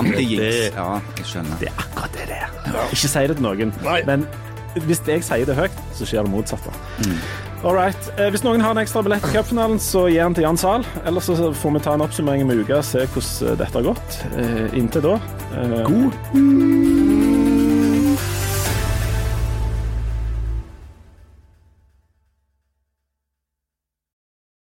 Ja, 0.76 0.88
jeg 1.22 1.30
skjønner. 1.32 1.60
Det 1.62 1.72
er 1.72 1.84
akkurat 1.86 2.18
det 2.18 2.28
det 2.34 2.40
er. 2.42 2.88
Ikke 2.90 3.08
si 3.14 3.28
det 3.30 3.38
til 3.38 3.46
noen. 3.46 3.72
Nei. 3.86 4.00
Men 4.10 4.26
hvis 4.86 5.02
jeg 5.06 5.22
sier 5.26 5.46
det 5.48 5.56
høyt, 5.58 5.80
så 5.96 6.06
skjer 6.08 6.22
det 6.26 6.32
motsatte. 6.32 6.72
All 7.62 7.76
right. 7.76 8.08
Eh, 8.18 8.26
Hvis 8.34 8.42
noen 8.42 8.60
har 8.60 8.74
en 8.74 8.80
ekstra 8.82 9.04
billett 9.06 9.22
til 9.22 9.36
cupfinalen, 9.36 9.78
så 9.78 10.08
gi 10.10 10.16
den 10.18 10.34
til 10.34 10.42
Jan 10.42 10.58
Zahl. 10.58 10.82
Ellers 11.06 11.28
så 11.30 11.52
får 11.54 11.76
vi 11.76 11.82
ta 11.84 11.94
en 11.94 12.02
oppsummering 12.02 12.42
om 12.42 12.50
uka 12.58 12.80
og 12.80 12.84
se 12.88 13.04
hvordan 13.06 13.52
eh, 13.52 13.58
dette 13.60 13.78
har 13.78 13.86
gått. 13.92 14.18
Eh, 14.34 14.78
Inntil 14.80 15.06
da 15.06 15.18
God 15.86 17.11